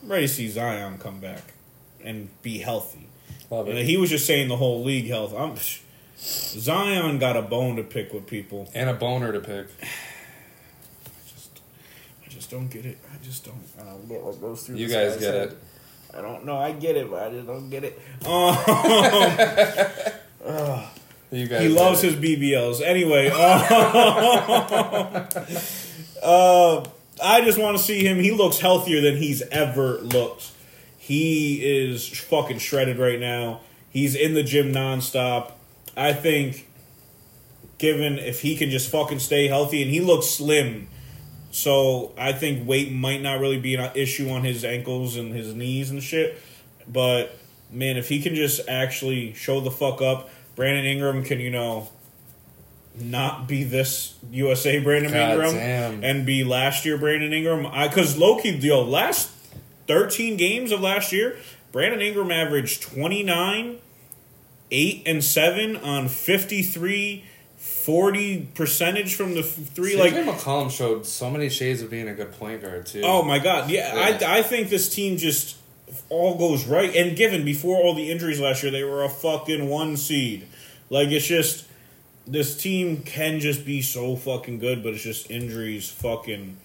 [0.02, 1.55] I'm ready to see Zion come back
[2.06, 3.08] and be healthy.
[3.50, 5.34] He was just saying the whole league health.
[5.34, 5.56] I'm,
[6.18, 8.70] Zion got a bone to pick with people.
[8.74, 9.68] And a boner to pick.
[9.82, 9.86] I
[11.28, 11.62] just,
[12.26, 12.98] I just don't get it.
[13.14, 13.62] I just don't.
[13.80, 14.78] I don't get what goes through.
[14.78, 15.58] You guys get it.
[16.18, 16.58] I don't know.
[16.58, 18.00] I get it, but I just don't get it.
[18.26, 18.56] Um,
[21.32, 21.62] You guys.
[21.64, 22.14] he loves it.
[22.14, 22.82] his BBLs.
[22.82, 23.36] Anyway, uh,
[26.24, 26.86] uh,
[27.22, 28.20] I just want to see him.
[28.20, 30.52] He looks healthier than he's ever looked.
[31.06, 33.60] He is fucking shredded right now.
[33.92, 35.52] He's in the gym nonstop.
[35.96, 36.68] I think,
[37.78, 40.88] given if he can just fucking stay healthy, and he looks slim.
[41.52, 45.54] So I think weight might not really be an issue on his ankles and his
[45.54, 46.42] knees and shit.
[46.88, 47.38] But
[47.70, 51.88] man, if he can just actually show the fuck up, Brandon Ingram can, you know,
[52.96, 56.04] not be this USA Brandon God Ingram damn.
[56.04, 57.68] and be last year Brandon Ingram.
[57.68, 59.35] I because Loki, yo, last
[59.88, 61.38] thirteen games of last year,
[61.72, 63.78] Brandon Ingram averaged twenty nine,
[64.72, 67.24] eight and seven on 53,
[67.58, 69.96] 40 percentage from the three.
[69.98, 73.02] Like CJ McCollum showed so many shades of being a good point guard too.
[73.04, 74.28] Oh my god, yeah, Yeah.
[74.28, 75.58] I I think this team just
[76.10, 76.94] all goes right.
[76.96, 80.48] And given before all the injuries last year, they were a fucking one seed.
[80.90, 81.66] Like it's just
[82.28, 86.58] this team can just be so fucking good, but it's just injuries fucking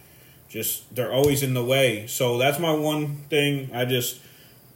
[0.51, 2.07] just they're always in the way.
[2.07, 3.71] So that's my one thing.
[3.73, 4.21] I just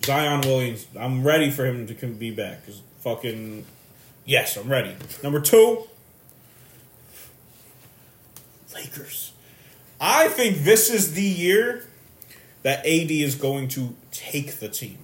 [0.05, 2.65] Zion Williams, I'm ready for him to be back.
[2.65, 3.67] Cause fucking
[4.25, 4.95] yes, I'm ready.
[5.23, 5.85] Number two,
[8.75, 9.33] Lakers.
[10.01, 11.87] I think this is the year
[12.63, 14.99] that AD is going to take the team.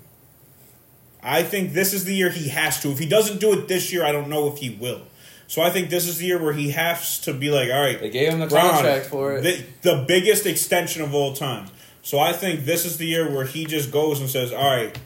[1.23, 2.91] I think this is the year he has to.
[2.91, 5.03] If he doesn't do it this year, I don't know if he will.
[5.51, 7.99] So I think this is the year where he has to be like, all right,
[7.99, 9.43] They gave him the contract for it.
[9.43, 11.67] The, the biggest extension of all time.
[12.03, 14.97] So I think this is the year where he just goes and says, "All right,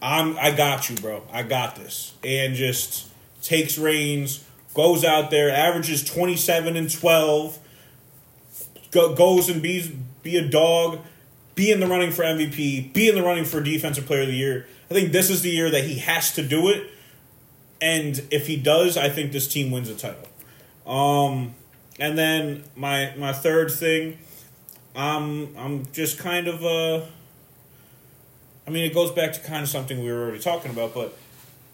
[0.00, 1.24] I'm I got you, bro.
[1.32, 3.08] I got this," and just
[3.42, 4.44] takes reins,
[4.74, 7.58] goes out there, averages twenty seven and twelve,
[8.92, 9.92] go, goes and be
[10.22, 11.00] be a dog,
[11.56, 14.34] be in the running for MVP, be in the running for Defensive Player of the
[14.34, 14.68] Year.
[14.88, 16.86] I think this is the year that he has to do it,
[17.82, 20.28] and if he does, I think this team wins the title.
[20.86, 21.54] Um,
[21.98, 24.18] and then my my third thing,
[24.96, 27.04] I'm I'm just kind of uh.
[28.64, 31.18] I mean, it goes back to kind of something we were already talking about, but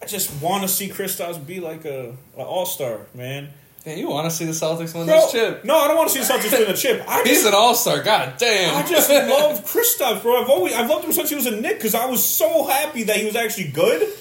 [0.01, 3.49] I just want to see Kristaps be like a, a all star, man.
[3.85, 5.63] Man, you want to see the Celtics win Bro, this chip?
[5.63, 7.05] no, I don't want to see the Celtics win the chip.
[7.07, 8.01] I He's just, an all star.
[8.01, 8.75] God damn.
[8.75, 10.41] I just love Kristaps, bro.
[10.41, 13.03] I've always I've loved him since he was a Knick because I was so happy
[13.03, 14.11] that he was actually good.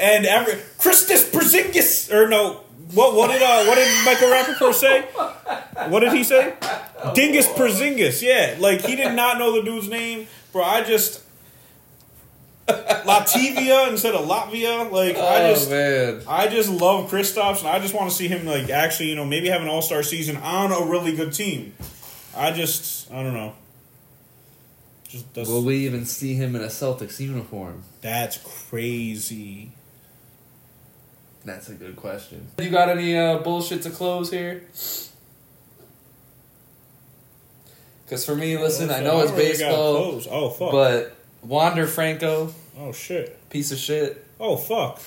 [0.00, 2.62] And every Kristaps Porzingis or no,
[2.94, 5.02] what what did uh what did Michael Rapaport say?
[5.90, 6.54] What did he say?
[7.14, 8.22] Dingus Porzingis.
[8.22, 10.64] Yeah, like he did not know the dude's name, bro.
[10.64, 11.22] I just
[12.66, 14.90] Latvia instead of Latvia.
[14.90, 16.22] Like I oh just man.
[16.26, 19.24] I just love Kristaps, and I just want to see him like actually, you know,
[19.26, 21.74] maybe have an All Star season on a really good team.
[22.36, 23.54] I just, I don't know.
[25.08, 27.82] Just Will we even see him in a Celtics uniform?
[28.00, 29.72] that's crazy.
[31.44, 32.46] That's a good question.
[32.58, 34.62] You got any uh, bullshit to close here?
[38.04, 40.20] Because for me, listen, I know it's already baseball.
[40.30, 40.72] Oh fuck.
[40.72, 43.48] but Wander Franco, oh shit.
[43.50, 44.26] piece of shit.
[44.38, 45.00] Oh fuck.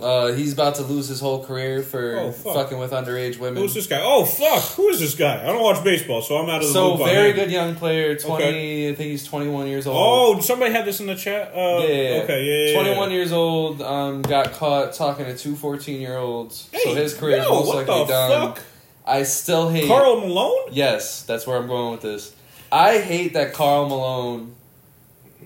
[0.00, 2.54] Uh, he's about to lose his whole career for Oh, fuck.
[2.54, 3.62] fucking with underage women.
[3.62, 4.00] Who's this guy?
[4.02, 4.62] Oh fuck.
[4.76, 5.42] Who is this guy?
[5.42, 7.00] I don't watch baseball, so I'm out of the So loop.
[7.02, 8.16] on very good young player.
[8.16, 9.96] Twenty, I think he's twenty one years old.
[9.98, 11.48] Oh, somebody had this in the chat.
[11.54, 12.44] Uh, yeah, Okay.
[12.44, 12.52] Yeah.
[12.52, 12.74] yeah, yeah.
[12.82, 16.68] 21 years old, um, got caught talking to two 14 year olds.
[16.82, 18.54] so his career is yo, most what likely done.
[18.54, 18.62] fuck?
[19.04, 19.88] I still hate.
[19.88, 20.68] Karl Malone.
[20.70, 22.32] Yes, that's where I'm going with this.
[22.70, 24.54] I hate that Karl Malone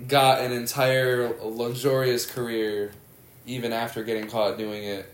[0.09, 2.93] got an entire luxurious career
[3.47, 5.11] even after getting caught doing it,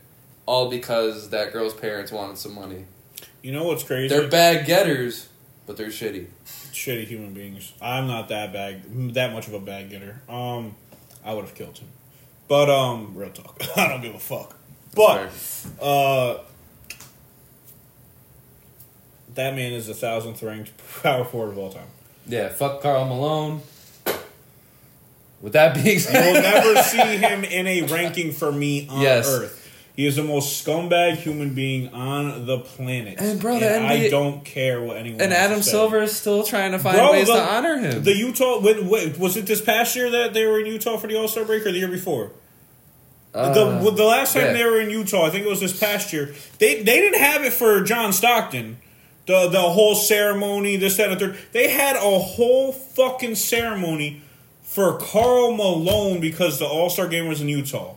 [0.47, 2.87] all because that girl's parents wanted some money.
[3.43, 4.09] You know what's crazy?
[4.15, 5.29] They're bad getters,
[5.67, 6.27] but they're shitty.
[6.47, 7.73] shitty human beings.
[7.81, 10.21] I'm not that bad, that much of a bad getter.
[10.29, 10.75] Um,
[11.25, 11.89] I would have killed him,
[12.49, 14.57] but um, real talk, I don't give a fuck.
[14.95, 15.31] But
[15.81, 16.39] uh,
[19.35, 20.73] that man is the thousandth ranked
[21.03, 21.87] power forward of all time.
[22.27, 23.63] Yeah, fuck Karl Malone.
[25.43, 29.03] With that being said, You will never see him in a ranking for me on
[29.03, 29.29] Yes.
[29.29, 29.59] Earth.
[29.95, 34.43] He is the most scumbag human being on the planet, And, bro, I NBA don't
[34.43, 35.21] care what anyone.
[35.21, 35.61] and Adam.
[35.61, 38.03] Silver is still trying to find Bro, ways the- to honor him.
[38.03, 41.09] The Utah, wait, wait, was it this past year that they were in Utah for
[41.09, 42.31] the All Star break, or the year before?
[43.35, 44.53] Uh, the the last time yeah.
[44.55, 46.35] they were in Utah, I think it was this past year.
[46.59, 48.79] They they didn't have it for John Stockton.
[49.27, 51.39] The the whole ceremony, this that and the third.
[51.53, 54.22] They had a whole fucking ceremony
[54.73, 57.95] for Karl Malone because the All Star game was in Utah.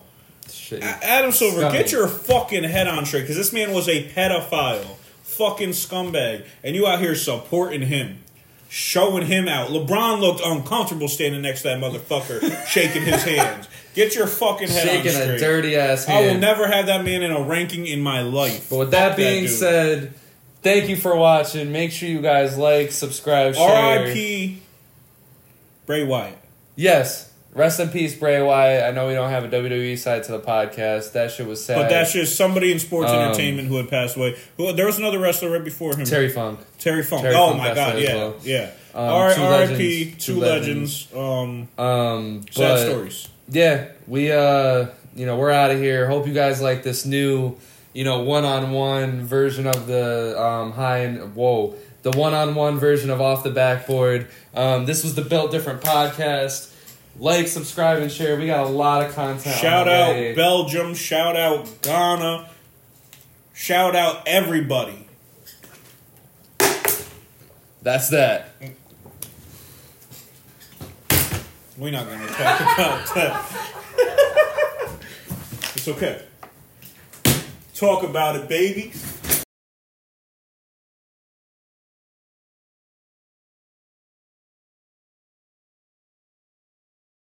[0.47, 0.81] Shitty.
[0.81, 4.84] Adam Silver, get your fucking head on straight because this man was a pedophile,
[5.23, 8.18] fucking scumbag, and you out here supporting him,
[8.68, 9.69] showing him out.
[9.69, 13.69] LeBron looked uncomfortable standing next to that motherfucker, shaking his hands.
[13.93, 15.22] Get your fucking head Shaking on straight.
[15.22, 18.22] Shaking a dirty ass I will never have that man in a ranking in my
[18.22, 18.69] life.
[18.69, 19.52] But with Fuck that being dude.
[19.52, 20.14] said,
[20.61, 21.72] thank you for watching.
[21.72, 23.64] Make sure you guys like, subscribe, share.
[23.64, 24.61] R.I.P.
[25.85, 26.38] Bray Wyatt.
[26.76, 27.31] Yes.
[27.53, 28.84] Rest in peace, Bray Wyatt.
[28.84, 31.14] I know we don't have a WWE side to the podcast.
[31.14, 31.77] That shit was sad.
[31.77, 34.35] But that's just somebody in sports Um, entertainment who had passed away.
[34.57, 36.03] Who, there was another wrestler right before him.
[36.06, 36.60] Terry Funk.
[36.80, 37.22] Terry Funk.
[37.22, 38.35] Terry oh Funk my passed god, away as yeah, well.
[38.43, 38.72] yeah.
[38.93, 39.72] Um, R- two R.I.P.
[40.06, 41.07] legends, Two two legends.
[41.15, 43.30] Um, Um, sad but, stories.
[43.47, 46.07] Yeah, we uh, you know, we're out of here.
[46.10, 47.56] Hope you guys like this new,
[47.93, 51.76] you know, one-on-one version of the um high and whoa,
[52.06, 54.27] the one-on-one version of off the backboard.
[54.53, 56.72] Um, this was the Built Different podcast.
[57.18, 58.38] Like, subscribe, and share.
[58.38, 59.56] We got a lot of content.
[59.56, 60.36] Shout out way.
[60.36, 60.94] Belgium.
[60.94, 62.48] Shout out Ghana.
[63.56, 65.07] Shout out everybody.
[67.82, 68.52] That's that.
[71.76, 73.52] We're not going to talk about that.
[75.73, 76.22] it's okay.
[77.73, 78.94] Talk about it, baby.